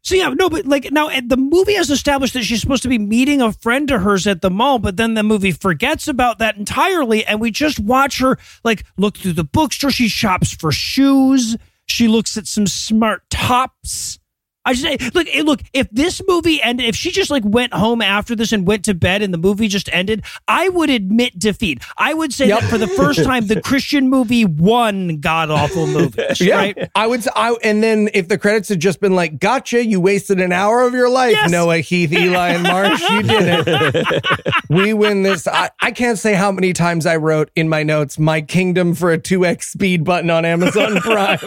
[0.06, 2.96] So yeah, no, but like now the movie has established that she's supposed to be
[2.96, 6.56] meeting a friend of hers at the mall, but then the movie forgets about that
[6.56, 9.90] entirely, and we just watch her like look through the bookstore.
[9.90, 11.56] She shops for shoes.
[11.86, 14.20] She looks at some smart tops.
[14.66, 15.60] I just say, look, eh, look.
[15.72, 18.94] If this movie ended, if she just like went home after this and went to
[18.94, 21.82] bed, and the movie just ended, I would admit defeat.
[21.96, 22.60] I would say Yep.
[22.60, 26.40] that for the first time, the Christian movie won god awful movies.
[26.40, 26.90] Yeah, Right?
[26.94, 27.20] I would.
[27.20, 30.50] s- I and then if the credits had just been like, "Gotcha, you wasted an
[30.52, 31.50] hour of your life, Yes.
[31.50, 34.24] Noah, Heath, Eli, and Marsh, you did it.
[34.68, 38.18] we win this." I, I can't say how many times I wrote in my notes,
[38.18, 41.38] "My kingdom for a two x speed button on Amazon Prime."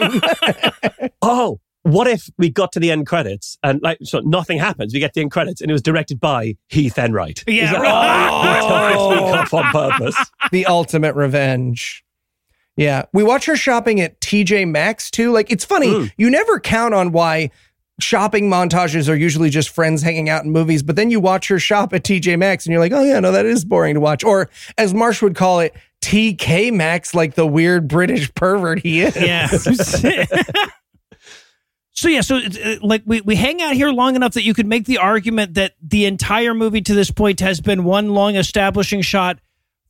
[1.22, 4.92] Oh, what if we got to the end credits and like so nothing happens?
[4.92, 7.42] We get the end credits and it was directed by Heath Enright.
[7.46, 8.94] Yeah, He's like, right.
[8.98, 10.30] oh, we took this week off on purpose.
[10.52, 12.04] the ultimate revenge.
[12.76, 15.32] Yeah, we watch her shopping at TJ Maxx too.
[15.32, 16.12] Like it's funny, Mm.
[16.16, 17.50] you never count on why
[18.00, 21.58] shopping montages are usually just friends hanging out in movies, but then you watch her
[21.58, 24.24] shop at TJ Maxx and you're like, oh yeah, no, that is boring to watch.
[24.24, 24.48] Or
[24.78, 29.14] as Marsh would call it, TK Maxx, like the weird British pervert he is.
[29.16, 29.48] Yeah.
[31.92, 34.54] so yeah, so it's, uh, like we we hang out here long enough that you
[34.54, 38.36] could make the argument that the entire movie to this point has been one long
[38.36, 39.38] establishing shot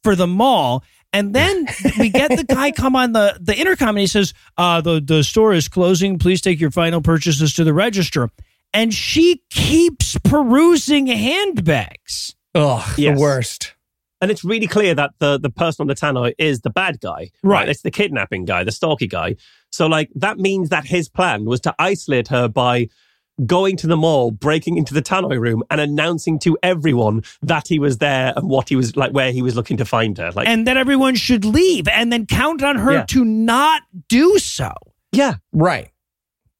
[0.02, 0.82] for the mall.
[1.12, 1.66] And then
[1.98, 5.24] we get the guy come on the, the intercom and he says, uh, the, the
[5.24, 6.18] store is closing.
[6.18, 8.30] Please take your final purchases to the register.
[8.72, 12.36] And she keeps perusing handbags.
[12.54, 13.16] Ugh, Yes.
[13.16, 13.74] the worst.
[14.20, 17.30] And it's really clear that the the person on the tannoy is the bad guy.
[17.42, 17.68] Right.
[17.68, 19.36] It's the kidnapping guy, the stalky guy.
[19.70, 22.88] So like that means that his plan was to isolate her by
[23.46, 27.78] going to the mall, breaking into the tannoy room and announcing to everyone that he
[27.78, 30.30] was there and what he was like where he was looking to find her.
[30.32, 33.04] Like And that everyone should leave and then count on her Yeah.
[33.06, 34.72] to not do so.
[35.12, 35.34] yeah.
[35.52, 35.90] Right.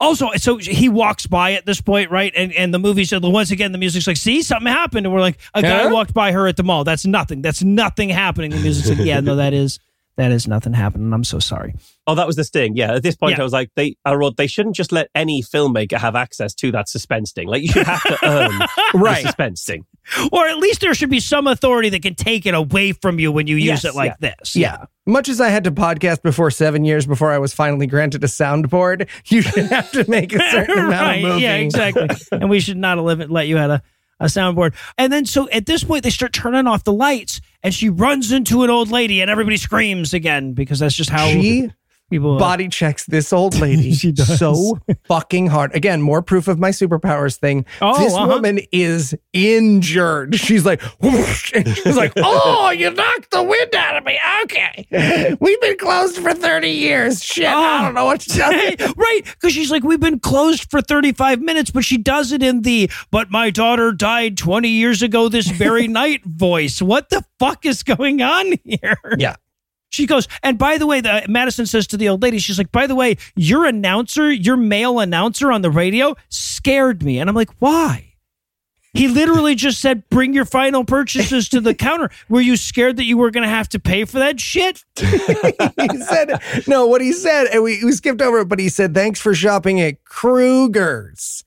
[0.03, 2.33] Also, so he walks by at this point, right?
[2.35, 5.21] And and the movie said once again the music's like, see, something happened, and we're
[5.21, 5.91] like, a guy Huh?
[5.93, 6.85] walked by her at the mall.
[6.85, 7.43] That's nothing.
[7.43, 8.51] That's nothing happening.
[8.53, 9.79] The music's like, yeah, no, that is
[10.21, 11.13] that is nothing happening.
[11.13, 11.75] I'm so sorry.
[12.07, 12.77] Oh, that was the sting.
[12.77, 12.95] Yeah.
[12.95, 13.41] At this point, Yeah.
[13.41, 16.71] I was like, they, I wrote, they shouldn't just let any filmmaker have access to
[16.73, 17.49] that suspense sting.
[17.49, 18.61] Like, you should have to earn
[19.01, 19.23] Right.
[19.23, 19.87] the suspense sting.
[20.33, 23.33] Or at least there should be some authority that can take it away from you
[23.33, 24.55] when you use Yes, it like this.
[24.57, 24.85] Yeah.
[25.07, 28.27] Much as I had to podcast before seven years before I was finally granted a
[28.29, 31.17] soundboard, you should have to make a certain amount right.
[31.17, 31.43] of moving.
[31.43, 32.09] Yeah, exactly.
[32.33, 33.83] and we should not let, let you have a,
[34.19, 34.75] a soundboard.
[34.99, 38.33] And then so at this point they start turning off the lights and she runs
[38.33, 41.71] into an old lady and everybody screams again because that's just how She
[42.11, 44.39] people body checks this old lady She does.
[44.39, 45.75] so fucking hard.
[45.75, 47.65] Again, more proof of my superpowers thing.
[47.81, 48.27] Oh, this uh-huh.
[48.27, 50.35] woman is injured.
[50.35, 54.19] She's like, whoosh, and she's like, oh, you knocked the wind out of me.
[54.43, 55.37] Okay.
[55.41, 57.23] We've been closed for 30 years.
[57.23, 57.47] Shit.
[57.47, 58.77] I don't know what to tell you.
[58.97, 62.63] right because she's like we've been closed for 35 minutes but she does it in
[62.63, 67.65] the but my daughter died 20 years ago this very night voice what the fuck
[67.65, 69.37] is going on here Yeah.
[69.91, 72.59] She goes and by the way the uh, madison says to the old lady she's
[72.59, 77.29] like by the way your announcer your male announcer on the radio scared me and
[77.29, 78.11] i'm like why
[78.93, 83.05] he literally just said, "Bring your final purchases to the counter." Were you scared that
[83.05, 84.85] you were going to have to pay for that shit?
[84.97, 88.95] he said, no, what he said, and we, we skipped over it, but he said,
[88.95, 91.45] thanks for shopping at Kruger's.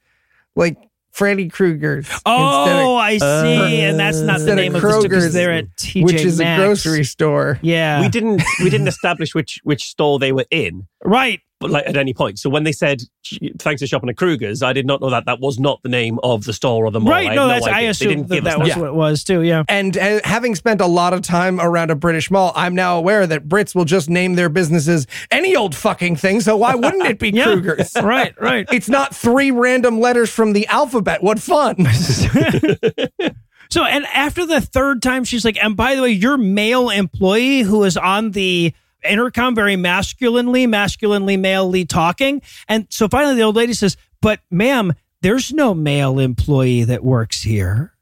[0.56, 0.78] Like
[1.14, 2.06] Freddy Krueger's.
[2.10, 5.34] instead of- Oh, I see, and that's not the name of of the store because
[5.34, 6.62] they're at TJ which is Maxx.
[6.62, 7.60] a grocery store.
[7.62, 10.88] Yeah, We didn't, we didn't establish which, which store they were in.
[11.04, 11.40] right.
[11.64, 12.38] But like at any point.
[12.40, 13.02] So when they said
[13.58, 16.20] thanks to shopping at Kruger's, I did not know that that was not the name
[16.24, 17.12] of the store or the mall.
[17.12, 17.90] Right, I no, had that's I idea.
[17.92, 18.78] Assumed didn't that give us that was Yeah.
[18.80, 19.42] what it was too.
[19.42, 22.98] Yeah, And uh, having spent a lot of time around a British mall, I'm now
[22.98, 26.42] aware that Brits will just name their businesses any old fucking thing.
[26.42, 27.94] So why wouldn't it be yeah, Kruger's?
[28.04, 28.68] right, right.
[28.72, 31.24] It's not three random letters from the alphabet.
[31.24, 31.78] What fun.
[33.70, 37.62] So, and after the third time, she's like, and by the way, your male employee
[37.62, 38.72] who is on the
[39.06, 42.42] intercom very masculinely, masculinely, malely talking.
[42.68, 47.42] And so finally, the old lady says, but ma'am, there's no male employee that works
[47.44, 47.94] here.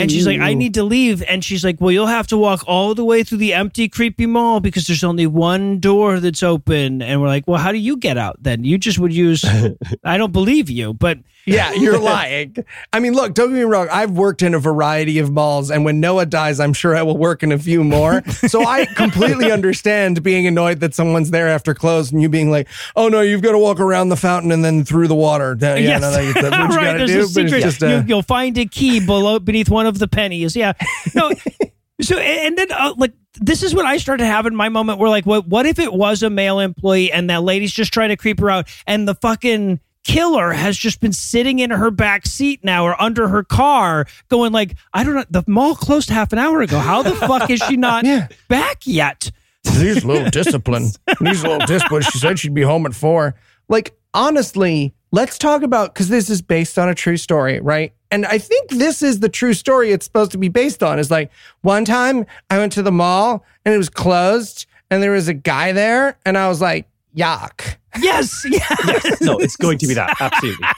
[0.00, 1.22] And she's like, I need to leave.
[1.22, 4.24] And she's like, Well, you'll have to walk all the way through the empty, creepy
[4.24, 7.02] mall because there's only one door that's open.
[7.02, 8.64] And we're like, Well, how do you get out then?
[8.64, 9.44] You just would use,
[10.04, 10.94] I don't believe you.
[10.94, 11.18] But
[11.48, 12.56] Yeah, you're lying.
[12.92, 13.88] I mean, look, don't get me wrong.
[13.90, 17.16] I've worked in a variety of malls, and when Noah dies, I'm sure I will
[17.16, 18.22] work in a few more.
[18.48, 22.68] So I completely understand being annoyed that someone's there after close and you being like,
[22.96, 25.56] oh no, you've got to walk around the fountain and then through the water.
[25.60, 26.00] Yeah, Yes.
[26.00, 27.40] no, that- that's what you right, got to there's do.
[27.40, 27.60] a But secret.
[27.62, 30.56] just, uh, you, you'll find a key below beneath one of the pennies.
[30.56, 30.72] Yeah.
[31.14, 31.32] No.
[32.00, 35.26] so and then uh, like this is what I started having my moment where like
[35.26, 38.38] what what if it was a male employee and that lady's just trying to creep
[38.40, 42.84] her out and the fucking killer has just been sitting in her back seat now
[42.84, 46.62] or under her car going like I don't know the mall closed half an hour
[46.62, 46.78] ago.
[46.78, 48.28] How the fuck is she not Yeah.
[48.48, 49.30] back yet?
[49.78, 50.90] Needs a little discipline.
[51.20, 52.02] Needs a little discipline.
[52.02, 53.34] She said she'd be home at four.
[53.68, 57.92] Like, honestly, let's talk about because this is based on a true story, right?
[58.10, 60.98] And I think this is the true story it's supposed to be based on.
[60.98, 61.30] Is like
[61.60, 65.34] one time I went to the mall and it was closed and there was a
[65.34, 67.76] guy there and I was like, yuck.
[68.00, 69.20] Yes, yes.
[69.20, 70.16] No, it's going to be that.
[70.20, 70.66] Absolutely.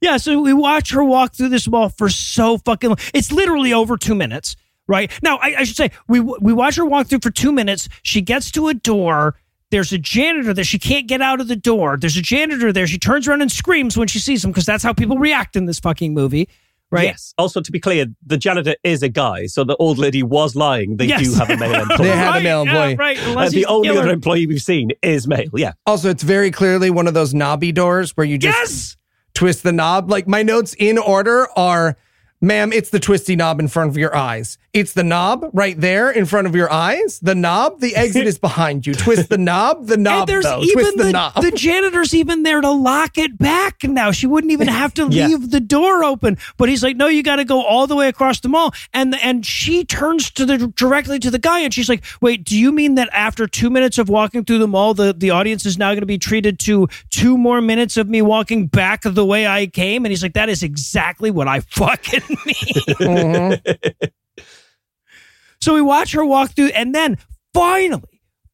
[0.00, 2.98] Yeah, so we watch her walk through this mall for so fucking long.
[3.12, 4.54] It's literally over two minutes,
[4.86, 5.10] right?
[5.22, 7.88] Now, I, I should say, we we watch her walk through for two minutes.
[8.02, 9.34] She gets to a door.
[9.70, 10.64] There's a janitor there.
[10.64, 11.96] She can't get out of the door.
[11.96, 12.86] There's a janitor there.
[12.86, 15.66] She turns around and screams when she sees him because that's how people react in
[15.66, 16.48] this fucking movie,
[16.90, 17.04] right?
[17.04, 17.34] Yes.
[17.38, 20.96] Also, to be clear, the janitor is a guy, so the old lady was lying.
[20.96, 21.22] They Yes.
[21.24, 22.08] do have a male employee.
[22.08, 22.96] They have a Right, male yeah, employee.
[22.96, 23.18] right?
[23.18, 24.00] Uh, Unless the only killer.
[24.02, 25.48] other employee we've seen is male.
[25.54, 25.72] Yeah.
[25.86, 28.96] Also, it's very clearly one of those knobby doors where you just Yes.
[29.34, 30.10] twist the knob.
[30.10, 31.96] Like my notes in order are,
[32.40, 34.58] ma'am, it's the twisty knob in front of your eyes.
[34.74, 37.18] It's the knob right there in front of your eyes.
[37.20, 38.94] The knob, the exit is behind you.
[38.94, 40.60] Twist the knob, the knob and there's though.
[40.62, 41.34] even Twist the, the, knob.
[41.42, 44.10] the janitor's even there to lock it back now.
[44.12, 45.26] She wouldn't even have to Yeah.
[45.28, 46.36] leave the door open.
[46.58, 48.72] But he's like, no, you got to go all the way across the mall.
[48.92, 52.56] And and she turns to the directly to the guy and she's like, wait, do
[52.56, 55.78] you mean that after two minutes of walking through the mall, the, the audience is
[55.78, 59.46] now going to be treated to two more minutes of me walking back the way
[59.46, 60.04] I came?
[60.04, 63.60] And he's like, that is exactly what I fucking Mhm.
[65.60, 67.18] So we watch her walk through, and then
[67.52, 68.02] finally,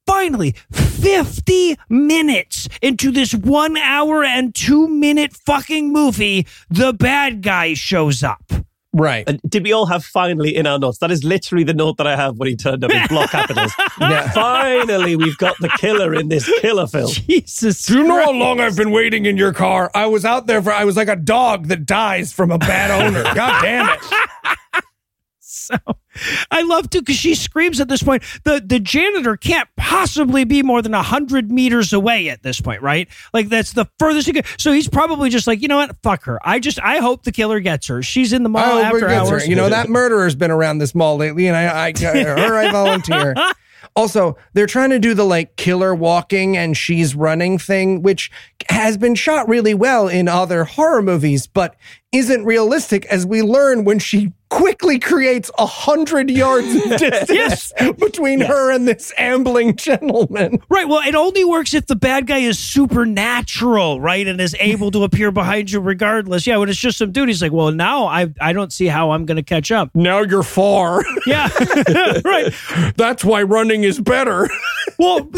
[0.07, 7.75] finally, 50 minutes into this one hour and two minute fucking movie, the bad guy
[7.75, 8.53] shows up.
[8.95, 9.29] Right.
[9.29, 10.99] And did we all have finally in our notes?
[10.99, 13.73] That is literally the note that I have when he turned up in block capitals.
[14.01, 14.31] Yeah.
[14.33, 17.11] Finally, we've got the killer in this killer film.
[17.12, 17.87] Jesus.
[17.87, 19.91] Do you know how long I've been waiting in your car?
[19.95, 22.91] I was out there for, I was like a dog that dies from a bad
[22.91, 23.23] owner.
[23.35, 24.59] God damn it.
[25.85, 25.97] So
[26.49, 28.23] I love to because she screams at this point.
[28.45, 32.82] The the janitor can't possibly be more than a hundred meters away at this point,
[32.82, 33.09] right?
[33.32, 34.47] Like that's the furthest he could.
[34.57, 35.97] So he's probably just like, you know what?
[36.05, 36.39] Fuck her.
[36.47, 38.01] I just I hope the killer gets her.
[38.03, 39.35] She's in the mall I hope it after gets her.
[39.35, 39.49] hours.
[39.49, 43.35] You know, that murderer's been around this mall lately, and I, I, her, I volunteer.
[43.97, 48.31] Also, they're trying to do the like killer walking and she's running thing, which
[48.69, 51.77] has been shot really well in other horror movies, but
[52.11, 58.40] isn't realistic as we learn when she quickly creates a hundred yards of distance between
[58.40, 60.62] her and this ambling gentleman.
[60.68, 60.89] Right.
[60.89, 65.02] Well, it only works if the bad guy is supernatural, right, and is able to
[65.02, 66.47] appear behind you regardless.
[66.47, 69.10] Yeah, when it's just some dude, he's like, well, now I I don't see how
[69.10, 69.90] I'm going to catch up.
[69.94, 71.02] Now you're far.
[71.26, 71.48] Yeah.
[72.24, 72.52] right.
[72.97, 74.47] That's why running is better.
[74.98, 75.31] Well,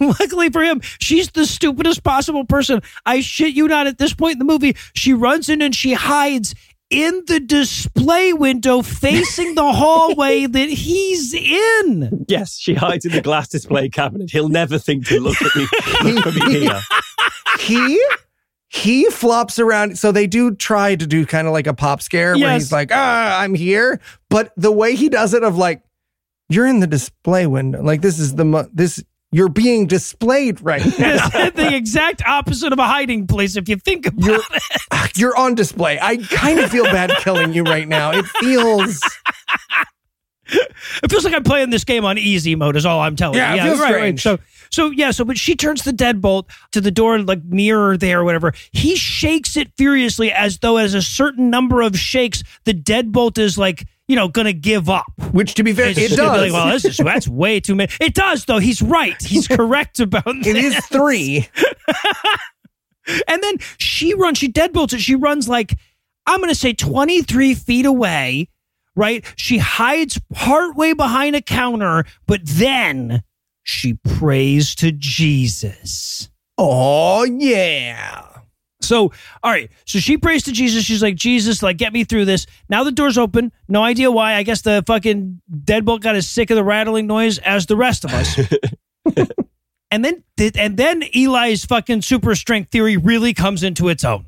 [0.00, 2.80] luckily for him, she's the stupidest possible person.
[3.04, 3.86] I shit you not.
[3.86, 6.54] At this point in the movie, she runs in and she hides
[6.94, 12.24] in the display window facing the hallway that he's in.
[12.28, 14.30] Yes, she hides in the glass display cabinet.
[14.30, 15.66] He'll never think to look at me,
[16.12, 16.80] look at me here.
[17.58, 18.00] he
[18.68, 19.98] he flops around.
[19.98, 22.62] So they do try to do kind of like a pop scare where Yes.
[22.62, 24.00] he's like, ah, I'm here.
[24.30, 25.82] But the way he does it of like,
[26.48, 27.82] you're in the display window.
[27.82, 29.02] Like this is the mo- this
[29.34, 31.28] you're being displayed right now.
[31.50, 35.16] The exact opposite of a hiding place if you think about You're it.
[35.16, 35.98] you're on display.
[36.00, 38.12] I kind of feel bad killing you right now.
[38.12, 39.00] It feels
[41.02, 42.76] It feels like I'm playing this game on easy mode.
[42.76, 43.60] Is all I'm telling Yeah, you.
[43.60, 44.22] it feels right, strange.
[44.22, 44.38] So,
[44.70, 45.10] so yeah.
[45.10, 48.52] So, but she turns the deadbolt to the door, like nearer there, or whatever.
[48.72, 53.56] He shakes it furiously, as though, as a certain number of shakes, the deadbolt is
[53.58, 55.06] like, you know, gonna give up.
[55.32, 56.52] which to be fair, It's it just gonna be does.
[56.52, 57.90] like, well, this is that's way too many.
[58.00, 58.58] It does, though.
[58.58, 59.20] He's right.
[59.22, 61.48] He's correct about it is three.
[63.28, 65.00] And then she runs, she deadbolts it.
[65.00, 65.78] She runs like,
[66.26, 68.48] I'm going to say 23 feet away,
[68.96, 69.22] right?
[69.36, 73.22] She hides partway behind a counter, but then
[73.62, 76.30] she prays to Jesus.
[76.56, 78.23] Oh yeah.
[78.84, 79.12] So,
[79.42, 79.70] all right.
[79.86, 80.84] So she prays to Jesus.
[80.84, 82.46] She's like, Jesus, like, get me through this.
[82.68, 83.52] Now the door's open.
[83.68, 84.34] No idea why.
[84.34, 88.04] I guess the fucking deadbolt got as sick of the rattling noise as the rest
[88.04, 88.38] of us.
[89.90, 90.22] and then,
[90.56, 94.26] and then Eli's fucking super strength theory really comes into its own.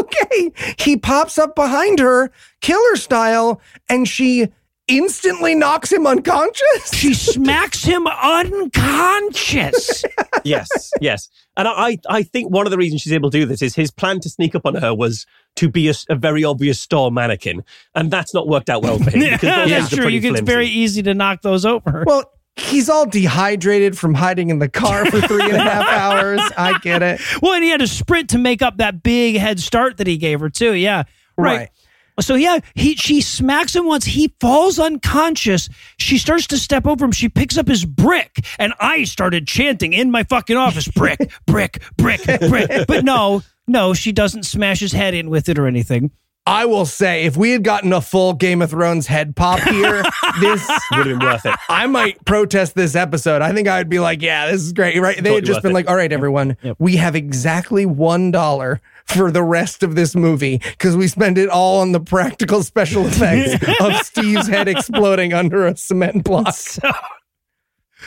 [0.00, 0.52] Okay.
[0.78, 2.30] He pops up behind her,
[2.60, 4.48] killer style, and she
[4.88, 6.92] instantly knocks him unconscious.
[6.92, 10.04] She smacks him unconscious.
[10.44, 11.28] Yes, yes.
[11.56, 13.92] And I, I think one of the reasons she's able to do this is his
[13.92, 15.24] plan to sneak up on her was
[15.56, 17.62] to be a, a very obvious store mannequin,
[17.94, 19.20] and that's not worked out well for him.
[19.22, 20.08] yeah, because that's true.
[20.08, 22.02] You can, it's very easy to knock those over.
[22.04, 22.24] Well,
[22.56, 26.40] he's all dehydrated from hiding in the car for three and a half hours.
[26.56, 27.20] I get it.
[27.40, 30.16] Well, and he had to sprint to make up that big head start that he
[30.16, 30.72] gave her too.
[30.74, 31.04] Yeah,
[31.36, 31.56] right.
[31.56, 31.68] Right.
[32.20, 34.04] So yeah, he she smacks him once.
[34.04, 35.68] He falls unconscious.
[35.98, 37.12] She starts to step over him.
[37.12, 41.82] She picks up his brick, and I started chanting in my fucking office, "Brick, brick,
[41.96, 46.10] brick, brick." But no, no, she doesn't smash his head in with it or anything.
[46.44, 50.02] I will say, if we had gotten a full Game of Thrones head pop here,
[50.40, 51.54] this would have been worth it.
[51.68, 53.42] I might protest this episode.
[53.42, 55.14] I think I would be like, "Yeah, this is great." Right?
[55.16, 55.74] They Totally had just been it.
[55.74, 56.76] like, "All right, everyone, Yep.
[56.80, 61.48] we have exactly one dollar for the rest of this movie because we spend it
[61.48, 66.52] all on the practical special effects of Steve's head exploding under a cement block."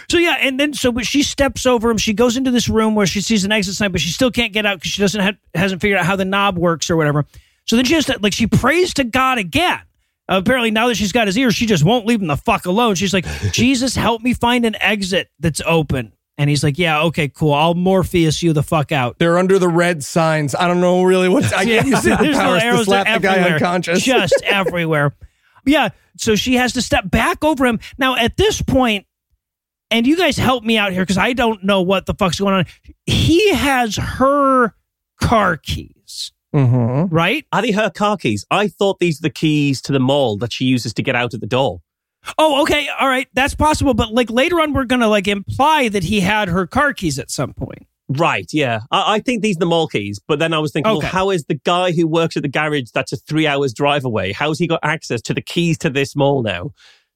[0.10, 1.98] So yeah, and then so she steps over him.
[1.98, 4.52] She goes into this room where she sees an exit sign, but she still can't
[4.52, 7.26] get out because she doesn't have, hasn't figured out how the knob works or whatever.
[7.66, 9.80] So then she has to like she prays to God again.
[10.28, 12.66] Uh, apparently now that she's got his ear, she just won't leave him the fuck
[12.66, 12.96] alone.
[12.96, 16.14] She's like, Jesus, help me find an exit that's open.
[16.38, 17.54] And he's like, Yeah, okay, cool.
[17.54, 19.20] I'll Morpheus you the fuck out.
[19.20, 20.54] They're under the red signs.
[20.56, 21.54] I don't know really what.
[21.54, 24.04] I gave you There's little superpowers to arrows slap the guy unconscious.
[24.04, 25.16] just everywhere.
[25.66, 27.80] Yeah, so she has to step back over him.
[27.98, 29.06] Now at this point,
[29.92, 32.54] and you guys help me out here because I don't know what the fuck's going
[32.54, 32.66] on.
[33.06, 34.74] He has her
[35.22, 35.95] car keys,
[36.56, 37.08] Mhm.
[37.12, 37.46] right?
[37.52, 38.46] Are they her car keys?
[38.50, 41.34] I thought these are the keys to the mall that she uses to get out
[41.34, 41.82] of the door.
[42.40, 43.94] Oh, okay, all right, that's possible.
[43.94, 47.30] But like later on, we're gonna like imply that he had her car keys at
[47.30, 47.86] some point.
[48.08, 48.82] Right, yeah.
[48.92, 51.06] I, I think these are the mall keys, but then I was thinking, Okay.
[51.06, 54.06] well, how is the guy who works at the garage that's a three hours drive
[54.06, 54.32] away?
[54.32, 56.72] How's he got access to the keys to this mall now?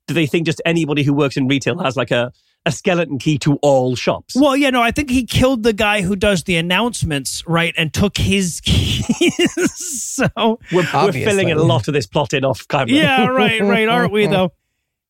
[0.08, 2.32] Do they think just anybody who works in retail has like a,
[2.70, 4.36] a skeleton key to all shops.
[4.36, 7.94] Well, yeah, no, I think he killed the guy who does the announcements, right, and
[7.94, 9.72] took his keys.
[9.76, 10.28] so,
[10.72, 12.88] We're, we're filling a lot of this plot in off camera.
[12.94, 14.54] yeah, right, right, aren't we, though?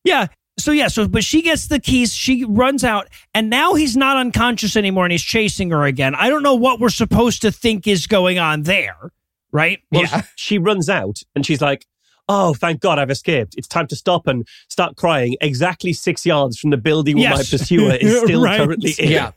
[0.04, 0.26] Yeah.
[0.58, 4.18] So, yeah, so, but she gets the keys, she runs out, and now he's not
[4.18, 6.14] unconscious anymore and he's chasing her again.
[6.14, 9.10] I don't know what we're supposed to think is going on there,
[9.52, 9.78] right?
[9.90, 10.22] Well, Yeah.
[10.36, 11.86] she runs out and she's like,
[12.32, 13.56] Oh, thank God I've escaped.
[13.58, 17.38] It's time to stop and start crying exactly six yards from the building where my
[17.38, 18.58] pursuer is still Right.
[18.60, 19.10] currently in.
[19.10, 19.32] Yeah.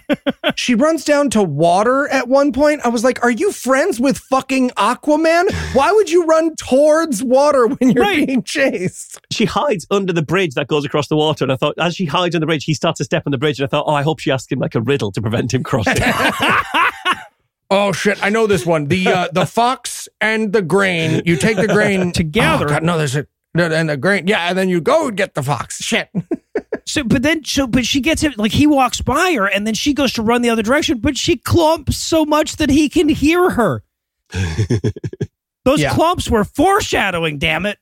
[0.54, 2.82] she runs down to water at one point.
[2.84, 5.50] I was like, Are you friends with fucking Aquaman?
[5.74, 8.26] Why would you run towards water when you're Right.
[8.26, 9.18] being chased?
[9.32, 11.46] She hides under the bridge that goes across the water.
[11.46, 13.38] And I thought, as she hides on the bridge, he starts to step on the
[13.38, 13.58] bridge.
[13.58, 15.62] And I thought, Oh, I hope she asks him like a riddle to prevent him
[15.62, 15.96] crossing.
[17.70, 18.86] Oh shit, I know this one.
[18.86, 21.22] The uh, the fox and the grain.
[21.24, 22.66] You take the grain Together.
[22.66, 23.26] Oh, God, no, there's a
[23.56, 24.26] and the grain.
[24.26, 25.82] Yeah, and then you go get the fox.
[25.82, 26.08] Shit.
[26.86, 29.72] So, but then, so, but she gets it, like, he walks by her and then
[29.72, 33.08] she goes to run the other direction, but she clumps so much that he can
[33.08, 33.82] hear her.
[35.64, 35.94] Those Yeah.
[35.94, 37.78] clumps were foreshadowing, damn it.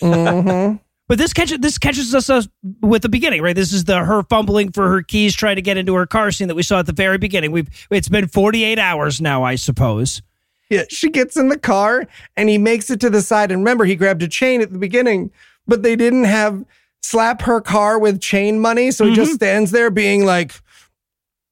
[0.00, 0.74] hmm
[1.10, 2.48] But this catches this catches us
[2.82, 3.56] with the beginning, right?
[3.56, 6.46] This is the her fumbling for her keys, trying to get into her car scene
[6.46, 7.50] that we saw at the very beginning.
[7.50, 10.22] We've it's been forty eight hours now, I suppose.
[10.68, 12.06] Yeah, she gets in the car
[12.36, 13.50] and he makes it to the side.
[13.50, 15.32] And remember, he grabbed a chain at the beginning,
[15.66, 16.64] but they didn't have
[17.02, 18.92] slap her car with chain money.
[18.92, 19.36] So he just mm-hmm.
[19.36, 20.60] stands there being like,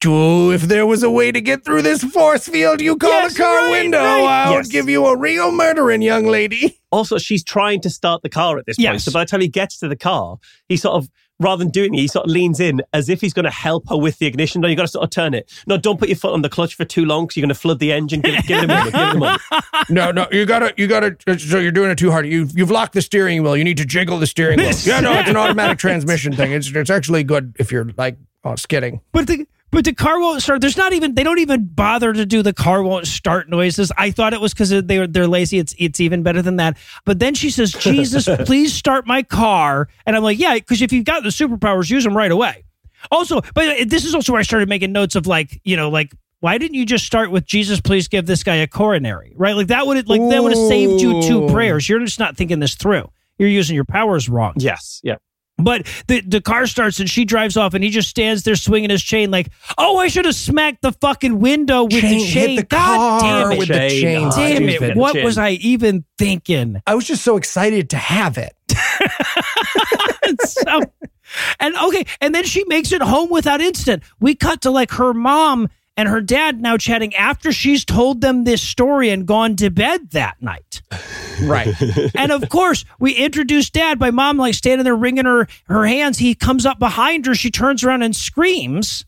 [0.07, 3.35] Oh, if there was a way to get through this force field you call Yes,
[3.35, 4.47] a car right, window, right.
[4.47, 4.67] I Yes.
[4.67, 6.79] would give you a real murdering young lady.
[6.93, 8.85] also, she's trying to start the car at this point.
[8.85, 9.05] Yes.
[9.05, 10.39] So by the time he gets to the car,
[10.69, 11.09] he sort of,
[11.41, 13.89] rather than doing it, he sort of leans in as if he's going to help
[13.89, 14.61] her with the ignition.
[14.61, 15.53] No, you got to sort of turn it.
[15.67, 17.61] No, don't put your foot on the clutch for too long because you're going to
[17.61, 18.21] flood the engine.
[18.21, 18.93] Give, give it a moment.
[18.93, 19.43] Give it a moment.
[19.91, 21.17] No, no, you gotta, you gotta.
[21.27, 22.27] Uh, so you're doing it too hard.
[22.27, 23.57] You, you've locked the steering wheel.
[23.57, 24.73] You need to jiggle the steering wheel.
[24.83, 26.53] Yeah, no, it's an automatic transmission thing.
[26.53, 29.01] It's, it's actually good if you're like oh, skidding.
[29.13, 30.61] But the but the car won't start.
[30.61, 33.93] There's not even they don't even bother to do the car won't start noises.
[33.97, 35.59] I thought it was because they were they're lazy.
[35.59, 36.77] It's it's even better than that.
[37.05, 40.93] But then she says, "Jesus, please start my car." And I'm like, "Yeah, because if
[40.93, 42.65] you've got the superpowers, use them right away."
[43.11, 45.89] Also, but uh, this is also where I started making notes of like you know
[45.89, 46.13] like.
[46.41, 47.81] Why didn't you just start with Jesus?
[47.81, 49.57] Please give this guy a coronary, right?
[49.57, 51.89] Like that would like that would have saved you two prayers.
[51.89, 53.11] You're just not thinking this through.
[53.39, 54.55] You're using your powers wrong.
[54.57, 55.01] Yes.
[55.03, 55.17] Yeah.
[55.61, 58.91] But the, the car starts and she drives off and he just stands there swinging
[58.91, 62.47] his chain like, oh, I should have smacked the fucking window with Chain the hit
[62.47, 62.57] chain.
[62.57, 63.59] the God car damn it.
[63.59, 64.01] with the Chain.
[64.01, 64.27] chain.
[64.27, 64.97] Oh, damn it.
[64.97, 66.81] What was I even thinking?
[66.87, 68.55] I was just so excited to have it.
[70.45, 70.83] So-
[71.61, 74.03] and okay, and then she makes it home without incident.
[74.21, 75.69] We cut to like her mom
[75.99, 80.13] and her dad now chatting after she's told them this story and gone to bed
[80.13, 80.81] that night.
[81.43, 81.75] Right.
[82.15, 86.19] and of course, we introduce dad by mom like standing there wringing her her hands.
[86.19, 87.35] He comes up behind her.
[87.35, 89.05] She turns around and screams.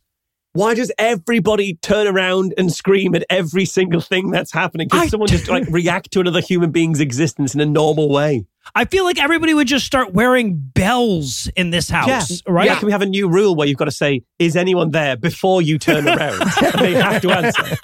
[0.52, 4.88] Why does everybody turn around and scream at every single thing that's happening?
[4.88, 8.46] Can someone just like react to another human being's existence in a normal way?
[8.74, 12.66] I feel like everybody would just start wearing bells in this house, right?
[12.66, 15.16] Yeah, can we have a new rule where you've got to say, "Is anyone there?"
[15.16, 16.38] before you turn around?
[16.78, 17.76] they have to answer.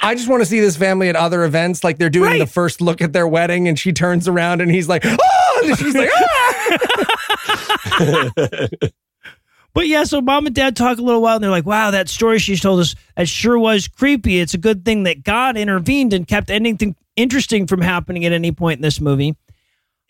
[0.00, 1.82] I just want to see this family at other events.
[1.82, 2.38] Like they're doing Right.
[2.38, 5.78] the first look at their wedding, and she turns around and he's like, oh, and
[5.78, 6.78] she's like, ah!
[9.72, 12.08] But yeah, so mom and dad talk a little while and they're like, wow, that
[12.08, 14.38] story she told us, that sure was creepy.
[14.38, 18.52] It's a good thing that God intervened and kept anything interesting from happening at any
[18.52, 19.34] point in this movie.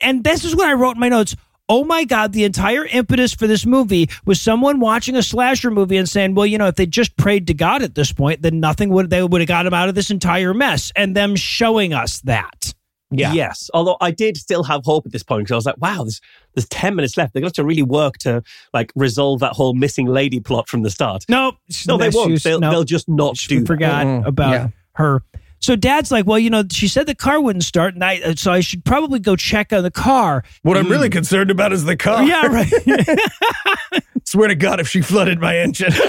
[0.01, 1.35] And this is what I wrote in my notes.
[1.66, 5.97] Oh my God, the entire impetus for this movie was someone watching a slasher movie
[5.97, 8.61] and saying, well, you know, if they just prayed to God at this point, then
[8.61, 10.93] nothing would, they would have got him out of this entire mess.
[10.95, 12.75] And them showing us that.
[13.11, 13.33] Yeah.
[13.33, 13.71] Yes.
[13.73, 16.21] Although I did still have hope at this point because I was like, wow, there's
[16.55, 17.33] there's ten minutes left.
[17.33, 18.43] They're going to have to really work to
[18.75, 21.25] like resolve that whole missing lady plot from the start.
[21.29, 21.53] No,
[21.87, 22.43] No, they won't.
[22.43, 22.71] They'll, no.
[22.71, 23.66] they'll just not She do that.
[23.66, 24.27] forgot Mm-mm.
[24.27, 24.69] about Yeah.
[24.97, 25.23] her.
[25.65, 28.35] So dad's like, well, you know, she said the car wouldn't start, and I uh,
[28.35, 30.45] so I should probably go check on the car.
[30.61, 32.23] What I'm really concerned about is the car.
[32.23, 32.70] Yeah, right.
[34.24, 35.93] Swear to God, if she flooded my engine.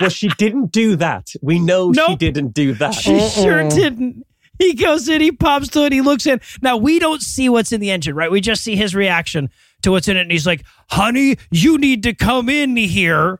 [0.00, 1.28] Well, she didn't do that.
[1.42, 2.92] We know she didn't do that.
[2.92, 4.26] she sure didn't.
[4.58, 6.40] He goes in, he pops to it, he looks in.
[6.60, 8.30] Now we don't see what's in the engine, right?
[8.30, 9.48] We just see his reaction
[9.82, 13.38] to what's in it, and he's like, "Honey, you need to come in here."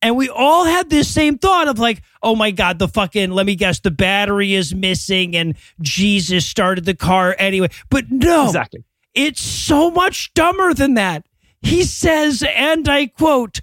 [0.00, 3.46] And we all had this same thought of like, oh my God, the fucking, let
[3.46, 7.68] me guess, the battery is missing and Jesus started the car anyway.
[7.90, 8.84] But no, Exactly.
[9.14, 11.26] It's so much dumber than that.
[11.62, 13.60] He says, and I quote,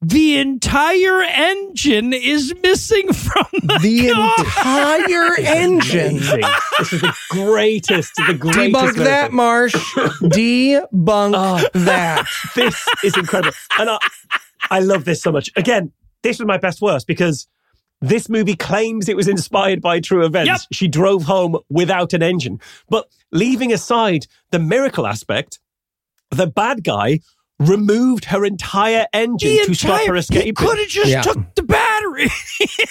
[0.00, 4.34] the entire engine is missing from the, The car.
[4.38, 6.16] entire engine.
[6.78, 8.58] This is the greatest, the greatest.
[8.74, 9.32] Debunk that.
[9.32, 9.74] Marsh.
[10.22, 11.68] Debunk Oh.
[11.80, 12.26] that.
[12.54, 13.56] this is incredible.
[13.78, 13.98] And I,
[14.70, 15.50] I love this so much.
[15.56, 15.92] Again,
[16.22, 17.48] this was my best worst because
[18.00, 20.48] this movie claims it was inspired by true events.
[20.48, 20.60] Yep.
[20.72, 22.60] She drove home without an engine.
[22.88, 25.60] But leaving aside the miracle aspect,
[26.30, 27.20] the bad guy
[27.58, 30.54] removed her entire engine The to stop entire- her He escaping.
[30.54, 31.22] could have just Yeah.
[31.22, 32.28] took the battery.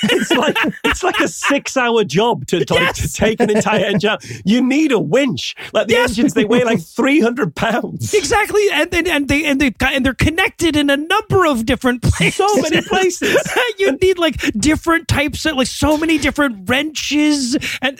[0.07, 4.11] It's like it's like a six-hour job to, to, like, to take an entire engine
[4.11, 4.23] out.
[4.43, 5.55] You need a winch.
[5.73, 6.09] Like the Yes.
[6.11, 8.13] engines, they weigh like three hundred pounds.
[8.13, 12.01] exactly, and then and they and they and they're connected in a number of different
[12.03, 12.35] places.
[12.35, 13.37] So many places.
[13.79, 17.99] you need like different types of like so many different wrenches and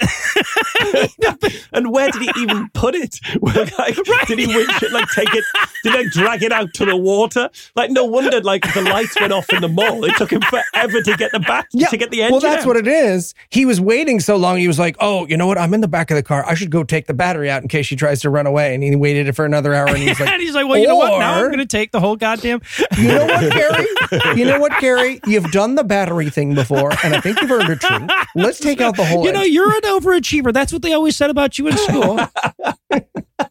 [1.72, 3.20] And where did he even put it?
[3.42, 3.96] Well, like,
[4.28, 5.44] Did he winch it, like take it?
[5.84, 7.50] Did they drag it out to the water?
[7.76, 10.04] Like, no wonder, like the lights went off in the mall.
[10.06, 12.32] It took him forever to get the back to get the engine.
[12.32, 12.68] Well, that's out.
[12.68, 13.34] what it is.
[13.50, 14.58] He was waiting so long.
[14.58, 15.58] He was like, "Oh, you know what?
[15.58, 16.46] I'm in the back of the car.
[16.48, 18.84] I should go take the battery out in case she tries to run away." And
[18.84, 19.88] he waited for another hour.
[19.90, 21.20] And he's like, and he's like, well, you know what?
[21.20, 22.62] Now I'm going to take the whole goddamn.
[22.98, 24.38] "You know what, Gary?
[24.38, 25.20] You know what, Gary?
[25.26, 28.10] You've done the battery thing before, and I think you've earned a treat.
[28.36, 30.54] Let's take out the whole." You know, engine." you're an overachiever.
[30.54, 32.20] That's what they always said about you in school.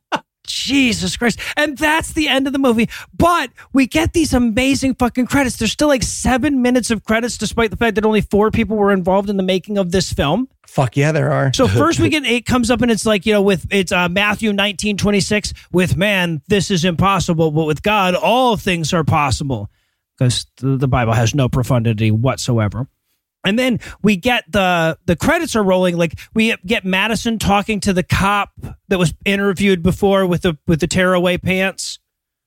[0.55, 1.41] Jesus Christ.
[1.57, 2.89] And that's the end of the movie.
[3.17, 5.57] But we get these amazing fucking credits.
[5.57, 8.93] There's still like seven minutes of credits, despite the fact that only four people were
[8.93, 10.49] involved in the making of this film.
[10.67, 11.53] Fuck yeah, there are.
[11.53, 14.09] So first we get it comes up and it's like, you know, with it's uh,
[14.09, 19.71] Matthew 19, 26, with man, this is impossible, but with God, all things are possible.
[20.17, 22.87] Because the, the Bible has no profundity whatsoever.
[23.45, 25.97] And then we get the the credits are rolling.
[25.97, 28.51] Like we get Madison talking to the cop
[28.89, 31.99] that was interviewed before with the with the tearaway pants.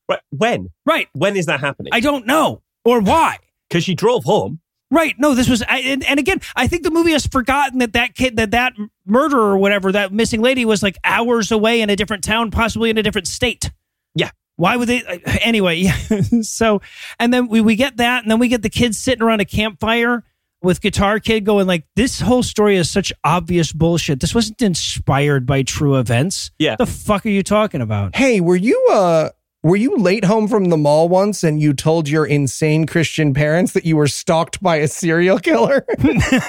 [0.10, 0.22] Right.
[0.30, 0.69] When?
[0.86, 1.07] Right.
[1.14, 1.91] When is that happening?
[1.94, 3.38] I don't know or why.
[3.69, 4.61] Because she drove home.
[4.90, 5.15] Right.
[5.18, 8.15] No, this was, I, and, and again, I think the movie has forgotten that that
[8.15, 8.72] kid, that that
[9.06, 12.90] murderer or whatever, that missing lady was like hours away in a different town, possibly
[12.90, 13.69] in a different state.
[14.15, 14.32] Yeah.
[14.56, 15.03] Why would they?
[15.41, 15.98] Anyway, yeah.
[16.41, 16.82] so,
[17.19, 19.45] and then we, we get that, and then we get the kids sitting around a
[19.45, 20.24] campfire
[20.68, 24.19] with Guitar Kid going like, this whole story is such obvious bullshit.
[24.19, 26.52] This wasn't inspired by true events.
[26.60, 26.76] Yeah.
[26.76, 28.15] The fuck are you talking about?
[28.15, 29.30] Hey, were you uh
[29.64, 33.74] were you late home from the mall once and you told your insane Christian parents
[33.74, 35.86] that you were stalked by a serial killer?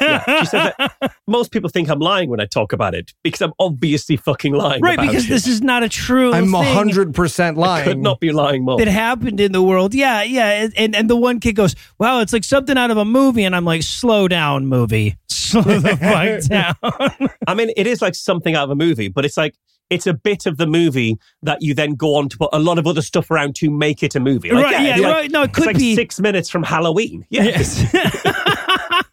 [0.01, 0.41] Yeah.
[0.41, 3.53] She said that most people think I'm lying when I talk about it because I'm
[3.59, 4.81] obviously fucking lying.
[4.83, 4.95] Right.
[4.95, 5.29] about Because it.
[5.31, 6.63] this is not a true I'm thing.
[6.75, 7.85] hundred percent lying.
[7.85, 8.79] could not be lying more.
[8.79, 9.95] that happened in the world.
[9.95, 10.69] Yeah, yeah.
[10.77, 13.57] And and the one kid goes, "Wow, it's like something out of a movie." And
[13.57, 15.17] I'm like, "Slow down, movie.
[15.29, 16.49] Slow the fuck
[17.21, 19.55] down." I mean, it is like something out of a movie, but it's like
[19.91, 22.79] it's a bit of the movie that you then go on to put a lot
[22.79, 24.51] of other stuff around to make it a movie.
[24.51, 25.31] Like, Right, yeah, like- right.
[25.31, 27.25] No, it it's could like be- six minutes from Halloween.
[27.31, 27.85] Yeah, Yes.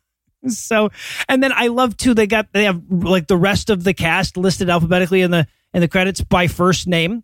[0.47, 0.89] so,
[1.27, 2.13] and then I love too.
[2.13, 5.81] They got they have like the rest of the cast listed alphabetically in the in
[5.81, 7.23] the credits by first name.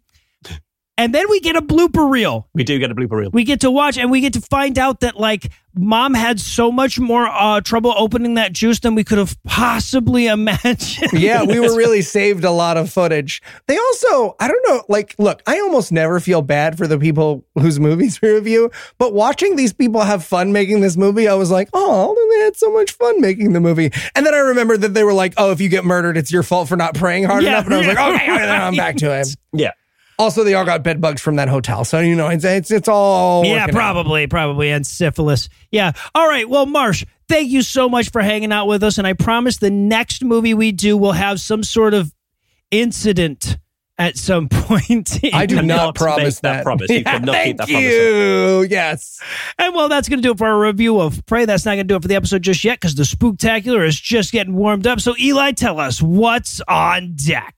[0.98, 2.48] And then we get a blooper reel.
[2.54, 3.30] we do get a blooper reel.
[3.32, 6.72] We get to watch and we get to find out that like mom had so
[6.72, 11.14] much more uh, trouble opening that juice than we could have possibly imagined.
[11.14, 13.42] yeah, we were really saved a lot of footage.
[13.68, 17.46] They also, I don't know, like, look, I almost never feel bad for the people
[17.56, 18.70] whose movies we review,
[19.00, 22.58] but watching these people have fun making this movie, I was like, oh, they had
[22.58, 23.92] so much fun making the movie.
[24.14, 26.44] And then I remembered that they were like, oh, if you get murdered, it's your
[26.44, 27.66] fault for not praying hard Yeah, enough.
[27.66, 29.30] And I was like, yeah, okay, I'm back to it.
[29.54, 29.72] yeah,
[30.22, 31.84] Also, they all got bed bugs from that hotel.
[31.84, 33.44] So, you know, it's, it's, it's all.
[33.44, 33.72] Yeah, working out.
[33.72, 35.50] probably, probably, and syphilis.
[35.72, 35.94] Yeah.
[36.14, 36.48] All right.
[36.48, 39.72] Well, Marsh, thank you so much for hanging out with us, and I promise the
[39.72, 42.14] next movie we do will have some sort of
[42.70, 43.58] incident
[43.98, 45.20] at some point.
[45.34, 46.64] I do not promise that that.
[46.64, 46.92] promise.
[46.92, 47.84] You cannot thank keep that promise.
[47.84, 48.68] you.
[48.70, 49.20] Yes.
[49.58, 51.46] And well, that's going to do it for our review of Pray.
[51.46, 54.00] That's not going to do it for the episode just yet because the spooktacular is
[54.00, 55.00] just getting warmed up.
[55.00, 57.56] So, Eli, tell us what's on deck.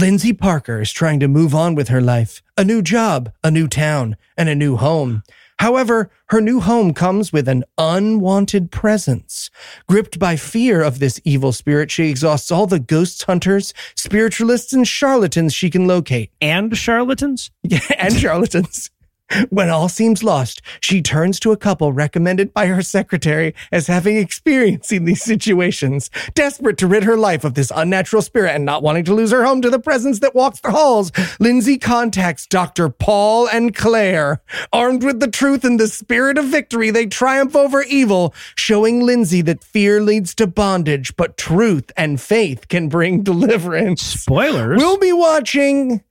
[0.00, 3.66] Lindsay Parker is trying to move on with her life, a new job, a new
[3.66, 5.22] town, and a new home.
[5.58, 9.50] However, her new home comes with an unwanted presence.
[9.88, 14.86] Gripped by fear of this evil spirit, she exhausts all the ghost hunters, spiritualists, and
[14.86, 16.30] charlatans she can locate.
[16.42, 17.50] And charlatans?
[17.62, 18.90] Yeah, and charlatans.
[19.50, 24.16] When all seems lost, she turns to a couple recommended by her secretary as having
[24.16, 26.10] experience in these situations.
[26.34, 29.44] Desperate to rid her life of this unnatural spirit and not wanting to lose her
[29.44, 32.88] home to the presence that walks the halls, Lindsay contacts Dr.
[32.88, 34.40] Paul and Claire.
[34.72, 39.42] Armed with the truth and the spirit of victory, they triumph over evil, showing Lindsay
[39.42, 44.02] that fear leads to bondage, but truth and faith can bring deliverance.
[44.02, 44.78] Spoilers.
[44.78, 46.02] We'll be watching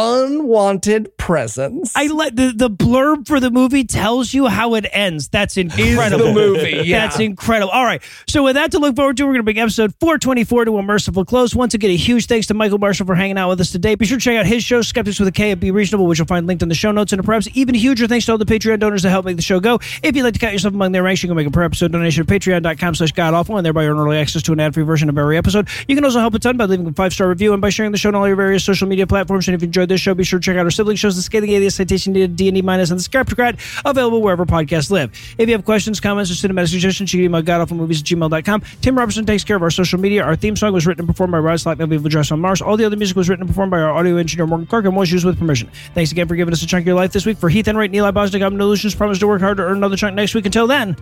[0.00, 1.92] unwanted presence.
[1.94, 5.28] I let the, the blurb for the movie tells you how it ends.
[5.28, 6.26] That's incredible.
[6.26, 7.00] the movie, yeah.
[7.00, 7.70] That's incredible.
[7.70, 8.02] All right.
[8.26, 10.82] So with that to look forward to, we're going to bring episode 424 to a
[10.82, 11.54] merciful close.
[11.54, 13.94] Once again, a huge thanks to Michael Marshall for hanging out with us today.
[13.94, 16.18] Be sure to check out his show, Skeptics with a K at Be Reasonable, which
[16.18, 17.12] you'll find linked in the show notes.
[17.12, 19.60] And perhaps even huger thanks to all the Patreon donors that help make the show
[19.60, 19.80] go.
[20.02, 21.92] If you'd like to count yourself among their ranks, you can make a per episode
[21.92, 25.18] donation at patreon.com slash godawful and thereby earn early access to an ad-free version of
[25.18, 25.68] every episode.
[25.86, 27.98] You can also help a ton by leaving a five-star review and by sharing the
[27.98, 29.46] show on all your various social media platforms.
[29.46, 31.22] And if you enjoyed this show, be sure to check out our sibling shows, The
[31.22, 35.12] Scathing Atheist, Citation Needed, D&D Minus, and The Skepticrat, available wherever podcasts live.
[35.36, 38.62] If you have questions, comments, or cinematic suggestions, you can email godawfulmovies at gmail.com.
[38.80, 40.24] Tim Robertson takes care of our social media.
[40.24, 42.62] Our theme song was written and performed by Rod of Dress on Mars.
[42.62, 44.96] All the other music was written and performed by our audio engineer, Morgan Clarke, and
[44.96, 45.70] was used with permission.
[45.94, 47.36] Thanks again for giving us a chunk of your life this week.
[47.36, 48.94] For Heath Enright, Neil Bosnick, I'm Lugeons.
[48.94, 50.46] Promise to work hard to earn another chunk next week.
[50.46, 50.96] Until then,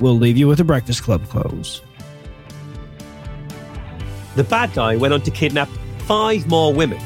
[0.00, 1.80] we'll leave you with the Breakfast Club close.
[4.34, 5.68] The bad guy went on to kidnap
[6.06, 6.98] five more women,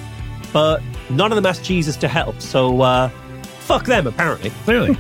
[0.56, 0.80] but
[1.10, 2.40] none of them asked Jesus to help.
[2.40, 3.10] So, uh,
[3.60, 4.48] fuck them, apparently.
[4.64, 4.96] Clearly.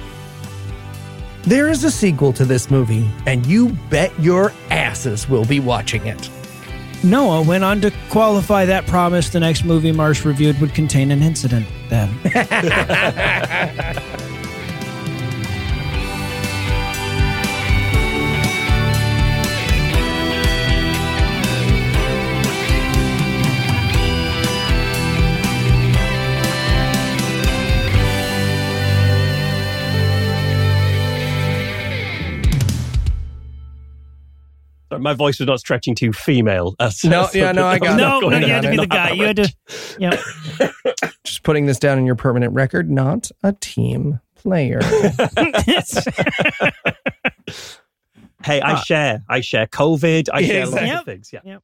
[1.44, 6.06] there is a sequel to this movie, and you bet your asses will be watching
[6.06, 6.28] it.
[7.02, 11.22] Noah went on to qualify that promise the next movie Marsh reviewed would contain an
[11.22, 12.10] incident then.
[34.96, 36.74] Sorry, My voice was not stretching too female.
[36.78, 37.96] Uh, No, so yeah, no, I got was it.
[37.98, 39.12] no, no, you had to be the guy.
[39.12, 39.54] You had to,
[39.98, 40.20] yeah.
[41.24, 44.80] Just putting this down in your permanent record, not a team player.
[48.44, 49.24] Hey, I share.
[49.28, 50.28] I share COVID.
[50.32, 50.98] I Yeah, share lots exactly.
[50.98, 51.30] of things.
[51.32, 51.58] Yeah.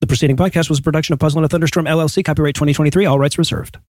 [0.00, 3.18] The preceding podcast was a production of Puzzle and a Thunderstorm LLC, copyright 2023, all
[3.18, 3.76] rights reserved.